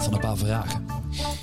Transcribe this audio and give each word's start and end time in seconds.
van 0.00 0.12
een 0.14 0.20
paar 0.20 0.36
vragen. 0.36 0.86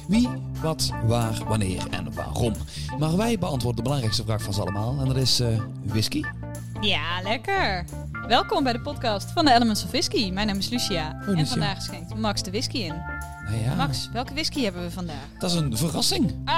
Wie, 0.07 0.29
wat, 0.61 0.89
waar, 1.03 1.41
wanneer 1.47 1.83
en 1.89 2.13
waarom. 2.13 2.53
Maar 2.99 3.17
wij 3.17 3.37
beantwoorden 3.39 3.75
de 3.75 3.81
belangrijkste 3.83 4.23
vraag 4.23 4.41
van 4.41 4.53
ze 4.53 4.61
allemaal 4.61 4.99
en 4.99 5.05
dat 5.07 5.15
is 5.17 5.39
eh, 5.39 5.47
whisky. 5.83 6.21
Ja, 6.81 7.21
lekker. 7.23 7.85
Welkom 8.27 8.63
bij 8.63 8.73
de 8.73 8.79
podcast 8.81 9.31
van 9.31 9.45
de 9.45 9.53
Elements 9.53 9.83
of 9.83 9.89
Whisky. 9.89 10.31
Mijn 10.31 10.47
naam 10.47 10.57
is 10.57 10.69
Lucia. 10.69 11.11
En 11.21 11.29
Lucia. 11.29 11.45
vandaag 11.45 11.81
schenkt 11.81 12.15
Max 12.15 12.43
de 12.43 12.51
whisky 12.51 12.77
in. 12.77 12.93
Nou 13.49 13.61
ja, 13.63 13.75
Max, 13.75 14.09
welke 14.13 14.33
whisky 14.33 14.63
hebben 14.63 14.81
we 14.81 14.91
vandaag? 14.91 15.15
dat 15.39 15.51
is 15.51 15.55
een 15.57 15.77
verrassing. 15.77 16.31
Ah, 16.45 16.55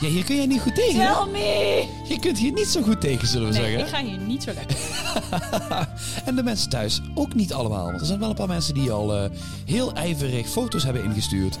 Ja, 0.00 0.08
hier 0.08 0.24
kun 0.24 0.36
jij 0.36 0.46
niet 0.46 0.60
goed 0.60 0.74
tegen. 0.74 1.00
tell 1.00 1.26
me! 1.32 1.86
Je 2.08 2.18
kunt 2.20 2.38
hier 2.38 2.52
niet 2.52 2.66
zo 2.66 2.82
goed 2.82 3.00
tegen, 3.00 3.28
zullen 3.28 3.52
we 3.52 3.58
Nee, 3.58 3.72
ik 3.72 3.78
zeggen. 3.78 3.98
ga 3.98 4.04
hier 4.04 4.18
niet 4.18 4.42
zo 4.42 4.52
lekker. 4.54 4.76
En 6.26 6.36
de 6.36 6.42
mensen 6.42 6.70
thuis 6.70 7.00
ook 7.14 7.34
niet 7.34 7.52
allemaal. 7.52 7.84
Want 7.84 8.00
er 8.00 8.06
zijn 8.06 8.18
wel 8.18 8.28
een 8.28 8.34
paar 8.34 8.48
mensen 8.48 8.74
die 8.74 8.92
al 8.92 9.16
eh, 9.16 9.30
heel 9.64 9.92
ijverig 9.92 10.48
foto's 10.48 10.84
hebben 10.84 11.04
ingestuurd 11.04 11.58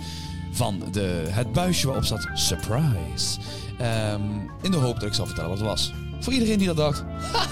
van 0.52 0.82
de, 0.92 1.26
het 1.30 1.52
buisje 1.52 1.86
waarop 1.86 2.04
staat 2.04 2.28
surprise. 2.34 3.38
Ehm, 3.78 4.22
in 4.62 4.70
de 4.70 4.76
hoop 4.76 4.94
dat 4.94 5.08
ik 5.08 5.14
zal 5.14 5.26
vertellen 5.26 5.50
wat 5.50 5.58
het 5.58 5.68
was. 5.68 5.92
Voor 6.20 6.32
iedereen 6.32 6.58
die 6.58 6.66
dat 6.66 6.76
dacht, 6.76 7.04
ha, 7.32 7.46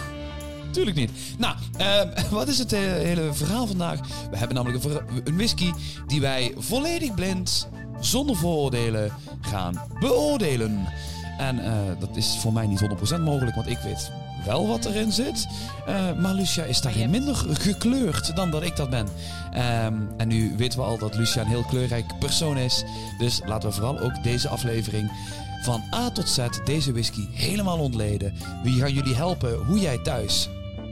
tuurlijk 0.70 0.96
niet. 0.96 1.10
Nou, 1.38 1.54
ehm, 1.76 2.08
wat 2.30 2.48
is 2.48 2.58
het 2.58 2.72
eh, 2.72 2.80
hele 2.80 3.32
verhaal 3.32 3.66
vandaag? 3.66 4.00
We 4.30 4.36
hebben 4.36 4.56
namelijk 4.56 4.84
een, 5.24 5.36
whisky 5.36 5.72
die 6.06 6.20
wij 6.20 6.54
volledig 6.56 7.14
blind, 7.14 7.68
zonder 8.00 8.36
vooroordelen, 8.36 9.12
gaan 9.40 9.80
beoordelen. 10.00 10.86
En 11.38 11.64
eh, 11.64 11.72
dat 11.98 12.16
is 12.16 12.36
voor 12.40 12.52
mij 12.52 12.66
niet 12.66 12.88
100% 13.16 13.20
mogelijk, 13.20 13.54
want 13.54 13.68
ik 13.68 13.78
weet 13.78 14.10
wel 14.44 14.68
wat 14.68 14.84
erin 14.84 15.12
zit. 15.12 15.46
Eh, 15.86 16.12
maar 16.12 16.34
Lucia 16.34 16.64
is 16.64 16.80
daarin 16.80 17.10
minder 17.10 17.34
gekleurd 17.34 18.36
dan 18.36 18.50
dat 18.50 18.62
ik 18.62 18.76
dat 18.76 18.90
ben. 18.90 19.08
Ehm, 19.52 19.94
en 20.16 20.28
nu 20.28 20.54
weten 20.56 20.78
we 20.78 20.84
al 20.84 20.98
dat 20.98 21.16
Lucia 21.16 21.42
een 21.42 21.48
heel 21.48 21.64
kleurrijk 21.64 22.18
persoon 22.18 22.56
is. 22.56 22.84
Dus 23.18 23.40
laten 23.46 23.68
we 23.68 23.74
vooral 23.74 23.98
ook 23.98 24.22
deze 24.22 24.48
aflevering 24.48 25.10
van 25.62 25.82
A 25.94 26.10
tot 26.10 26.28
Z 26.28 26.38
deze 26.64 26.92
whisky 26.92 27.26
helemaal 27.32 27.78
ontleden. 27.78 28.34
We 28.62 28.70
gaan 28.70 28.92
jullie 28.92 29.14
helpen 29.14 29.64
hoe 29.64 29.78
jij 29.78 29.98
thuis 29.98 30.48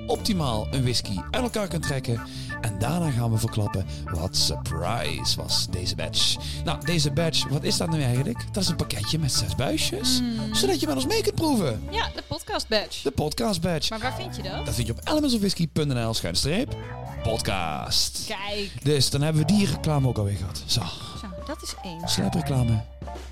optimaal 0.06 0.66
een 0.70 0.82
whisky 0.82 1.16
uit 1.30 1.42
elkaar 1.42 1.68
kunt 1.68 1.82
trekken. 1.82 2.20
En 2.60 2.78
daarna 2.78 3.10
gaan 3.10 3.30
we 3.32 3.38
verklappen 3.38 3.86
wat 4.04 4.36
surprise 4.36 5.36
was 5.42 5.66
deze 5.70 5.94
badge. 5.94 6.38
Nou, 6.64 6.84
deze 6.84 7.10
badge, 7.10 7.48
wat 7.48 7.62
is 7.62 7.76
dat 7.76 7.90
nu 7.90 8.02
eigenlijk? 8.02 8.44
Dat 8.52 8.62
is 8.62 8.68
een 8.68 8.76
pakketje 8.76 9.18
met 9.18 9.32
zes 9.32 9.54
buisjes. 9.54 10.20
Zodat 10.52 10.80
je 10.80 10.86
met 10.86 10.94
ons 10.94 11.06
mee 11.06 11.22
kunt 11.22 11.34
proeven. 11.34 11.82
Ja, 11.90 12.08
de 12.14 12.22
podcast 12.26 12.68
badge. 12.68 13.02
De 13.02 13.10
podcast 13.10 13.60
badge. 13.60 13.86
Maar 13.90 14.00
waar 14.00 14.14
vind 14.14 14.36
je 14.36 14.42
dat? 14.42 14.64
Dat 14.66 14.74
vind 14.74 14.86
je 14.86 14.92
op 14.92 15.00
elementsofwhisky.nl 15.08 16.14
schuine 16.14 16.38
streep 16.38 16.76
podcast. 17.22 18.24
Kijk. 18.26 18.84
Dus 18.84 19.10
dan 19.10 19.22
hebben 19.22 19.42
we 19.46 19.52
die 19.52 19.66
reclame 19.66 20.08
ook 20.08 20.18
alweer 20.18 20.36
gehad. 20.36 20.62
Zo, 20.66 20.80
Zo, 21.20 21.26
dat 21.46 21.62
is 21.62 21.74
één. 21.82 22.08
sluipreclame. 22.08 22.82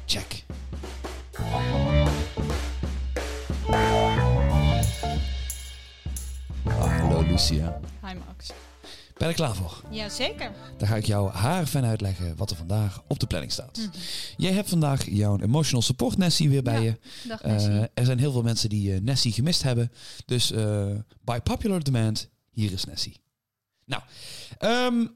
Check. 0.06 0.44
Ah, 6.66 7.00
hallo 7.00 7.22
Lucia. 7.22 7.80
Hi 8.02 8.14
Max. 8.14 8.52
Ben 9.14 9.28
je 9.28 9.34
er 9.34 9.34
klaar 9.34 9.54
voor? 9.54 9.82
Jazeker. 9.90 10.52
Dan 10.78 10.88
ga 10.88 10.96
ik 10.96 11.04
jou 11.06 11.30
haar 11.30 11.66
fan 11.66 11.84
uitleggen 11.84 12.36
wat 12.36 12.50
er 12.50 12.56
vandaag 12.56 13.02
op 13.08 13.18
de 13.18 13.26
planning 13.26 13.52
staat. 13.52 13.76
Mhm. 13.78 13.88
Jij 14.36 14.52
hebt 14.52 14.68
vandaag 14.68 15.10
jouw 15.10 15.38
emotional 15.38 15.82
support 15.82 16.16
Nessie 16.16 16.48
weer 16.48 16.62
bij 16.62 16.74
Ja, 16.74 16.80
je. 16.80 16.98
Dag 17.28 17.40
Eh, 17.42 17.52
Nessie. 17.52 17.88
er 17.94 18.04
zijn 18.04 18.18
heel 18.18 18.32
veel 18.32 18.42
mensen 18.42 18.68
die 18.68 18.94
eh, 18.94 19.00
Nessie 19.00 19.32
gemist 19.32 19.62
hebben. 19.62 19.92
Dus 20.26 20.50
eh, 20.50 20.86
by 21.20 21.38
popular 21.40 21.82
demand, 21.84 22.28
hier 22.50 22.72
is 22.72 22.84
Nessie. 22.84 23.16
Nou, 23.84 24.02
ehm, 24.58 25.06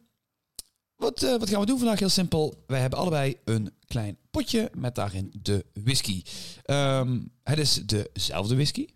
wat, 0.96 1.22
eh, 1.22 1.30
wat 1.38 1.48
gaan 1.50 1.60
we 1.60 1.66
doen 1.66 1.78
vandaag? 1.78 1.98
Heel 1.98 2.08
simpel. 2.08 2.64
Wij 2.66 2.80
hebben 2.80 2.98
allebei 2.98 3.36
een 3.44 3.74
klein 3.86 4.16
potje 4.30 4.70
met 4.74 4.94
daarin 4.94 5.32
de 5.42 5.66
whisky. 5.74 6.22
Ehm, 6.62 7.18
het 7.42 7.58
is 7.58 7.74
dezelfde 7.74 8.54
whisky. 8.54 8.86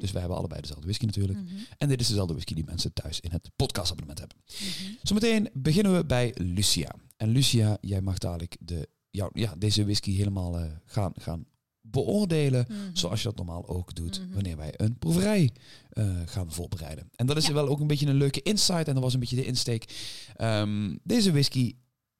Dus 0.00 0.10
wij 0.10 0.20
hebben 0.20 0.38
allebei 0.38 0.60
dezelfde 0.60 0.84
whisky 0.84 1.04
natuurlijk. 1.04 1.38
Mhm. 1.38 1.54
En 1.78 1.88
dit 1.88 2.00
is 2.00 2.06
dezelfde 2.08 2.32
whisky 2.32 2.54
die 2.54 2.64
mensen 2.64 2.92
thuis 2.92 3.20
in 3.20 3.30
het 3.30 3.50
podcastabonnement 3.56 4.18
hebben. 4.18 4.36
Mhm. 4.46 4.92
Zometeen 5.02 5.48
beginnen 5.52 5.96
we 5.96 6.04
bij 6.06 6.34
Lucia. 6.36 6.94
En 7.16 7.28
Lucia, 7.28 7.78
jij 7.80 8.00
mag 8.00 8.18
dadelijk 8.18 8.56
de, 8.60 8.88
jou, 9.10 9.30
ja, 9.34 9.54
deze 9.58 9.84
whisky 9.84 10.16
helemaal 10.16 10.58
eh, 10.58 10.70
gaan, 10.84 11.12
gaan 11.16 11.46
beoordelen. 11.80 12.66
Mhm. 12.68 12.78
Zoals 12.92 13.18
je 13.22 13.28
dat 13.28 13.36
normaal 13.36 13.68
ook 13.68 13.94
doet 13.94 14.20
Mhm. 14.20 14.34
wanneer 14.34 14.56
wij 14.56 14.72
een 14.76 14.98
proeverij 14.98 15.50
eh, 15.90 16.20
gaan 16.26 16.52
voorbereiden. 16.52 17.10
En 17.14 17.26
dat 17.26 17.36
is 17.36 17.46
Ja. 17.46 17.52
wel 17.52 17.68
ook 17.68 17.80
een 17.80 17.86
beetje 17.86 18.06
een 18.06 18.14
leuke 18.16 18.42
insight. 18.42 18.88
En 18.88 18.94
dat 18.94 19.02
was 19.02 19.14
een 19.14 19.20
beetje 19.20 19.36
de 19.36 19.44
insteek. 19.44 19.94
Ehm, 20.36 20.96
deze 21.02 21.32
whisky 21.32 21.74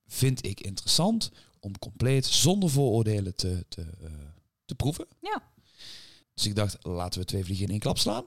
vind 0.06 0.46
ik 0.46 0.60
interessant 0.60 1.30
om 1.60 1.78
compleet 1.78 2.26
zonder 2.26 2.70
vooroordelen 2.70 3.34
te, 3.36 3.64
te, 3.68 3.80
eh, 3.82 4.10
te 4.64 4.74
proeven. 4.74 5.06
Ja. 5.20 5.42
Dus 6.36 6.46
ik 6.46 6.54
dacht, 6.54 6.76
laten 6.84 7.20
we 7.20 7.26
twee 7.26 7.44
vliegen 7.44 7.64
in 7.64 7.70
één 7.70 7.80
klap 7.80 7.98
slaan. 7.98 8.24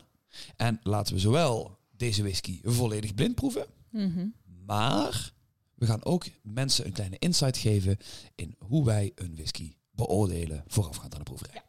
En 0.56 0.80
laten 0.84 1.14
we 1.14 1.20
zowel 1.20 1.78
deze 1.98 2.22
whisky 2.22 2.60
volledig 2.64 3.16
blind 3.16 3.36
proeven. 3.36 3.66
Mhm. 3.90 4.28
Maar 4.66 5.34
we 5.76 5.86
gaan 5.86 6.04
ook 6.04 6.26
mensen 6.42 6.86
een 6.86 6.92
kleine 6.92 7.20
insight 7.20 7.58
geven 7.58 7.98
in 8.36 8.56
hoe 8.60 8.86
wij 8.86 9.12
een 9.16 9.36
whisky 9.36 9.74
beoordelen 9.92 10.64
voorafgaand 10.68 11.14
aan 11.14 11.20
de 11.20 11.26
proeverij. 11.26 11.64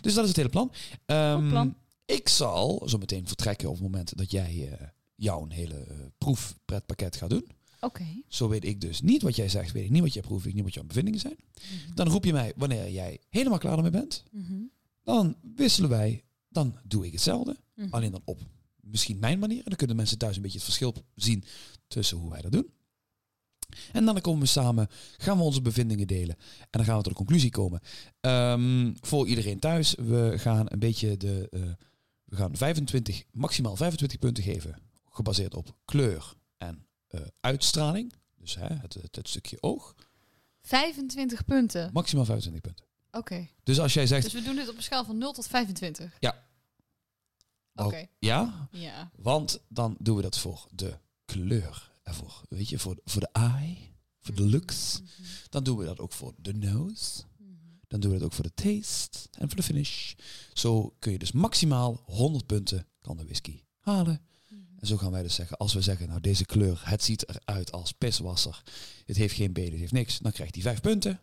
Dus 0.00 0.14
dat 0.14 0.22
is 0.22 0.28
het 0.28 0.36
hele 0.36 0.48
plan. 0.48 0.72
Ehm, 1.06 1.48
plan. 1.48 1.76
Ik 2.04 2.28
zal 2.28 2.82
zo 2.86 2.98
meteen 2.98 3.26
vertrekken 3.26 3.68
op 3.68 3.74
het 3.74 3.82
moment 3.82 4.18
dat 4.18 4.30
jij 4.30 4.68
eh, 4.72 4.86
jouw 5.14 5.46
hele 5.48 5.86
uh, 5.90 5.96
proefpretpakket 6.18 7.16
gaat 7.16 7.30
doen. 7.30 7.50
Oké. 7.80 8.06
Zo 8.28 8.48
weet 8.48 8.64
ik 8.64 8.80
dus 8.80 9.00
niet 9.00 9.22
wat 9.22 9.36
jij 9.36 9.48
zegt, 9.48 9.72
weet 9.72 9.84
ik 9.84 9.90
niet 9.90 10.02
wat 10.02 10.12
jij 10.12 10.22
proeft, 10.22 10.44
weet 10.44 10.48
ik 10.48 10.54
niet 10.54 10.64
wat 10.64 10.74
jouw 10.74 10.84
bevindingen 10.84 11.20
zijn. 11.20 11.36
Mhm. 11.54 11.94
Dan 11.94 12.08
roep 12.08 12.24
je 12.24 12.32
mij 12.32 12.52
wanneer 12.56 12.90
jij 12.90 13.20
helemaal 13.28 13.58
klaar 13.58 13.76
ermee 13.76 13.90
bent. 13.90 14.22
Mhm. 14.30 14.54
Dan 15.02 15.36
wisselen 15.56 15.90
wij, 15.90 16.24
dan 16.48 16.78
doe 16.84 17.06
ik 17.06 17.12
hetzelfde. 17.12 17.56
Mhm. 17.74 17.88
Alleen 17.90 18.10
dan 18.10 18.22
op 18.24 18.40
misschien 18.80 19.18
mijn 19.18 19.38
manier. 19.38 19.58
En 19.58 19.64
dan 19.64 19.76
kunnen 19.76 19.96
mensen 19.96 20.18
thuis 20.18 20.36
een 20.36 20.42
beetje 20.42 20.56
het 20.56 20.66
verschil 20.66 20.94
zien 21.14 21.44
tussen 21.86 22.16
hoe 22.18 22.30
wij 22.30 22.42
dat 22.42 22.52
doen. 22.52 22.70
En 23.92 24.04
dan 24.04 24.20
komen 24.20 24.40
we 24.40 24.46
samen, 24.46 24.88
gaan 25.16 25.36
we 25.36 25.42
onze 25.42 25.62
bevindingen 25.62 26.06
delen. 26.06 26.36
En 26.58 26.66
dan 26.70 26.84
gaan 26.84 26.96
we 26.96 27.02
tot 27.02 27.12
de 27.12 27.18
conclusie 27.18 27.50
komen. 27.50 27.80
Ehm, 28.20 28.92
voor 29.00 29.28
iedereen 29.28 29.58
thuis, 29.58 29.94
we 29.94 30.32
gaan 30.36 30.66
een 30.68 30.78
beetje 30.78 31.16
de. 31.16 31.48
eh, 31.50 31.60
we 32.24 32.36
gaan 32.36 32.56
25, 32.56 33.24
maximaal 33.30 33.76
25 33.76 34.18
punten 34.18 34.44
geven. 34.44 34.78
Gebaseerd 35.10 35.54
op 35.54 35.76
kleur 35.84 36.34
en 36.58 36.86
eh, 37.06 37.20
uitstraling. 37.40 38.12
Dus 38.36 38.54
hè, 38.54 38.74
het, 38.74 38.94
het, 38.94 39.16
het 39.16 39.28
stukje 39.28 39.56
oog. 39.62 39.94
25 40.62 41.44
punten. 41.44 41.90
Maximaal 41.92 42.24
25 42.24 42.62
punten. 42.62 42.86
Oké. 43.12 43.48
Dus 43.62 43.80
als 43.80 43.94
jij 43.94 44.06
zegt. 44.06 44.22
Dus 44.22 44.32
we 44.32 44.42
doen 44.42 44.56
dit 44.56 44.68
op 44.68 44.76
een 44.76 44.82
schaal 44.82 45.04
van 45.04 45.18
0 45.18 45.32
tot 45.32 45.46
25. 45.46 46.16
Ja. 46.20 46.44
Oké. 47.74 48.06
ja, 48.18 48.68
Ja. 48.70 49.10
Want 49.16 49.60
dan 49.68 49.96
doen 49.98 50.16
we 50.16 50.22
dat 50.22 50.38
voor 50.38 50.66
de 50.70 50.98
kleur. 51.24 51.90
En 52.02 52.14
voor, 52.14 52.42
weet 52.48 52.68
je, 52.68 52.78
voor, 52.78 52.98
voor 53.04 53.20
de 53.20 53.28
eye, 53.32 53.76
voor 54.20 54.34
de 54.34 54.48
looks. 54.48 55.00
Dan 55.48 55.64
doen 55.64 55.76
we 55.78 55.84
dat 55.84 55.98
ook 55.98 56.12
voor 56.12 56.34
de 56.36 56.54
nose. 56.54 57.22
Dan 57.88 58.00
doen 58.00 58.10
we 58.12 58.18
dat 58.18 58.26
ook 58.26 58.32
voor 58.32 58.44
de 58.44 58.54
taste 58.54 59.18
en 59.30 59.46
voor 59.48 59.56
de 59.56 59.62
finish. 59.62 60.14
Zo 60.52 60.94
kun 60.98 61.12
je 61.12 61.18
dus 61.18 61.32
maximaal 61.32 62.02
100 62.04 62.46
punten 62.46 62.86
kan 63.00 63.16
de 63.16 63.24
whisky 63.24 63.60
halen. 63.78 64.20
En 64.78 64.86
zo 64.86 64.96
gaan 64.96 65.10
wij 65.10 65.22
dus 65.22 65.34
zeggen, 65.34 65.56
als 65.56 65.72
we 65.74 65.80
zeggen, 65.80 66.08
nou 66.08 66.20
deze 66.20 66.44
kleur, 66.44 66.80
het 66.84 67.02
ziet 67.04 67.28
eruit 67.28 67.72
als 67.72 67.92
piswasser. 67.92 68.62
Het 69.06 69.16
heeft 69.16 69.34
geen 69.34 69.52
benen, 69.52 69.70
het 69.70 69.80
heeft 69.80 69.92
niks. 69.92 70.18
Dan 70.18 70.32
krijgt 70.32 70.54
hij 70.54 70.62
5 70.62 70.80
punten. 70.80 71.20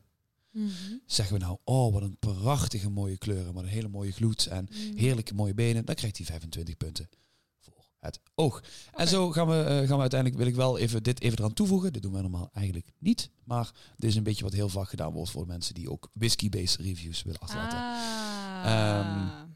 Mhm. 0.52 0.70
Zeggen 1.06 1.38
we 1.38 1.42
nou, 1.44 1.58
oh 1.64 1.94
wat 1.94 2.02
een 2.02 2.18
prachtige 2.20 2.90
mooie 2.90 3.18
kleuren, 3.18 3.54
wat 3.54 3.64
een 3.64 3.70
hele 3.70 3.88
mooie 3.88 4.12
gloed 4.12 4.46
en 4.46 4.68
Mhm. 4.72 4.98
heerlijke 4.98 5.34
mooie 5.34 5.54
benen, 5.54 5.86
dan 5.86 5.96
krijgt 5.96 6.18
hij 6.18 6.26
25 6.26 6.78
punten 6.78 7.10
voor 7.60 7.86
het 8.00 8.20
oog. 8.36 8.64
En 8.94 9.08
zo 9.08 9.32
gaan 9.32 9.48
we, 9.48 9.62
eh, 9.64 9.78
gaan 9.78 9.96
we 9.96 10.02
uiteindelijk, 10.02 10.40
wil 10.40 10.48
ik 10.50 10.56
wel 10.56 10.78
even 10.78 11.04
dit 11.04 11.22
even 11.22 11.38
eraan 11.38 11.54
toevoegen. 11.54 11.94
Dit 11.94 12.02
doen 12.02 12.14
we 12.14 12.22
normaal 12.22 12.50
eigenlijk 12.54 12.88
niet. 12.98 13.30
Maar 13.44 13.72
dit 13.98 14.10
is 14.10 14.16
een 14.16 14.24
beetje 14.24 14.44
wat 14.44 14.54
heel 14.54 14.70
vaak 14.70 14.90
gedaan 14.90 15.14
wordt 15.14 15.32
voor 15.32 15.48
mensen 15.48 15.74
die 15.74 15.90
ook 15.92 16.10
whisky-based 16.14 16.80
reviews 16.86 17.24
willen 17.24 17.40
achterlaten. 17.40 17.78
Ah. 17.78 19.00
Ehm, 19.00 19.48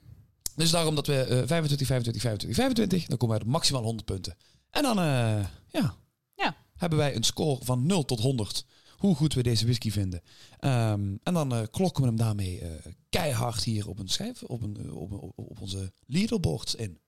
Dus 0.56 0.72
daarom 0.72 0.95
dat 0.95 1.07
we 1.07 1.16
eh, 1.19 1.42
25, 1.48 1.88
25, 1.88 2.22
25, 2.22 2.56
25, 2.56 3.06
dan 3.07 3.18
komen 3.18 3.36
we 3.38 3.42
uit 3.42 3.51
maximaal 3.51 3.84
100 3.84 4.06
punten. 4.06 4.36
En 4.69 4.81
dan 4.84 4.98
eh, 5.00 5.45
ja, 5.68 5.95
Ja. 6.36 6.56
hebben 6.75 6.98
wij 7.00 7.16
een 7.16 7.24
score 7.24 7.66
van 7.66 7.86
0 7.86 8.06
tot 8.06 8.19
100. 8.19 8.66
Hoe 9.04 9.16
goed 9.16 9.34
we 9.34 9.44
deze 9.44 9.64
whisky 9.64 9.92
vinden. 9.92 10.22
Ehm, 10.60 11.16
en 11.24 11.34
dan 11.34 11.54
eh, 11.54 11.64
klokken 11.72 12.02
we 12.02 12.08
hem 12.08 12.18
daarmee 12.18 12.60
eh, 12.60 12.92
keihard 13.10 13.64
hier 13.64 13.90
op 13.90 14.00
een 14.00 14.08
schijf, 14.08 14.44
op, 14.44 14.62
een, 14.62 14.78
eh, 14.78 14.96
op, 14.96 15.12
op, 15.12 15.32
op 15.36 15.62
onze 15.62 15.94
leaderboards 16.06 16.76
in. 16.76 17.00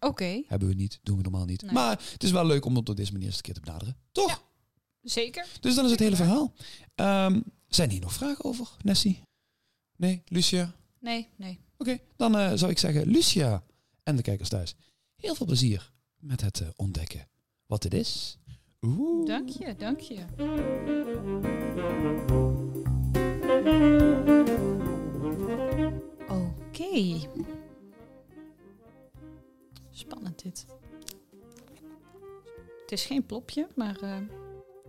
Oké. 0.00 0.42
Hebben 0.46 0.68
we 0.68 0.74
niet, 0.74 1.00
doen 1.02 1.16
we 1.16 1.22
normaal 1.22 1.44
niet. 1.44 1.62
Nee. 1.62 1.72
Maar 1.72 2.02
het 2.12 2.22
is 2.22 2.30
wel 2.30 2.46
leuk 2.46 2.64
om 2.64 2.76
het 2.76 2.88
op 2.88 2.96
deze 2.96 3.12
manier 3.12 3.26
eens 3.26 3.36
een 3.36 3.42
keer 3.42 3.54
te 3.54 3.60
benaderen. 3.60 3.96
Toch? 4.12 4.28
Ja. 4.28 4.38
Zeker. 5.02 5.46
Dus 5.60 5.74
dan 5.74 5.84
is 5.84 5.90
het 5.90 6.00
hele 6.00 6.16
verhaal. 6.16 6.54
Ehm, 6.94 7.40
zijn 7.68 7.90
hier 7.90 8.00
nog 8.00 8.12
vragen 8.12 8.44
over, 8.44 8.76
Nessie? 8.82 9.22
Nee, 9.96 10.22
Lucia? 10.26 10.74
Nee, 11.00 11.28
nee. 11.36 11.60
Oké, 11.76 11.98
dan 12.16 12.58
zou 12.58 12.70
ik 12.70 12.78
zeggen, 12.78 13.06
Lucia 13.06 13.62
en 14.02 14.16
de 14.16 14.22
kijkers 14.22 14.48
thuis, 14.48 14.74
heel 15.16 15.34
veel 15.34 15.46
plezier 15.46 15.92
met 16.18 16.40
het 16.40 16.62
ontdekken 16.76 17.28
wat 17.66 17.82
het 17.82 17.94
is. 17.94 18.38
Oeh. 18.86 19.26
Dank 19.26 19.48
je, 19.48 19.74
dank 19.76 20.00
je. 20.00 20.24
Oké. 26.28 27.28
Spannend 29.90 30.42
dit. 30.42 30.66
Het 32.82 32.92
is 32.92 33.04
geen 33.04 33.26
plopje, 33.26 33.66
maar 33.74 33.96
eh, 34.02 34.16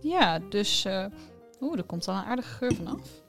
ja, 0.00 0.38
dus... 0.38 0.84
Uh, 0.84 1.06
Oeh, 1.60 1.78
er 1.78 1.84
komt 1.84 2.08
al 2.08 2.14
een 2.14 2.24
aardige 2.24 2.48
geur 2.48 2.74
vanaf. 2.74 3.22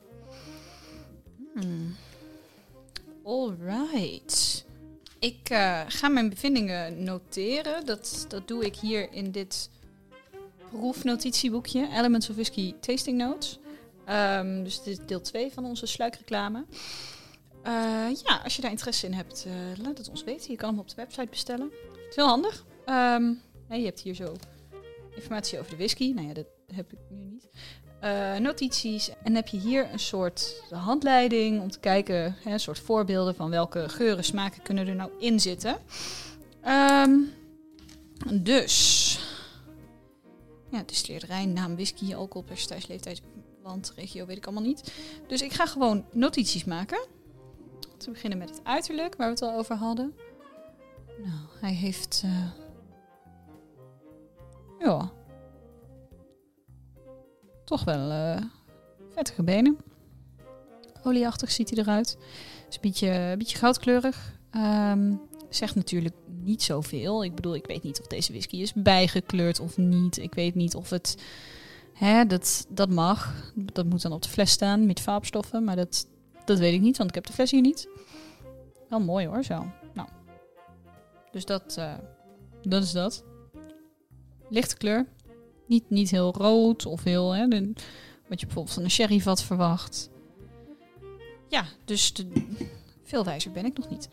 Hmm. 1.54 1.96
Alright. 3.24 4.66
Ik 5.20 5.50
eh, 5.50 5.82
ga 5.88 6.08
mijn 6.08 6.30
bevindingen 6.30 7.04
noteren. 7.04 7.86
Dat, 7.86 8.26
dat 8.28 8.48
doe 8.48 8.66
ik 8.66 8.76
hier 8.76 9.14
in 9.14 9.32
dit 9.32 9.70
proefnotitieboekje. 10.78 11.88
Elements 11.98 12.30
of 12.30 12.36
Whisky 12.36 12.74
Tasting 12.80 13.18
Notes. 13.18 13.60
Ehm, 14.06 14.64
dus 14.64 14.84
dit 14.84 15.00
is 15.00 15.06
deel 15.06 15.22
2 15.22 15.52
van 15.52 15.66
onze 15.66 15.86
sluikreclame. 15.86 16.66
Eh, 17.64 17.74
ja, 18.24 18.40
als 18.44 18.56
je 18.56 18.62
daar 18.62 18.72
interesse 18.72 19.06
in 19.06 19.14
hebt, 19.14 19.46
eh, 19.48 19.84
laat 19.84 19.98
het 19.98 20.10
ons 20.10 20.24
weten. 20.24 20.52
Je 20.52 20.58
kan 20.58 20.70
hem 20.70 20.80
op 20.80 20.90
de 20.90 20.96
website 20.96 21.28
bestellen. 21.30 21.72
Het 21.92 22.10
is 22.10 22.16
heel 22.16 22.28
handig. 22.28 22.66
Ehm, 22.86 23.34
je 23.70 23.86
hebt 23.86 24.00
hier 24.00 24.16
zo 24.16 24.36
informatie 25.16 25.60
over 25.60 25.72
de 25.72 25.78
whisky. 25.78 26.12
Nou 26.14 26.28
ja, 26.28 26.34
dat 26.34 26.48
heb 26.74 26.92
ik 26.92 27.00
nu 27.10 27.18
niet. 27.18 27.48
Eh, 28.00 28.36
notities. 28.36 29.12
En 29.24 29.36
heb 29.36 29.48
je 29.48 29.58
hier 29.58 29.92
een 29.92 30.00
soort 30.00 30.64
handleiding 30.70 31.62
om 31.62 31.72
te 31.72 31.80
kijken, 31.80 32.36
hè, 32.44 32.52
een 32.52 32.60
soort 32.60 32.80
voorbeelden 32.80 33.36
van 33.36 33.50
welke 33.50 33.90
geuren, 33.90 34.24
smaken 34.24 34.62
kunnen 34.62 34.88
er 34.88 34.96
nou 34.96 35.12
in 35.20 35.40
zitten. 35.40 35.78
Ehm, 36.62 37.20
dus. 38.34 38.97
Ja, 40.72 40.84
distilleerderij, 40.86 41.46
naam 41.46 41.74
whisky, 41.76 42.16
alcohol, 42.16 42.44
percentage, 42.48 42.88
leeftijd, 42.88 43.22
land, 43.64 43.94
regio, 43.96 44.26
weet 44.26 44.38
ik 44.38 44.46
allemaal 44.46 44.64
niet. 44.64 44.94
Dus 45.28 45.42
ik 45.42 45.54
ga 45.54 45.66
gewoon 45.66 46.06
notities 46.12 46.64
maken. 46.66 47.08
Te 47.98 48.12
beginnen 48.12 48.38
met 48.40 48.50
het 48.50 48.60
uiterlijk, 48.64 49.16
waar 49.16 49.28
we 49.28 49.34
het 49.34 49.42
al 49.42 49.58
over 49.58 49.76
hadden. 49.76 50.14
Nou, 51.18 51.40
hij 51.60 51.74
heeft. 51.74 52.22
eh, 52.26 52.52
ja. 54.80 55.12
Toch 57.66 57.84
wel 57.84 58.12
eh, 58.12 58.42
vettige 59.14 59.44
benen. 59.44 59.78
Olieachtig 61.04 61.52
ziet 61.52 61.70
hij 61.70 61.80
eruit. 61.80 62.18
Is 62.70 62.76
een 62.76 62.82
beetje, 62.82 63.10
een 63.10 63.38
beetje 63.38 63.58
goudkleurig. 63.58 64.40
Ehm, 64.52 65.16
zegt 65.50 65.76
natuurlijk 65.76 66.16
niet 66.26 66.64
zoveel. 66.64 67.24
Ik 67.24 67.36
bedoel, 67.36 67.56
ik 67.56 67.66
weet 67.66 67.84
niet 67.84 68.00
of 68.00 68.08
deze 68.08 68.32
whisky 68.32 68.58
is 68.58 68.74
bijgekleurd 68.74 69.60
of 69.60 69.78
niet. 69.78 70.18
Ik 70.18 70.34
weet 70.34 70.56
niet 70.56 70.76
of 70.76 70.90
het... 70.90 71.18
Hè, 71.94 72.26
dat, 72.26 72.66
dat 72.70 72.90
mag. 72.90 73.52
Dat 73.56 73.86
moet 73.86 74.02
dan 74.02 74.12
op 74.12 74.22
de 74.22 74.30
fles 74.30 74.52
staan 74.52 74.86
met 74.86 75.00
vaapstoffen. 75.00 75.64
Maar 75.64 75.76
dat, 75.76 76.08
dat 76.46 76.60
weet 76.60 76.74
ik 76.74 76.82
niet, 76.82 76.98
want 76.98 77.10
ik 77.10 77.16
heb 77.16 77.26
de 77.26 77.34
fles 77.34 77.52
hier 77.52 77.62
niet. 77.62 77.88
Wel 78.90 79.00
mooi 79.00 79.28
hoor, 79.28 79.44
zo. 79.44 79.66
Nou. 79.94 80.08
Dus 81.32 81.46
dat, 81.46 81.78
eh, 81.78 81.94
dat 82.62 82.84
is 82.84 82.92
dat. 82.92 83.24
Lichte 84.50 84.78
kleur. 84.78 85.08
Niet, 85.68 85.90
niet 85.90 86.12
heel 86.12 86.34
rood 86.34 86.86
of 86.86 87.04
heel... 87.04 87.32
Hè, 87.32 87.48
wat 88.28 88.40
je 88.40 88.46
bijvoorbeeld 88.46 88.76
van 88.76 88.84
een 88.84 88.92
sherryvat 88.92 89.44
verwacht. 89.44 90.10
Ja, 91.48 91.66
dus 91.86 92.14
de, 92.14 92.28
veel 93.04 93.24
wijzer 93.24 93.52
ben 93.52 93.66
ik 93.66 93.78
nog 93.78 93.90
niet. 93.90 94.10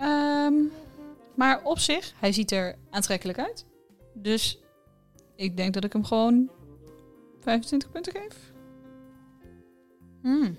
Ehm, 0.00 0.54
maar 1.34 1.62
op 1.62 1.78
zich, 1.78 2.12
hij 2.16 2.32
ziet 2.32 2.50
er 2.50 2.76
aantrekkelijk 2.90 3.38
uit. 3.38 3.66
Dus 4.14 4.58
ik 5.34 5.56
denk 5.56 5.74
dat 5.74 5.84
ik 5.84 5.92
hem 5.92 6.04
gewoon 6.04 6.50
25 7.40 7.90
punten 7.90 8.12
geef. 8.12 8.52
Hmm. 10.22 10.58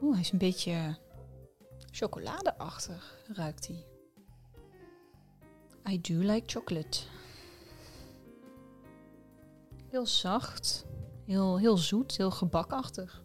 Oeh, 0.00 0.12
hij 0.12 0.20
is 0.20 0.32
een 0.32 0.38
beetje 0.38 0.96
chocoladeachtig, 1.90 3.18
ruikt 3.26 3.66
hij. 3.66 3.86
I 5.92 6.00
do 6.00 6.14
like 6.14 6.42
chocolate. 6.46 7.00
Heel 9.88 10.06
zacht. 10.06 10.84
Heel, 11.24 11.58
heel 11.58 11.76
zoet, 11.76 12.16
heel 12.16 12.30
gebakachtig. 12.30 13.22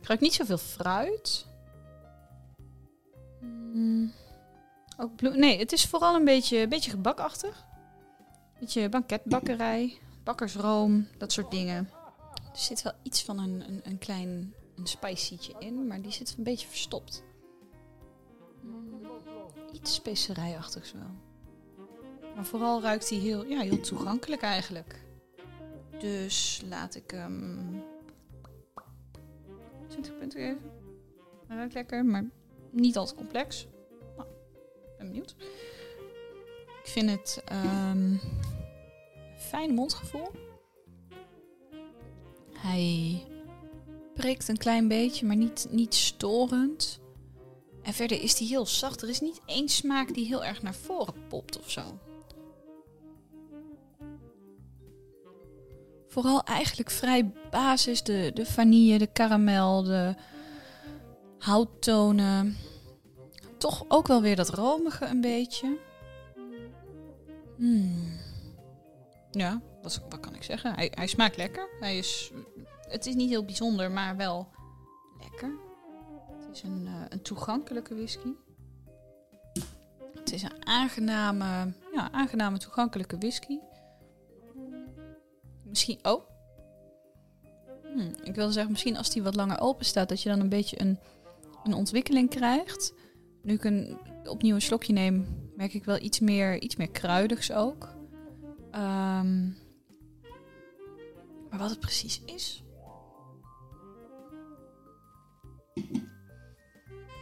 Ik 0.00 0.06
ruik 0.06 0.20
niet 0.20 0.34
zoveel 0.34 0.58
fruit. 0.58 1.47
Mm, 3.78 4.12
ook 4.96 5.16
bloe- 5.16 5.36
nee, 5.36 5.58
het 5.58 5.72
is 5.72 5.84
vooral 5.84 6.14
een 6.14 6.24
beetje, 6.24 6.58
een 6.58 6.68
beetje 6.68 6.90
gebakachtig. 6.90 7.66
Beetje 8.58 8.88
banketbakkerij, 8.88 9.98
bakkersroom, 10.24 11.06
dat 11.18 11.32
soort 11.32 11.50
dingen. 11.50 11.90
Er 12.52 12.58
zit 12.58 12.82
wel 12.82 12.92
iets 13.02 13.22
van 13.22 13.38
een, 13.38 13.64
een, 13.68 13.80
een 13.84 13.98
klein 13.98 14.54
een 14.76 14.86
spicietje 14.86 15.54
in, 15.58 15.86
maar 15.86 16.02
die 16.02 16.12
zit 16.12 16.34
een 16.38 16.44
beetje 16.44 16.68
verstopt. 16.68 17.22
Mm, 18.62 19.00
iets 19.72 19.94
specerijachtigs 19.94 20.92
wel. 20.92 21.16
Maar 22.34 22.44
vooral 22.44 22.82
ruikt 22.82 23.08
hij 23.08 23.18
heel, 23.18 23.44
ja, 23.44 23.60
heel 23.60 23.80
toegankelijk 23.80 24.42
eigenlijk. 24.42 25.00
Dus 25.98 26.62
laat 26.68 26.94
ik 26.94 27.10
hem 27.10 27.82
20 29.88 30.18
punten 30.18 30.40
geven. 30.40 30.70
Ruikt 31.48 31.74
lekker, 31.74 32.04
maar 32.04 32.24
niet 32.70 32.96
al 32.96 33.06
te 33.06 33.14
complex. 33.14 33.66
Nou, 34.16 34.28
ben 34.98 35.06
benieuwd. 35.06 35.34
Ik 36.82 36.94
vind 36.94 37.10
het 37.10 37.42
ehm, 37.44 38.16
fijn 39.36 39.74
mondgevoel. 39.74 40.30
Hij 42.52 43.22
prikt 44.14 44.48
een 44.48 44.56
klein 44.56 44.88
beetje, 44.88 45.26
maar 45.26 45.36
niet, 45.36 45.66
niet 45.70 45.94
storend. 45.94 47.00
En 47.82 47.92
verder 47.92 48.22
is 48.22 48.38
hij 48.38 48.48
heel 48.48 48.66
zacht. 48.66 49.02
Er 49.02 49.08
is 49.08 49.20
niet 49.20 49.40
één 49.46 49.68
smaak 49.68 50.14
die 50.14 50.26
heel 50.26 50.44
erg 50.44 50.62
naar 50.62 50.74
voren 50.74 51.14
popt 51.28 51.58
of 51.58 51.70
zo. 51.70 51.98
Vooral 56.08 56.42
eigenlijk 56.42 56.90
vrij 56.90 57.32
basis. 57.50 58.02
De, 58.02 58.30
de 58.34 58.46
vanille, 58.46 58.98
de 58.98 59.06
karamel, 59.06 59.82
de 59.82 60.14
houttonen. 61.48 62.56
Toch 63.56 63.84
ook 63.88 64.06
wel 64.06 64.22
weer 64.22 64.36
dat 64.36 64.48
romige 64.48 65.04
een 65.06 65.20
beetje. 65.20 65.78
Hmm. 67.56 68.18
Ja, 69.30 69.60
wat, 69.82 70.00
wat 70.08 70.20
kan 70.20 70.34
ik 70.34 70.42
zeggen? 70.42 70.74
Hij, 70.74 70.92
hij 70.94 71.06
smaakt 71.06 71.36
lekker. 71.36 71.68
Hij 71.80 71.98
is, 71.98 72.30
het 72.88 73.06
is 73.06 73.14
niet 73.14 73.28
heel 73.28 73.44
bijzonder, 73.44 73.90
maar 73.90 74.16
wel 74.16 74.48
lekker. 75.20 75.52
Het 76.46 76.56
is 76.56 76.62
een, 76.62 76.86
eh, 76.86 77.02
een 77.08 77.22
toegankelijke 77.22 77.94
whisky. 77.94 78.32
Het 80.14 80.32
is 80.32 80.42
een 80.42 80.66
aangename, 80.66 81.72
ja, 81.92 82.12
aangename 82.12 82.58
toegankelijke 82.58 83.18
whisky. 83.18 83.58
Misschien, 85.64 85.98
oh. 86.02 86.22
Hmm, 87.82 88.12
ik 88.22 88.34
wilde 88.34 88.52
zeggen, 88.52 88.72
misschien 88.72 88.96
als 88.96 89.10
die 89.10 89.22
wat 89.22 89.34
langer 89.34 89.60
open 89.60 89.84
staat, 89.84 90.08
dat 90.08 90.22
je 90.22 90.28
dan 90.28 90.40
een 90.40 90.48
beetje 90.48 90.80
een, 90.80 90.98
een 91.68 91.78
ontwikkeling 91.78 92.30
krijgt. 92.30 92.94
Nu 93.42 93.54
ik 93.54 93.64
een, 93.64 93.98
opnieuw 94.24 94.54
een 94.54 94.62
slokje 94.62 94.92
neem, 94.92 95.26
merk 95.56 95.74
ik 95.74 95.84
wel 95.84 95.98
iets 95.98 96.20
meer, 96.20 96.62
iets 96.62 96.76
meer 96.76 96.90
kruidigs 96.90 97.52
ook. 97.52 97.88
Ehm, 98.70 99.46
maar 101.50 101.58
wat 101.58 101.70
het 101.70 101.80
precies 101.80 102.22
is. 102.24 102.62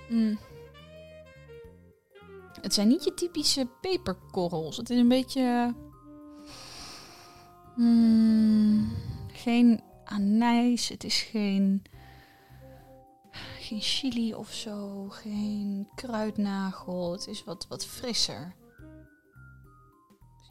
Hmm. 0.08 0.38
Het 2.60 2.74
zijn 2.74 2.88
niet 2.88 3.04
je 3.04 3.14
typische 3.14 3.68
peperkorrels. 3.80 4.76
Het 4.76 4.90
is 4.90 4.98
een 4.98 5.08
beetje. 5.08 5.74
Hmm, 7.74 8.92
geen 9.32 9.80
anijs. 10.04 10.88
Het 10.88 11.04
is 11.04 11.20
geen. 11.22 11.82
Geen 13.66 13.80
chili 13.80 14.34
of 14.34 14.52
zo. 14.52 15.08
Geen 15.08 15.88
kruidnagel. 15.94 17.12
Het 17.12 17.26
is 17.26 17.44
wat, 17.44 17.66
wat 17.68 17.86
frisser. 17.86 18.54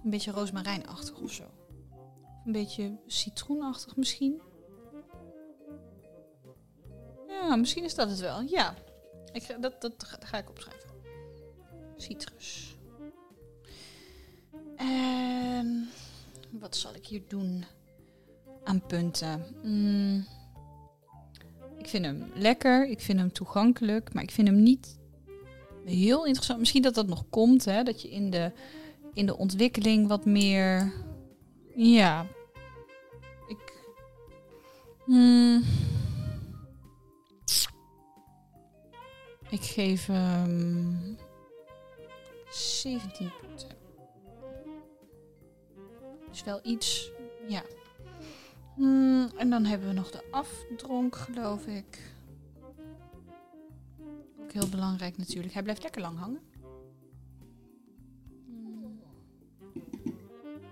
Een 0.04 0.10
beetje 0.10 0.32
rozmarijnachtig 0.32 1.20
of 1.20 1.32
zo. 1.32 1.44
Een 2.46 2.52
beetje 2.52 3.00
citroenachtig 3.08 3.96
misschien. 3.96 4.42
Ja, 7.28 7.56
misschien 7.56 7.84
is 7.84 7.96
dat 7.96 8.10
het 8.10 8.20
wel. 8.20 8.42
Ja, 8.42 8.76
ik, 9.32 9.58
dat, 9.60 9.82
dat, 9.82 10.04
ga- 10.04 10.18
dat 10.18 10.28
ga 10.28 10.38
ik 10.38 10.50
opschrijven. 10.50 10.90
Citrus. 11.96 12.78
En 14.76 15.90
wat 16.52 16.76
zal 16.76 16.94
ik 16.96 17.06
hier 17.06 17.24
doen 17.28 17.66
aan 18.64 18.86
punten? 18.86 19.56
Mm, 19.64 20.26
ik 21.86 21.92
vind 21.92 22.06
hem 22.06 22.32
lekker, 22.34 22.88
ik 22.88 23.02
vind 23.02 23.20
hem 23.20 23.32
toegankelijk, 23.32 24.14
maar 24.14 24.24
ik 24.24 24.32
vind 24.32 24.48
hem 24.48 24.64
niet 24.64 24.98
heel 25.86 26.26
interessant. 26.26 26.60
Misschien 26.60 26.82
dat 26.82 26.96
dat 26.96 27.08
nog 27.08 27.30
komt, 27.30 27.66
hè, 27.66 27.84
dat 27.84 28.02
je 28.02 28.10
in 28.10 28.30
de, 28.30 28.52
in 29.14 29.26
de 29.26 29.38
ontwikkeling 29.38 30.08
wat 30.08 30.26
meer. 30.26 30.94
Ja. 31.76 32.26
Ik. 33.48 33.74
Hmm. 35.06 35.64
ik 39.50 39.62
geef 39.62 40.06
hem 40.06 41.18
17 42.50 43.32
punten. 43.42 43.78
Dus 46.30 46.44
wel 46.44 46.60
iets, 46.64 47.12
ja. 47.48 47.64
Hmm, 48.76 49.30
en 49.38 49.50
dan 49.50 49.66
hebben 49.66 49.88
we 49.88 49.94
nog 49.94 50.12
de 50.12 50.24
afdronk, 50.32 51.16
geloof 51.16 51.66
ik. 51.68 52.14
Ook 54.42 54.52
heel 54.52 54.70
belangrijk 54.70 55.18
natuurlijk. 55.18 55.54
Hij 55.54 55.64
blijft 55.64 55.84
lekker 55.84 56.02
lang 56.02 56.18
hangen. 56.18 56.42
Hmm. 58.46 59.00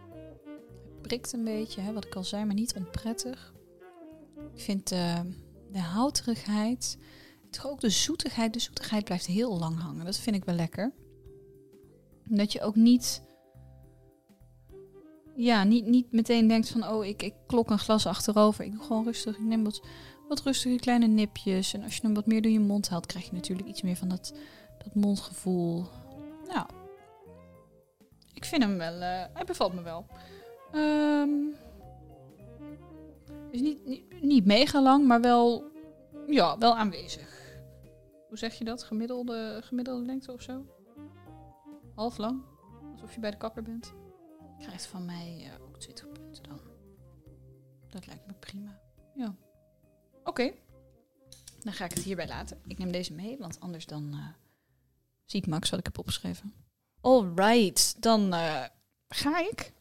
Hij 0.10 1.02
prikt 1.02 1.34
een 1.34 1.44
beetje, 1.44 1.82
hè, 1.82 1.94
wat 1.94 2.06
ik 2.06 2.16
al 2.16 2.24
zei, 2.24 2.46
maar 2.46 2.56
niet 2.56 2.76
onprettig. 2.76 3.54
Ik 4.54 4.62
vind 4.62 4.92
eh, 4.92 5.20
de 5.72 5.80
houterigheid, 5.80 6.98
ook 7.64 7.80
de 7.80 7.90
zoetigheid. 7.90 8.54
De 8.54 8.60
zoetigheid 8.60 9.06
blijft 9.06 9.26
heel 9.26 9.60
lang 9.60 9.80
hangen. 9.80 10.06
Dat 10.06 10.18
vind 10.18 10.36
ik 10.36 10.46
wel 10.46 10.56
lekker. 10.56 10.94
Dat 12.24 12.52
je 12.52 12.62
ook 12.62 12.76
niet, 12.76 13.22
ja, 15.36 15.64
niet, 15.64 15.86
niet 15.86 16.12
meteen 16.12 16.48
denkt 16.48 16.70
van, 16.70 16.88
oh, 16.88 17.06
ik, 17.06 17.22
ik 17.22 17.34
klok 17.48 17.70
een 17.70 17.80
glas 17.80 18.06
achterover. 18.06 18.66
Ik 18.66 18.72
doe 18.72 18.84
gewoon 18.84 19.04
rustig. 19.04 19.36
Ik 19.36 19.44
neem 19.44 19.64
wat, 19.64 19.82
wat 20.28 20.42
rustige 20.42 20.76
kleine 20.76 21.08
nipjes. 21.08 21.74
En 21.74 21.84
als 21.84 21.96
je 21.96 22.02
hem 22.02 22.14
wat 22.14 22.26
meer 22.26 22.42
door 22.42 22.52
je 22.52 22.60
mond 22.60 22.90
haalt, 22.90 23.06
krijg 23.06 23.26
je 23.26 23.34
natuurlijk 23.34 23.68
iets 23.68 23.82
meer 23.82 23.96
van 23.96 24.08
dat, 24.08 24.34
dat 24.84 24.96
mondgevoel. 24.96 25.86
Nou, 26.48 26.66
ik 28.34 28.46
vind 28.46 28.64
hem 28.64 28.78
wel, 28.78 28.94
eh, 28.94 29.24
hij 29.34 29.44
bevalt 29.46 29.74
me 29.74 29.82
wel. 29.82 30.06
Ehm 30.72 31.62
is 33.54 33.62
niet, 33.62 33.86
niet, 33.86 34.22
niet 34.22 34.46
mega 34.46 34.82
lang, 34.82 35.06
maar 35.06 35.22
wel, 35.22 35.64
ja, 36.28 36.58
wel 36.58 36.76
aanwezig. 36.76 37.58
Hoe 38.28 38.38
zeg 38.38 38.54
je 38.54 38.64
dat? 38.64 38.84
Gemiddelde, 38.84 39.62
gemiddelde 39.64 40.06
lengte 40.06 40.32
of 40.32 40.42
zo? 40.42 40.66
Half 41.96 42.18
lang? 42.18 42.42
Alsof 42.92 43.14
je 43.14 43.20
bij 43.20 43.32
de 43.32 43.38
kapper 43.38 43.64
bent. 43.64 43.94
Krijgt 44.66 44.86
van 44.86 45.06
mij 45.06 45.44
eh, 45.46 45.62
ook 45.66 45.80
20 45.80 46.12
punten 46.12 46.44
dan. 46.44 46.60
Dat 47.90 48.08
lijkt 48.08 48.28
me 48.28 48.34
prima. 48.34 48.80
Ja. 49.16 49.36
Oké. 50.24 50.52
Dan 51.64 51.74
ga 51.74 51.86
ik 51.86 51.92
het 51.94 52.04
hierbij 52.04 52.28
laten. 52.28 52.62
Ik 52.68 52.78
neem 52.78 52.92
deze 52.92 53.14
mee, 53.14 53.38
want 53.38 53.60
anders 53.60 53.86
dan 53.86 54.14
eh, 54.14 54.28
ziet 55.26 55.48
Max 55.48 55.70
wat 55.70 55.80
ik 55.80 55.86
heb 55.86 55.98
opgeschreven. 55.98 56.54
Alright, 57.02 58.02
dan 58.02 58.34
eh, 58.34 58.64
ga 59.08 59.40
ik. 59.40 59.72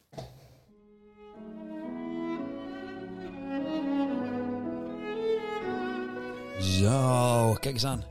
Zo, 6.60 7.52
kijk 7.60 7.74
eens 7.74 7.84
aan. 7.84 8.04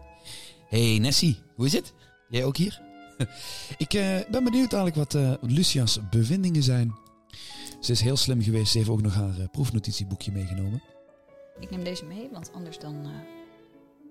Hey 0.68 0.98
Nessie, 1.00 1.40
hoe 1.56 1.66
is 1.66 1.74
het? 1.74 1.94
Jij 2.30 2.46
ook 2.46 2.58
hier? 2.58 2.91
ik 3.78 3.94
eh, 3.94 4.20
ben 4.32 4.44
benieuwd 4.44 4.74
eigenlijk 4.74 4.96
wat 4.96 5.13
eh, 5.13 5.34
Lucia's 5.42 6.00
bevindingen 6.10 6.63
zijn. 6.63 6.96
Ze 7.80 7.92
is 7.92 8.01
heel 8.01 8.18
slim 8.18 8.42
geweest. 8.42 8.72
Ze 8.72 8.78
heeft 8.78 8.90
ook 8.90 9.01
nog 9.01 9.13
haar 9.13 9.40
eh, 9.40 9.46
proefnotitieboekje 9.51 10.32
meegenomen. 10.32 10.84
Ik 11.60 11.70
neem 11.70 11.84
deze 11.84 12.06
mee, 12.06 12.30
want 12.32 12.54
anders 12.54 12.80
dan 12.80 13.08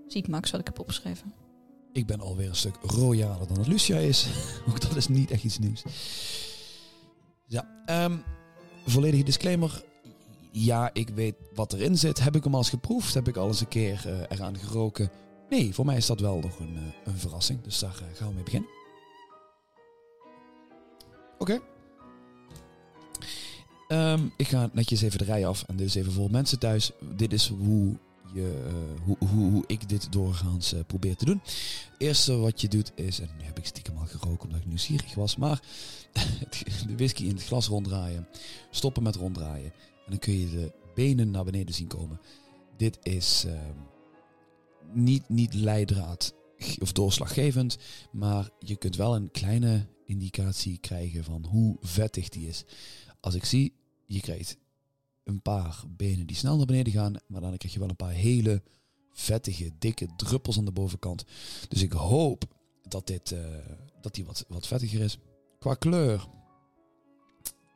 ziet 0.06 0.28
Max 0.28 0.50
wat 0.50 0.60
ik 0.60 0.66
heb 0.66 0.78
opgeschreven. 0.78 1.34
Ik 1.92 2.06
ben 2.06 2.20
alweer 2.20 2.48
een 2.48 2.54
stuk 2.54 2.76
royaler 2.82 3.46
dan 3.46 3.56
dat 3.56 3.66
Lucia 3.66 3.98
is. 3.98 4.26
ook 4.68 4.80
dat 4.80 4.96
is 4.96 5.08
niet 5.08 5.30
echt 5.30 5.44
iets 5.44 5.58
nieuws. 5.58 5.82
Ja, 7.46 7.82
ehm, 7.86 8.16
volledige 8.86 9.22
disclaimer. 9.22 9.84
Ja, 10.50 10.90
ik 10.92 11.08
weet 11.08 11.34
wat 11.54 11.72
erin 11.72 11.98
zit. 11.98 12.20
Heb 12.20 12.36
ik 12.36 12.44
hem 12.44 12.52
al 12.52 12.58
eens 12.58 12.70
geproefd? 12.70 13.14
Heb 13.14 13.28
ik 13.28 13.36
al 13.36 13.46
eens 13.46 13.60
een 13.60 13.68
keer 13.68 14.26
eraan 14.28 14.58
geroken? 14.58 15.10
Nee, 15.50 15.74
voor 15.74 15.84
mij 15.84 15.96
is 15.96 16.06
dat 16.06 16.20
wel 16.20 16.38
nog 16.38 16.58
een, 16.58 16.78
een 17.04 17.18
verrassing. 17.18 17.62
Dus 17.62 17.78
daar 17.78 18.02
gaan 18.14 18.28
we 18.28 18.34
mee 18.34 18.44
beginnen. 18.44 18.79
Oké. 21.40 21.60
Ehm, 23.88 24.26
ik 24.36 24.48
ga 24.48 24.70
netjes 24.72 25.02
even 25.02 25.18
de 25.18 25.24
rij 25.24 25.46
af. 25.46 25.64
En 25.66 25.76
dit 25.76 25.86
is 25.86 25.94
even 25.94 26.12
voor 26.12 26.30
mensen 26.30 26.58
thuis. 26.58 26.90
Dit 27.16 27.32
is 27.32 27.48
hoe, 27.48 27.96
je, 28.32 28.62
eh, 28.66 29.04
hoe, 29.04 29.16
hoe, 29.28 29.64
ik 29.66 29.88
dit 29.88 30.12
doorgaans 30.12 30.72
eh, 30.72 30.80
probeer 30.86 31.16
te 31.16 31.24
doen. 31.24 31.40
Het 31.42 31.94
eerste 31.98 32.36
wat 32.36 32.60
je 32.60 32.68
doet 32.68 32.92
is, 32.94 33.20
en 33.20 33.28
nu 33.38 33.44
heb 33.44 33.58
ik 33.58 33.66
stiekem 33.66 33.96
al 33.96 34.06
geroken 34.06 34.44
omdat 34.44 34.60
ik 34.60 34.66
nieuwsgierig 34.66 35.14
was, 35.14 35.36
maar 35.36 35.62
de 36.86 36.96
whisky 36.96 37.24
in 37.24 37.34
het 37.34 37.44
glas 37.44 37.66
ronddraaien. 37.66 38.28
Stoppen 38.70 39.02
met 39.02 39.16
ronddraaien. 39.16 39.72
En 40.04 40.10
dan 40.10 40.18
kun 40.18 40.38
je 40.38 40.50
de 40.50 40.72
benen 40.94 41.30
naar 41.30 41.44
beneden 41.44 41.74
zien 41.74 41.86
komen. 41.86 42.20
Dit 42.76 42.98
is 43.02 43.44
ehm, 43.46 43.78
niet, 44.92 45.28
niet 45.28 45.54
leidraad 45.54 46.34
of 46.80 46.92
doorslaggevend, 46.92 47.78
maar 48.12 48.48
je 48.58 48.76
kunt 48.76 48.96
wel 48.96 49.14
een 49.14 49.30
kleine 49.30 49.86
indicatie 50.10 50.78
krijgen 50.78 51.24
van 51.24 51.44
hoe 51.44 51.76
vettig 51.80 52.28
die 52.28 52.48
is. 52.48 52.64
Als 53.20 53.34
ik 53.34 53.44
zie, 53.44 53.72
je 54.06 54.20
krijgt 54.20 54.56
een 55.24 55.42
paar 55.42 55.82
benen 55.96 56.26
die 56.26 56.36
snel 56.36 56.56
naar 56.56 56.66
beneden 56.66 56.92
gaan, 56.92 57.14
maar 57.26 57.40
dan 57.40 57.56
krijg 57.56 57.72
je 57.74 57.80
wel 57.80 57.88
een 57.88 57.96
paar 57.96 58.12
hele 58.12 58.62
vettige, 59.12 59.70
dikke 59.78 60.08
druppels 60.16 60.58
aan 60.58 60.64
de 60.64 60.72
bovenkant. 60.72 61.24
Dus 61.68 61.82
ik 61.82 61.92
hoop 61.92 62.44
dat, 62.88 63.06
dit, 63.06 63.32
eh, 63.32 63.40
dat 64.00 64.14
die 64.14 64.24
wat, 64.24 64.44
wat 64.48 64.66
vettiger 64.66 65.00
is. 65.00 65.18
Qua 65.58 65.74
kleur, 65.74 66.28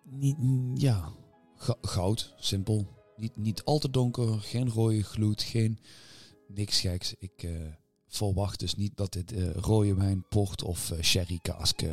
niet, 0.04 0.36
ja, 0.74 1.12
ga- 1.56 1.78
goud, 1.82 2.34
simpel. 2.38 3.02
Niet, 3.16 3.36
niet 3.36 3.64
al 3.64 3.78
te 3.78 3.90
donker, 3.90 4.40
geen 4.40 4.68
rode 4.70 5.02
gloed, 5.02 5.42
geen 5.42 5.78
niks 6.48 6.80
geks. 6.80 7.14
Ik 7.18 7.42
eh, 7.42 7.50
verwacht 8.14 8.58
dus 8.58 8.74
niet 8.74 8.96
dat 8.96 9.12
dit 9.12 9.32
eh, 9.32 9.50
rode 9.50 9.94
wijn, 9.94 10.24
port 10.28 10.62
of 10.62 10.90
eh, 10.90 11.02
sherry 11.02 11.38
cask 11.42 11.82
eh, 11.82 11.90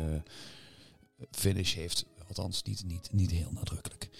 finish 1.30 1.74
heeft. 1.74 2.04
Althans, 2.28 2.62
niet, 2.62 2.84
niet, 2.84 3.12
niet 3.12 3.30
heel 3.30 3.52
nadrukkelijk. 3.52 4.10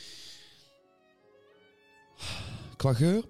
Qua 2.77 2.93
geur, 2.93 3.25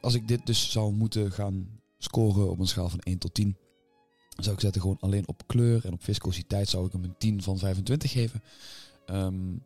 als 0.00 0.14
ik 0.14 0.28
dit 0.28 0.46
dus 0.46 0.70
zou 0.70 0.92
moeten 0.92 1.32
gaan 1.32 1.80
scoren 1.98 2.50
op 2.50 2.58
een 2.58 2.66
schaal 2.68 2.88
van 2.88 2.98
1 2.98 3.18
tot 3.18 3.34
10, 3.34 3.56
zou 4.36 4.54
ik 4.54 4.60
zetten 4.60 4.80
gewoon 4.80 5.00
alleen 5.00 5.28
op 5.28 5.42
kleur 5.46 5.84
en 5.84 5.92
op 5.92 6.04
viscositeit 6.04 6.68
zou 6.68 6.86
ik 6.86 6.92
hem 6.92 7.04
een 7.04 7.18
10 7.18 7.42
van 7.42 7.58
25 7.58 8.10
geven. 8.10 8.42
Ben 9.06 9.62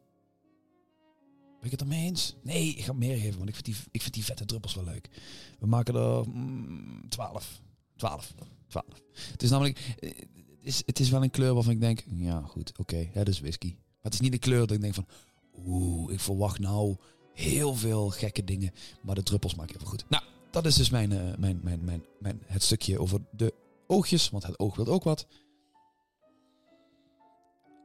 ik 1.62 1.70
het 1.70 1.80
ermee 1.80 2.04
eens? 2.04 2.34
Nee, 2.42 2.68
ik 2.68 2.84
ga 2.84 2.92
meer 2.92 3.16
geven, 3.16 3.36
want 3.36 3.48
ik 3.48 3.54
vind 3.54 3.66
die, 3.66 3.76
ik 3.90 4.02
vind 4.02 4.14
die 4.14 4.24
vette 4.24 4.44
druppels 4.44 4.74
wel 4.74 4.84
leuk. 4.84 5.08
We 5.58 5.66
maken 5.66 5.94
er 5.94 6.28
mm, 6.28 7.08
12. 7.08 7.60
12. 8.02 8.34
12. 8.68 8.86
Het 9.30 9.42
is 9.42 9.50
namelijk, 9.50 9.94
eh, 9.98 10.10
het 10.18 10.58
is, 10.60 10.82
het 10.86 11.00
is 11.00 11.10
wel 11.10 11.22
een 11.22 11.30
kleur 11.30 11.54
waarvan 11.54 11.72
ik 11.72 11.80
denk, 11.80 12.04
ja 12.14 12.40
goed, 12.40 12.78
oké, 12.78 13.10
dat 13.14 13.28
is 13.28 13.40
whisky. 13.40 13.74
Maar 13.76 14.10
het 14.10 14.14
is 14.14 14.20
niet 14.20 14.32
een 14.32 14.38
kleur 14.38 14.60
dat 14.60 14.70
ik 14.70 14.80
denk 14.80 14.94
van, 14.94 15.06
oeh, 15.66 16.12
ik 16.12 16.20
verwacht 16.20 16.58
nou 16.58 16.96
heel 17.32 17.74
veel 17.74 18.10
gekke 18.10 18.44
dingen, 18.44 18.72
maar 19.02 19.14
de 19.14 19.22
druppels 19.22 19.54
maken 19.54 19.70
heel 19.70 19.80
veel 19.80 19.90
goed. 19.90 20.04
Nou, 20.08 20.22
dat 20.50 20.66
is 20.66 20.74
dus 20.74 20.90
mijn, 20.90 21.12
eh, 21.12 21.36
mijn, 21.38 21.60
mijn, 21.62 21.84
mijn, 21.84 22.04
mijn, 22.18 22.42
het 22.46 22.62
stukje 22.62 22.98
over 22.98 23.20
de 23.30 23.54
oogjes, 23.86 24.30
want 24.30 24.46
het 24.46 24.58
oog 24.58 24.76
wil 24.76 24.86
ook 24.86 25.04
wat. 25.04 25.26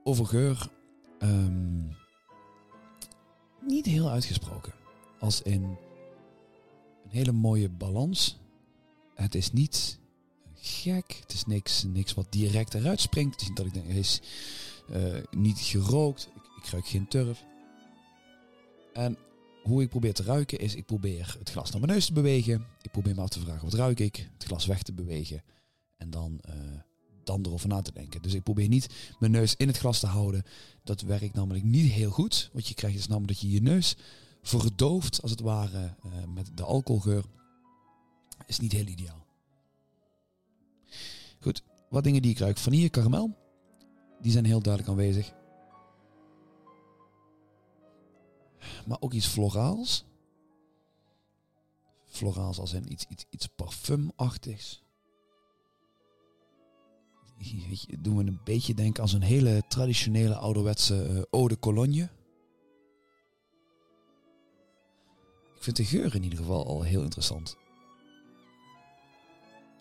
Over 0.03 0.25
geur, 0.25 0.69
ehm, 1.19 1.88
niet 3.62 3.86
heel 3.86 4.09
uitgesproken. 4.09 4.74
Als 5.19 5.41
in 5.41 5.63
een 5.63 7.09
hele 7.09 7.31
mooie 7.31 7.69
balans. 7.69 8.39
Het 9.15 9.36
is 9.36 9.51
niet 9.51 10.00
gek, 10.67 11.17
het 11.21 11.33
is 11.33 11.45
niks, 11.45 11.83
niks 11.83 12.13
wat 12.13 12.27
direct 12.29 12.74
eruit 12.74 13.01
springt. 13.01 13.31
Het 13.31 13.41
is 13.41 13.47
niet 13.47 13.57
dat 13.57 13.65
ik 13.65 13.74
denk, 13.74 13.88
hij 13.88 14.00
is 14.00 14.21
eh, 14.89 15.24
niet 15.31 15.59
gerookt, 15.59 16.29
ik, 16.36 16.63
ik 16.63 16.69
ruik 16.69 16.88
geen 16.88 17.07
turf. 17.07 17.43
En 18.93 19.17
hoe 19.63 19.81
ik 19.81 19.89
probeer 19.89 20.13
te 20.13 20.24
ruiken 20.24 20.59
is, 20.59 20.75
ik 20.75 20.86
probeer 20.86 21.36
het 21.39 21.50
glas 21.50 21.71
naar 21.71 21.79
mijn 21.79 21.91
neus 21.91 22.05
te 22.05 22.13
bewegen. 22.13 22.65
Ik 22.81 22.91
probeer 22.91 23.15
me 23.15 23.21
af 23.21 23.29
te 23.29 23.39
vragen, 23.39 23.63
wat 23.63 23.74
ruik 23.74 24.00
ik? 24.00 24.29
Het 24.33 24.43
glas 24.43 24.65
weg 24.65 24.81
te 24.81 24.93
bewegen. 24.93 25.43
En 25.97 26.09
dan, 26.09 26.39
eh, 26.41 26.53
dan 27.24 27.45
erover 27.45 27.67
na 27.67 27.81
te 27.81 27.91
denken. 27.91 28.21
Dus 28.21 28.33
ik 28.33 28.43
probeer 28.43 28.67
niet 28.67 29.15
mijn 29.19 29.31
neus 29.31 29.55
in 29.55 29.67
het 29.67 29.77
glas 29.77 30.00
te 30.00 30.07
houden. 30.07 30.43
Dat 30.83 31.01
werkt 31.01 31.33
namelijk 31.33 31.63
niet 31.63 31.91
heel 31.91 32.12
goed. 32.12 32.50
Wat 32.53 32.67
je 32.67 32.74
krijgt 32.74 32.97
is 32.97 33.07
namelijk 33.07 33.31
dat 33.31 33.41
je 33.41 33.51
je 33.51 33.62
neus 33.62 33.95
verdooft, 34.41 35.21
als 35.21 35.31
het 35.31 35.39
ware, 35.39 35.95
eh, 36.03 36.12
met 36.33 36.50
de 36.53 36.63
alcoholgeur. 36.63 37.25
Is 38.45 38.59
niet 38.59 38.71
heel 38.71 38.88
ideaal. 38.88 39.26
Goed, 41.39 41.63
wat 41.89 42.03
dingen 42.03 42.22
die 42.22 42.32
ik 42.32 42.39
ruik. 42.39 42.58
Vanille, 42.58 42.89
karamel. 42.89 43.38
Die 44.22 44.32
zijn 44.32 44.46
heel 44.46 44.62
duidelijk 44.62 44.94
aanwezig. 44.94 45.34
Maar 48.86 48.98
ook 49.00 49.13
iets 49.13 49.27
floraals. 49.27 50.06
Floraals 52.06 52.60
als 52.60 52.74
in 52.74 52.91
iets, 52.91 53.06
iets, 53.10 53.25
iets 53.29 53.48
parfumachtigs. 53.48 54.86
Doen 58.00 58.17
we 58.17 58.24
een 58.24 58.41
beetje 58.44 58.74
denken 58.74 59.01
als 59.01 59.13
een 59.13 59.22
hele 59.22 59.63
traditionele 59.67 60.36
ouderwetse 60.36 61.03
eh, 61.03 61.22
eau 61.29 61.48
de 61.48 61.60
cologne. 61.60 62.10
Ik 65.56 65.63
vind 65.63 65.77
de 65.77 65.86
geur 65.86 66.15
in 66.15 66.24
ieder 66.24 66.39
geval 66.39 66.65
al 66.65 66.82
heel 66.82 67.01
interessant. 67.01 67.58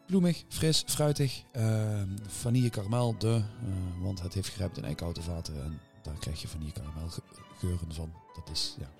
Bloemig, 0.07 0.45
fris, 0.49 0.83
fruitig. 0.87 1.43
Ehm, 1.53 2.09
vanille 2.27 2.71
karamel, 2.71 3.19
de. 3.19 3.43
eh, 3.65 4.03
want 4.03 4.23
het 4.23 4.35
heeft 4.35 4.49
gerijpt 4.49 4.77
in 4.77 4.85
eikenhouten 4.85 5.23
vaten. 5.23 5.63
En 5.63 5.81
daar 6.03 6.19
krijg 6.19 6.41
je 6.41 6.49
vanille 6.49 6.73
karamel 6.73 7.09
ge- 7.09 7.23
geuren 7.59 7.95
van. 7.95 8.13
Dat 8.35 8.51
is, 8.51 8.77
ja. 8.79 8.91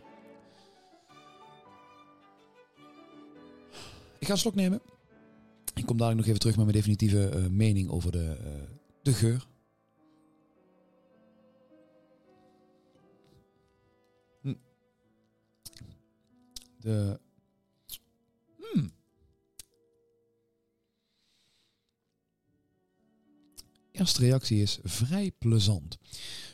Ik 4.19 4.27
ga 4.27 4.33
een 4.33 4.39
slok 4.39 4.55
nemen. 4.55 4.81
Ik 5.75 5.87
kom 5.87 5.97
dadelijk 5.97 6.17
nog 6.17 6.27
even 6.27 6.41
terug 6.41 6.57
met 6.57 6.65
mijn 6.65 6.77
definitieve 6.77 7.29
eh, 7.29 7.47
mening 7.47 7.91
over 7.91 8.13
de, 8.13 8.37
eh, 8.45 8.63
de 9.03 9.13
geur. 9.13 9.47
Hm. 14.41 14.55
De. 16.81 17.21
Eerste 24.07 24.25
reactie 24.25 24.63
is 24.63 24.79
vrij 24.83 25.33
plezant. 25.39 25.99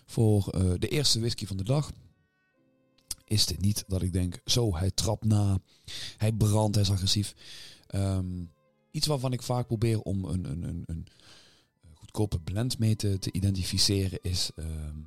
Voor 0.06 0.48
eh, 0.48 0.72
de 0.78 0.88
eerste 0.88 1.20
whisky 1.20 1.46
van 1.46 1.56
de 1.56 1.64
dag 1.64 1.92
is 3.24 3.46
dit 3.46 3.60
niet 3.60 3.84
dat 3.86 4.02
ik 4.02 4.12
denk, 4.12 4.40
zo, 4.44 4.76
hij 4.76 4.90
trapt 4.90 5.24
na, 5.24 5.58
hij 6.16 6.32
brandt, 6.32 6.74
hij 6.74 6.84
is 6.84 6.90
agressief. 6.90 7.34
Ehm, 7.86 8.44
iets 8.90 9.06
waarvan 9.06 9.32
ik 9.32 9.42
vaak 9.42 9.66
probeer 9.66 10.00
om 10.00 10.24
een, 10.24 10.44
een, 10.44 10.62
een, 10.62 10.82
een 10.86 11.06
goedkope 11.94 12.40
blend 12.40 12.78
mee 12.78 12.96
te, 12.96 13.18
te 13.18 13.32
identificeren 13.32 14.18
is, 14.22 14.50
ehm, 14.56 14.98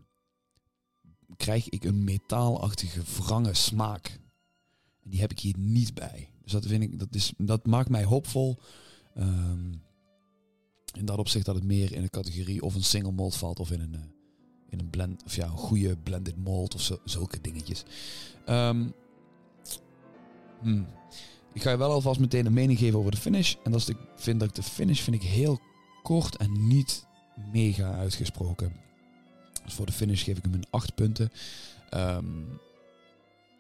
krijg 1.37 1.69
ik 1.69 1.83
een 1.83 2.03
metaalachtige 2.03 3.01
wrange 3.17 3.53
smaak. 3.53 4.19
En 5.03 5.09
die 5.09 5.19
heb 5.19 5.31
ik 5.31 5.39
hier 5.39 5.57
niet 5.57 5.93
bij. 5.93 6.29
Dus 6.43 6.51
dat 6.51 6.65
vind 6.65 6.83
ik, 6.83 6.99
dat, 6.99 7.15
is, 7.15 7.33
dat 7.37 7.65
maakt 7.65 7.89
mij 7.89 8.03
hoopvol. 8.03 8.59
Ehm, 9.15 9.73
in 10.95 11.05
dat 11.05 11.17
opzicht 11.17 11.45
dat 11.45 11.55
het 11.55 11.63
meer 11.63 11.93
in 11.93 12.01
de 12.01 12.09
categorie 12.09 12.61
of 12.61 12.75
een 12.75 12.83
single 12.83 13.11
malt 13.11 13.35
valt 13.35 13.59
of 13.59 13.71
in 13.71 13.79
een, 13.81 13.95
eh, 13.95 14.01
in 14.69 14.79
een 14.79 14.89
blend, 14.89 15.23
of 15.25 15.35
ja, 15.35 15.45
een 15.45 15.57
goede 15.57 15.97
blended 15.97 16.37
malt 16.37 16.75
of 16.75 16.81
zo, 16.81 16.99
zulke 17.03 17.41
dingetjes. 17.41 17.83
Ehm, 18.45 18.87
hmm. 20.61 20.87
Ik 21.53 21.61
ga 21.61 21.71
je 21.71 21.77
wel 21.77 21.91
alvast 21.91 22.19
meteen 22.19 22.45
een 22.45 22.53
mening 22.53 22.79
geven 22.79 22.99
over 22.99 23.11
de 23.11 23.17
finish. 23.17 23.55
En 23.63 23.71
dat 23.71 23.79
is 23.79 23.85
de, 23.85 23.91
ik 23.91 23.99
vind 24.15 24.39
dat 24.39 24.49
ik 24.49 24.55
de 24.55 24.63
finish 24.63 25.01
vind 25.01 25.15
ik 25.15 25.23
heel 25.23 25.59
kort 26.03 26.37
en 26.37 26.67
niet 26.67 27.05
mega 27.51 27.93
uitgesproken. 27.93 28.73
Dus 29.63 29.73
voor 29.73 29.85
de 29.85 29.91
finish 29.91 30.23
geef 30.23 30.37
ik 30.37 30.43
hem 30.43 30.53
een 30.53 30.65
8 30.69 30.95
punten. 30.95 31.31
Ehm, 31.89 32.25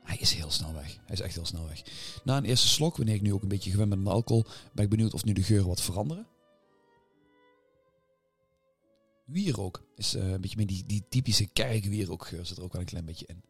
hij 0.03 0.17
is 0.19 0.33
heel 0.33 0.51
snel 0.51 0.73
weg. 0.73 0.97
Hij 1.05 1.15
is 1.15 1.21
echt 1.21 1.35
heel 1.35 1.45
snel 1.45 1.67
weg. 1.67 1.83
Na 2.23 2.37
een 2.37 2.45
eerste 2.45 2.67
slok, 2.67 2.97
wanneer 2.97 3.15
ik 3.15 3.21
nu 3.21 3.33
ook 3.33 3.41
een 3.41 3.47
beetje 3.47 3.71
gewend 3.71 3.89
ben 3.89 3.99
aan 3.99 4.07
alcohol, 4.07 4.45
ben 4.73 4.83
ik 4.83 4.89
benieuwd 4.89 5.13
of 5.13 5.23
nu 5.23 5.33
de 5.33 5.43
geuren 5.43 5.67
wat 5.67 5.81
veranderen. 5.81 6.27
Wierook 9.25 9.83
is 9.95 10.13
eh, 10.13 10.31
een 10.31 10.41
beetje 10.41 10.57
meer 10.57 10.67
die, 10.67 10.85
die 10.85 11.03
typische 11.09 11.47
kerkwierookgeur 11.47 12.45
zit 12.45 12.57
er 12.57 12.63
ook 12.63 12.71
wel 12.71 12.81
een 12.81 12.87
klein 12.87 13.05
beetje 13.05 13.25
in. 13.25 13.43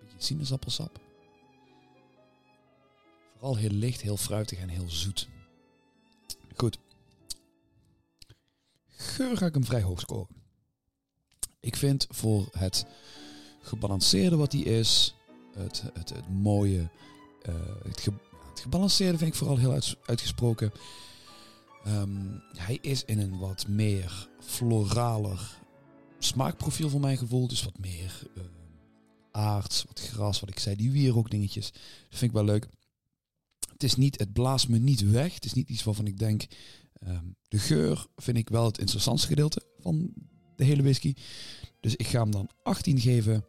Beetje 0.00 0.16
sinaasappelsap. 0.18 1.00
Vooral 3.32 3.56
heel 3.56 3.70
licht, 3.70 4.00
heel 4.00 4.16
fruitig 4.16 4.58
en 4.58 4.68
heel 4.68 4.90
zoet. 4.90 5.28
Goed. 6.56 6.78
Geur 8.88 9.36
ga 9.36 9.46
ik 9.46 9.54
hem 9.54 9.64
vrij 9.64 9.82
hoog 9.82 10.00
scoren. 10.00 10.36
Ik 11.60 11.76
vind 11.76 12.06
voor 12.10 12.48
het 12.58 12.86
gebalanceerde 13.60 14.36
wat 14.36 14.52
hij 14.52 14.60
is, 14.60 15.14
het, 15.54 15.82
het, 15.92 16.08
het 16.08 16.28
mooie, 16.28 16.90
eh, 17.42 17.54
het, 17.82 18.04
het 18.50 18.60
gebalanceerde 18.60 19.18
vind 19.18 19.30
ik 19.30 19.38
vooral 19.38 19.56
heel 19.58 19.72
uit- 19.72 19.96
uitgesproken. 20.04 20.72
Ehm, 21.84 22.38
hij 22.56 22.78
is 22.80 23.04
in 23.04 23.18
een 23.18 23.38
wat 23.38 23.68
meer 23.68 24.28
floraler 24.40 25.58
smaakprofiel 26.18 26.88
voor 26.88 27.00
mijn 27.00 27.18
gevoel. 27.18 27.48
Dus 27.48 27.62
wat 27.62 27.78
meer 27.78 28.22
eh, 28.36 28.42
aards, 29.30 29.84
wat 29.84 30.00
gras, 30.00 30.40
wat 30.40 30.48
ik 30.48 30.58
zei, 30.58 30.76
die 30.76 30.90
wierook 30.90 31.30
dingetjes. 31.30 31.72
Dat 31.72 32.18
vind 32.18 32.22
ik 32.22 32.32
wel 32.32 32.44
leuk. 32.44 32.66
Het 33.72 33.82
is 33.82 33.96
niet, 33.96 34.18
het 34.18 34.32
blaast 34.32 34.68
me 34.68 34.78
niet 34.78 35.10
weg. 35.10 35.34
Het 35.34 35.44
is 35.44 35.52
niet 35.52 35.68
iets 35.68 35.82
waarvan 35.82 36.06
ik 36.06 36.18
denk, 36.18 36.46
ehm, 36.92 37.24
de 37.48 37.58
geur 37.58 38.06
vind 38.16 38.36
ik 38.36 38.48
wel 38.48 38.64
het 38.64 38.78
interessantste 38.78 39.28
gedeelte 39.28 39.62
van 39.78 40.12
de 40.56 40.64
hele 40.64 40.82
whisky. 40.82 41.14
Dus 41.80 41.96
ik 41.96 42.06
ga 42.06 42.20
hem 42.20 42.30
dan 42.30 42.50
18 42.62 43.00
geven 43.00 43.44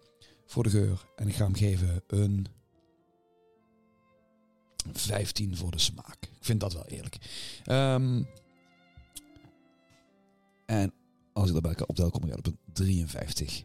voor 0.46 0.63
de 0.63 0.70
geur. 0.70 1.06
En 1.15 1.28
ik 1.28 1.36
ga 1.36 1.44
hem 1.44 1.56
geven 1.56 2.04
een 2.08 2.48
15 4.91 5.58
voor 5.58 5.72
de 5.72 5.80
smaak. 5.80 6.17
Ik 6.24 6.46
vind 6.46 6.60
dat 6.60 6.74
wel 6.74 6.86
eerlijk. 6.86 7.17
Ehm, 7.63 8.24
en 10.65 10.94
als 11.34 11.48
ik 11.48 11.54
dat 11.54 11.62
bij 11.62 11.72
elkaar 11.72 11.88
optel, 11.88 12.10
kom 12.10 12.26
ik 12.26 12.38
op 12.38 12.46
een 12.48 12.58
53 12.74 13.63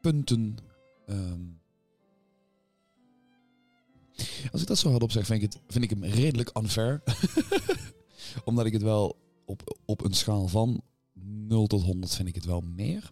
punten. 0.00 0.56
Ehm, 1.06 1.42
als 4.52 4.60
ik 4.60 4.66
dat 4.66 4.78
zo 4.78 4.90
hardop 4.90 5.10
zeg, 5.10 5.26
vind 5.26 5.42
ik, 5.42 5.52
het, 5.52 5.62
vind 5.68 5.84
ik 5.84 5.90
hem 5.90 6.04
redelijk 6.04 6.50
unfair. 6.56 7.02
Omdat 8.44 8.66
ik 8.66 8.72
het 8.72 8.82
wel 8.82 9.16
op, 9.44 9.78
op 9.84 10.04
een 10.04 10.14
schaal 10.14 10.48
van 10.48 10.82
0 11.22 11.66
tot 11.66 11.82
100 11.82 12.14
vind 12.14 12.28
ik 12.28 12.34
het 12.34 12.44
wel 12.44 12.60
meer. 12.60 13.10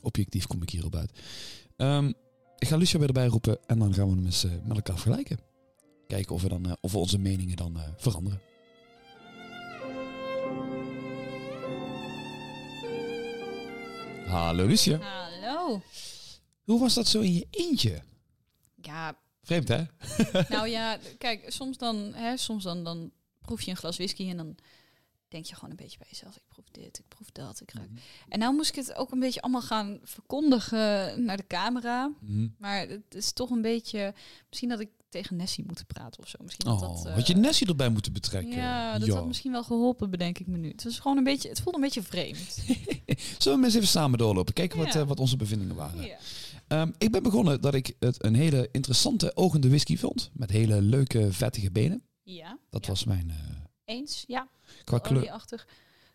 Objectief 0.00 0.46
kom 0.46 0.62
ik 0.62 0.70
hierop 0.70 0.94
uit. 0.94 1.18
Ehm, 1.76 2.12
ik 2.58 2.68
ga 2.68 2.76
Lucia 2.76 2.98
weer 2.98 3.08
erbij 3.08 3.26
roepen 3.26 3.58
en 3.66 3.78
dan 3.78 3.94
gaan 3.94 4.08
we 4.08 4.14
hem 4.14 4.24
eens 4.24 4.44
eh, 4.44 4.50
met 4.64 4.76
elkaar 4.76 4.98
vergelijken. 4.98 5.38
Kijken 6.12 6.34
of 6.34 6.42
we, 6.42 6.48
dan, 6.48 6.66
eh, 6.66 6.72
of 6.80 6.92
we 6.92 6.98
onze 6.98 7.18
meningen 7.18 7.56
dan 7.56 7.76
eh, 7.76 7.88
veranderen. 7.96 8.40
Hallo 14.26 14.66
Lucia. 14.66 14.98
Hallo. 14.98 15.82
Hoe 16.64 16.80
was 16.80 16.94
dat 16.94 17.06
zo 17.06 17.20
in 17.20 17.32
je 17.32 17.46
eentje? 17.50 18.02
Ja, 18.74 19.18
Vreemd 19.42 19.68
hè? 19.68 19.84
nou 20.54 20.68
ja, 20.68 20.98
kijk, 21.18 21.52
soms 21.52 21.78
dan, 21.78 22.14
hè, 22.14 22.36
soms 22.36 22.64
dan, 22.64 22.84
dan 22.84 23.10
proef 23.40 23.62
je 23.62 23.70
een 23.70 23.76
glas 23.76 23.96
whisky 23.96 24.28
en 24.28 24.36
dan 24.36 24.56
denk 25.28 25.44
je 25.44 25.54
gewoon 25.54 25.70
een 25.70 25.76
beetje 25.76 25.98
bij 25.98 26.08
jezelf, 26.10 26.36
ik 26.36 26.48
proef 26.48 26.70
dit, 26.70 26.98
ik 26.98 27.08
proef 27.08 27.30
dat, 27.30 27.60
ik 27.60 27.72
ruik. 27.72 27.90
En 28.28 28.38
nou 28.38 28.54
moest 28.54 28.68
ik 28.68 28.76
het 28.76 28.94
ook 28.94 29.12
een 29.12 29.20
beetje 29.20 29.42
allemaal 29.42 29.62
gaan 29.62 30.00
verkondigen 30.02 31.24
naar 31.24 31.36
de 31.36 31.46
camera. 31.46 32.12
Mhm. 32.20 32.48
Maar 32.58 32.88
het 32.88 33.14
is 33.14 33.32
toch 33.32 33.50
een 33.50 33.62
beetje, 33.62 34.14
misschien 34.48 34.68
dat 34.68 34.80
ik 34.80 34.90
tegen 35.12 35.36
Nessie 35.36 35.64
moet 35.66 35.86
praten 35.86 36.22
of 36.22 36.28
zo. 36.28 36.38
Misschien 36.42 36.66
Oh, 36.66 36.80
dat, 36.80 37.06
eh, 37.06 37.14
had 37.14 37.26
je 37.26 37.34
Nessie 37.34 37.66
erbij 37.66 37.88
moeten 37.88 38.12
betrekken? 38.12 38.56
Ja, 38.56 38.98
dat 38.98 39.08
had 39.08 39.26
misschien 39.26 39.52
wel 39.52 39.64
geholpen, 39.64 40.10
bedenk 40.10 40.38
ik 40.38 40.46
me 40.46 40.56
nu. 40.58 40.68
Het 40.68 40.84
was 40.84 40.98
gewoon 40.98 41.16
een 41.16 41.24
beetje, 41.24 41.48
het 41.48 41.60
voelde 41.60 41.78
een 41.78 41.84
beetje 41.84 42.02
vreemd. 42.02 42.58
Zullen 43.38 43.58
we 43.58 43.64
eens 43.64 43.74
even 43.74 43.88
samen 43.88 44.18
doorlopen? 44.18 44.54
Kijken 44.54 44.78
wat, 44.78 44.94
eh, 44.94 45.02
wat 45.02 45.20
onze 45.20 45.36
bevindingen 45.36 45.74
waren. 45.76 46.04
ja. 46.04 46.16
Ehm, 46.68 46.90
ik 46.98 47.10
ben 47.10 47.22
begonnen 47.22 47.60
dat 47.60 47.74
ik 47.74 47.94
het 47.98 48.24
een 48.24 48.34
hele 48.34 48.68
interessante 48.72 49.36
ogende 49.36 49.68
whisky 49.68 49.96
vond. 49.96 50.30
Met 50.32 50.50
hele 50.50 50.80
leuke, 50.82 51.32
vettige 51.32 51.70
benen. 51.70 52.02
ja. 52.22 52.58
Dat 52.70 52.86
was 52.86 53.04
mijn... 53.04 53.30
eh, 53.30 53.96
eens, 53.96 54.24
ja. 54.26 54.48
qua 54.84 54.98
kleur... 54.98 55.44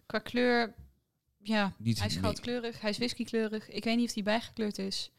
Qua 0.05 0.19
kleur, 0.19 0.73
ja, 1.37 1.73
Niet 1.77 1.99
hij 1.99 2.07
is 2.07 2.15
goudkleurig, 2.15 2.81
hij 2.81 2.89
is 2.89 2.97
whiskykleurig. 2.97 3.69
Ik 3.69 3.83
weet 3.83 3.97
niet 3.97 4.07
of 4.07 4.13
hij 4.13 4.23
bijgekleurd 4.23 4.77
is. 4.77 5.11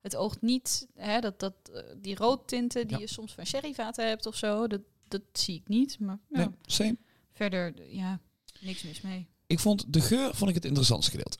Het 0.00 0.16
oogt 0.16 0.42
niet, 0.42 0.86
hè, 0.94 1.20
dat, 1.20 1.40
dat, 1.40 1.54
eh, 1.72 1.82
die 1.96 2.14
roodtinten 2.16 2.86
die 2.86 2.96
Ja. 2.96 3.02
je 3.02 3.08
soms 3.08 3.32
van 3.32 3.46
sherryvaten 3.46 4.08
hebt 4.08 4.26
of 4.26 4.36
zo, 4.36 4.66
dat, 4.66 4.80
dat 5.08 5.22
zie 5.32 5.54
ik 5.54 5.68
niet. 5.68 5.98
Maar 5.98 6.18
ja, 6.28 6.38
Nee, 6.38 6.48
same. 6.62 6.96
verder, 7.32 7.92
ja, 7.94 8.20
niks 8.60 8.82
mis 8.82 9.00
mee. 9.00 9.26
Ik 9.46 9.58
vond 9.58 9.92
de 9.92 10.00
geur 10.00 10.34
vond 10.34 10.48
ik 10.50 10.54
het 10.56 10.64
interessantste 10.64 11.10
gedeelte. 11.10 11.38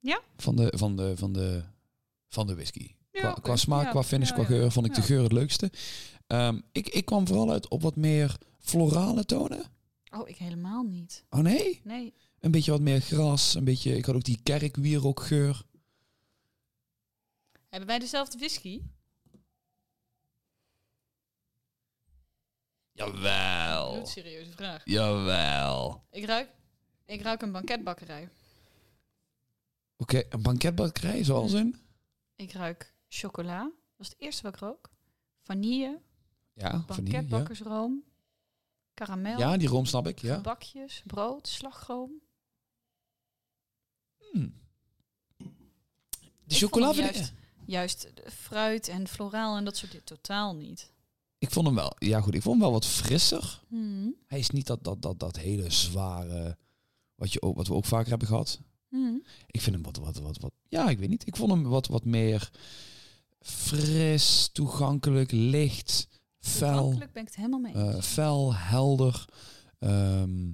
Ja? 0.00 0.20
Van 0.36 0.56
de, 0.56 0.72
van 0.76 0.96
de, 0.96 1.16
van 1.16 1.32
de, 1.32 1.62
van 2.28 2.46
de 2.46 2.54
whisky. 2.54 2.94
Ja, 3.12 3.32
qua, 3.32 3.56
smaak, 3.56 3.84
Ja, 3.84 3.90
qua 3.90 4.02
finish, 4.02 4.28
ja, 4.28 4.34
qua 4.34 4.44
geur 4.44 4.72
vond 4.72 4.86
ik 4.86 4.94
de 4.94 5.02
geur 5.02 5.22
het 5.22 5.32
leukste. 5.32 5.70
Ehm, 6.26 6.60
ik, 6.72 6.88
ik 6.88 7.04
kwam 7.04 7.26
vooral 7.26 7.50
uit 7.50 7.68
op 7.68 7.82
wat 7.82 7.96
meer 7.96 8.36
florale 8.58 9.24
tonen. 9.24 9.64
Oh, 10.10 10.28
ik 10.28 10.36
helemaal 10.36 10.82
niet. 10.82 11.24
Oh 11.30 11.40
nee? 11.40 11.80
Nee. 11.84 12.14
Een 12.40 12.50
beetje 12.50 12.70
wat 12.70 12.80
meer 12.80 13.00
gras. 13.00 13.54
Een 13.54 13.64
beetje, 13.64 13.96
ik 13.96 14.04
had 14.04 14.14
ook 14.14 14.24
die 14.24 14.40
kerkwierookgeur. 14.42 15.62
Hebben 17.76 17.94
wij 17.94 18.04
dezelfde 18.04 18.38
whisky? 18.38 18.82
Jawel. 22.92 23.92
Bloedserieuze 23.92 24.52
vraag. 24.52 24.82
Jawel. 24.84 26.04
Ik 26.10 26.24
ruik, 26.24 26.48
ik 27.04 27.22
ruik 27.22 27.42
een 27.42 27.52
banketbakkerij. 27.52 28.28
Oké, 29.96 30.22
een 30.28 30.42
banketbakkerij 30.42 31.24
zoals 31.24 31.52
Mm. 31.52 31.58
in? 31.58 31.76
Ik 32.36 32.52
ruik 32.52 32.94
chocola. 33.08 33.58
Dat 33.62 34.06
is 34.06 34.08
het 34.08 34.20
eerste 34.20 34.42
wat 34.42 34.54
ik 34.54 34.60
rook. 34.60 34.90
Vanille, 35.42 36.00
Ja, 36.52 36.70
vanille. 36.70 36.86
Ja. 36.86 37.12
banketbakkersroom, 37.12 38.04
karamel, 38.94 39.38
ja, 39.38 39.56
die 39.56 39.68
room 39.68 39.84
snap 39.86 40.06
ik. 40.06 40.18
Ja. 40.18 40.40
bakjes, 40.40 41.02
brood, 41.06 41.48
slagroom. 41.48 42.22
Hmm. 44.16 44.54
Die 45.36 45.48
Ik 46.46 46.56
chocola 46.56 46.92
vind 46.94 47.16
ik... 47.16 47.44
juist, 47.66 48.12
fruit 48.32 48.88
en 48.88 49.08
floraal 49.08 49.56
en 49.56 49.64
dat 49.64 49.76
soort 49.76 49.90
dingen 49.90 50.06
totaal 50.06 50.54
niet. 50.54 50.90
Ik 51.38 51.50
vond 51.50 51.66
hem 51.66 51.74
wel, 51.74 51.92
ja 51.98 52.20
goed, 52.20 52.34
ik 52.34 52.42
vond 52.42 52.54
hem 52.54 52.64
wel 52.64 52.72
wat 52.72 52.86
frisser. 52.86 53.62
Mhm. 53.68 54.08
Hij 54.26 54.38
is 54.38 54.50
niet 54.50 54.66
dat, 54.66 54.84
dat, 54.84 55.02
dat, 55.02 55.18
dat 55.18 55.36
hele 55.36 55.70
zware, 55.70 56.56
wat, 57.14 57.32
je 57.32 57.42
ook, 57.42 57.56
wat 57.56 57.66
we 57.66 57.74
ook 57.74 57.84
vaker 57.84 58.08
hebben 58.08 58.28
gehad. 58.28 58.60
Mhm. 58.88 59.14
Ik 59.46 59.60
vind 59.60 59.74
hem 59.74 59.84
wat, 59.84 59.96
wat, 59.96 60.18
wat, 60.18 60.38
wat, 60.38 60.52
ja, 60.68 60.88
ik 60.88 60.98
weet 60.98 61.08
niet. 61.08 61.26
Ik 61.26 61.36
vond 61.36 61.50
hem 61.50 61.62
wat, 61.62 61.86
wat 61.86 62.04
meer 62.04 62.50
fris, 63.40 64.48
toegankelijk, 64.52 65.30
licht, 65.30 66.08
fel, 66.38 66.72
Toegankelijk 66.72 67.12
ben 67.12 67.22
ik 67.22 67.28
het 67.28 67.36
helemaal 67.36 67.60
mee 67.60 67.72
eh, 67.72 68.00
fel, 68.00 68.54
helder, 68.54 69.24
ehm, 69.78 70.52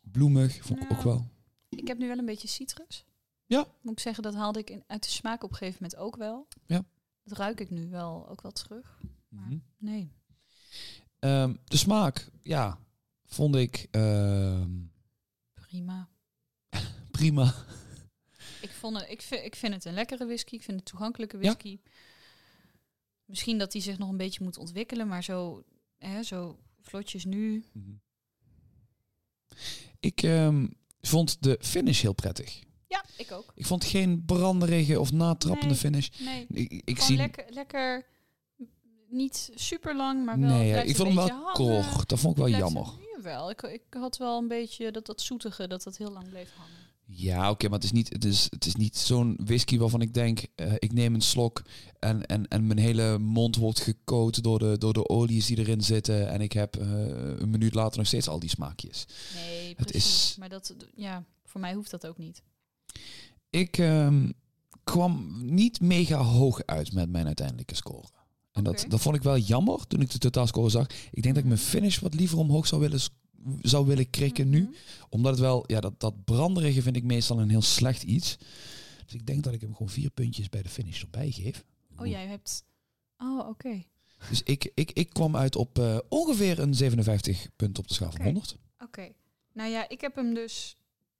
bloemig, 0.00 0.64
vond 0.64 0.82
ik 0.82 0.92
ook 0.92 1.02
wel. 1.02 1.26
Ik 1.68 1.88
heb 1.88 1.98
nu 1.98 2.08
wel 2.08 2.18
een 2.18 2.26
beetje 2.26 2.48
citrus. 2.48 3.04
Ja. 3.46 3.66
Moet 3.80 3.92
ik 3.92 4.00
zeggen, 4.00 4.22
dat 4.22 4.34
haalde 4.34 4.58
ik 4.58 4.70
in, 4.70 4.84
uit 4.86 5.02
de 5.02 5.08
smaak 5.10 5.42
op 5.44 5.50
een 5.50 5.56
gegeven 5.56 5.78
moment 5.82 6.00
ook 6.00 6.16
wel. 6.16 6.48
Ja. 6.66 6.84
Dat 7.24 7.38
ruik 7.38 7.60
ik 7.60 7.70
nu 7.70 7.88
wel 7.88 8.28
ook 8.28 8.42
wel 8.42 8.52
terug. 8.52 9.00
Maar 9.28 9.46
Mhm. 9.46 9.58
nee. 9.78 10.12
Ehm, 11.18 11.54
de 11.64 11.76
smaak, 11.76 12.28
ja, 12.42 12.78
vond 13.24 13.54
ik 13.56 13.86
ehm, 13.90 14.70
Prima. 15.54 16.08
prima. 17.10 17.54
Ik, 18.60 18.70
vond 18.70 19.00
het, 19.00 19.10
ik, 19.10 19.22
vind, 19.22 19.44
ik 19.44 19.56
vind 19.56 19.74
het 19.74 19.84
een 19.84 19.94
lekkere 19.94 20.26
whisky. 20.26 20.54
Ik 20.54 20.62
vind 20.62 20.76
het 20.78 20.88
toegankelijke 20.88 21.36
Ja. 21.36 21.42
whisky. 21.42 21.78
Misschien 23.24 23.58
dat 23.58 23.72
die 23.72 23.82
zich 23.82 23.98
nog 23.98 24.08
een 24.08 24.16
beetje 24.16 24.44
moet 24.44 24.58
ontwikkelen, 24.58 25.08
maar 25.08 25.24
zo, 25.24 25.64
hè, 25.98 26.22
zo 26.22 26.58
vlotjes 26.80 27.24
nu. 27.24 27.64
Mhm. 27.72 27.90
Ik 30.00 30.22
ehm, 30.22 30.68
vond 31.00 31.42
de 31.42 31.58
finish 31.60 32.02
heel 32.02 32.12
prettig. 32.12 32.62
Ja, 33.02 33.04
ik 33.24 33.32
ook. 33.32 33.52
Ik 33.54 33.66
vond 33.66 33.84
geen 33.84 34.22
branderige 34.24 35.00
of 35.00 35.12
natrappende 35.12 35.66
Nee. 35.66 35.76
finish. 35.76 36.08
Nee, 36.18 36.46
Ik, 36.84 37.00
zie. 37.00 37.16
lekker, 37.16 37.44
lekker, 37.48 38.06
niet 39.08 39.50
super 39.54 39.96
lang, 39.96 40.24
maar 40.24 40.40
wel. 40.40 40.48
nee, 40.48 40.68
het 40.70 40.76
ja, 40.84 40.90
ik 40.90 40.96
vond 40.96 41.08
hem 41.08 41.16
wel 41.16 41.28
hangen. 41.28 41.52
kort. 41.52 42.08
Dat 42.08 42.18
vond 42.18 42.32
ik 42.36 42.38
wel 42.42 42.48
Blijft 42.52 42.72
jammer. 42.74 42.92
een- 42.92 43.04
Jawel, 43.16 43.50
ik, 43.50 43.62
ik 43.62 43.82
had 43.90 44.16
wel 44.16 44.38
een 44.38 44.48
beetje 44.48 44.90
dat, 44.92 45.06
dat 45.06 45.20
zoetige, 45.20 45.68
dat 45.68 45.82
dat 45.82 45.96
heel 45.96 46.10
lang 46.12 46.28
bleef 46.28 46.50
hangen. 46.56 46.74
Ja, 47.08 47.50
oké, 47.50 47.64
maar 47.68 47.74
het 47.74 47.84
is 47.84 47.92
niet, 47.92 48.08
het 48.12 48.24
is, 48.24 48.46
het 48.50 48.66
is 48.66 48.74
niet 48.74 48.96
zo'n 48.96 49.38
whisky 49.44 49.78
waarvan 49.78 50.00
ik 50.00 50.14
denk, 50.14 50.40
eh, 50.54 50.72
ik 50.78 50.92
neem 50.92 51.14
een 51.14 51.20
slok 51.20 51.62
en, 51.98 52.26
en, 52.26 52.48
en 52.48 52.66
mijn 52.66 52.78
hele 52.78 53.18
mond 53.18 53.56
wordt 53.56 53.80
gekoot 53.80 54.42
door 54.42 54.58
de, 54.58 54.78
door 54.78 54.92
de 54.92 55.08
olies 55.08 55.46
die 55.46 55.58
erin 55.58 55.80
zitten. 55.80 56.28
En 56.28 56.40
ik 56.40 56.52
heb 56.52 56.76
eh, 56.76 56.88
een 57.38 57.50
minuut 57.50 57.74
later 57.74 57.98
nog 57.98 58.06
steeds 58.06 58.28
al 58.28 58.38
die 58.38 58.48
smaakjes. 58.50 59.06
Nee, 59.34 59.74
Het 59.76 59.86
precies. 59.86 60.30
is- 60.30 60.36
Maar 60.38 60.48
dat, 60.48 60.74
ja, 60.94 61.24
voor 61.44 61.60
mij 61.60 61.74
hoeft 61.74 61.90
dat 61.90 62.06
ook 62.06 62.18
niet. 62.18 62.42
Ik 63.50 63.78
ehm, 63.78 64.30
kwam 64.84 65.38
niet 65.44 65.80
mega 65.80 66.16
hoog 66.16 66.64
uit 66.64 66.92
met 66.92 67.10
mijn 67.10 67.26
uiteindelijke 67.26 67.74
score. 67.74 68.08
En 68.52 68.64
dat, 68.64 68.84
dat 68.88 69.00
vond 69.00 69.16
ik 69.16 69.22
wel 69.22 69.38
jammer 69.38 69.86
toen 69.86 70.00
ik 70.00 70.10
de 70.10 70.18
totaalscore 70.18 70.68
zag. 70.68 70.86
Ik 71.10 71.22
denk 71.22 71.34
dat 71.34 71.44
ik 71.44 71.50
mijn 71.50 71.58
finish 71.58 71.98
wat 71.98 72.14
liever 72.14 72.38
omhoog 72.38 72.66
zou 72.66 72.80
willen, 72.80 73.00
zou 73.60 73.86
willen 73.86 74.10
krikken 74.10 74.48
nu. 74.48 74.60
Mhm. 74.62 74.72
Omdat 75.08 75.32
het 75.32 75.40
wel, 75.40 75.64
ja, 75.66 75.80
dat, 75.80 76.00
dat 76.00 76.24
branderige 76.24 76.82
vind 76.82 76.96
ik 76.96 77.04
meestal 77.04 77.40
een 77.40 77.50
heel 77.50 77.62
slecht 77.62 78.02
iets. 78.02 78.36
Dus 79.04 79.14
ik 79.14 79.26
denk 79.26 79.42
dat 79.42 79.52
ik 79.52 79.60
hem 79.60 79.72
gewoon 79.72 79.88
vier 79.88 80.10
puntjes 80.10 80.48
bij 80.48 80.62
de 80.62 80.68
finish 80.68 81.02
erbij 81.02 81.30
geef. 81.30 81.64
Oh, 81.96 82.06
jij 82.06 82.26
hebt... 82.26 82.64
Oh, 83.18 83.48
oké. 83.48 83.84
Dus 84.28 84.42
ik, 84.42 84.70
ik, 84.74 84.90
ik 84.92 85.10
kwam 85.10 85.36
uit 85.36 85.56
op 85.56 85.78
eh, 85.78 85.98
ongeveer 86.08 86.58
een 86.58 86.74
57 86.74 87.48
punten 87.56 87.82
op 87.82 87.88
de 87.88 87.94
schaal 87.94 88.10
van 88.10 88.20
Oké. 88.20 88.28
100. 88.28 88.56
Oké. 88.78 89.12
Nou 89.52 89.70
ja, 89.70 89.88
ik 89.88 90.00
heb 90.00 90.14
hem 90.14 90.34
dus... 90.34 90.76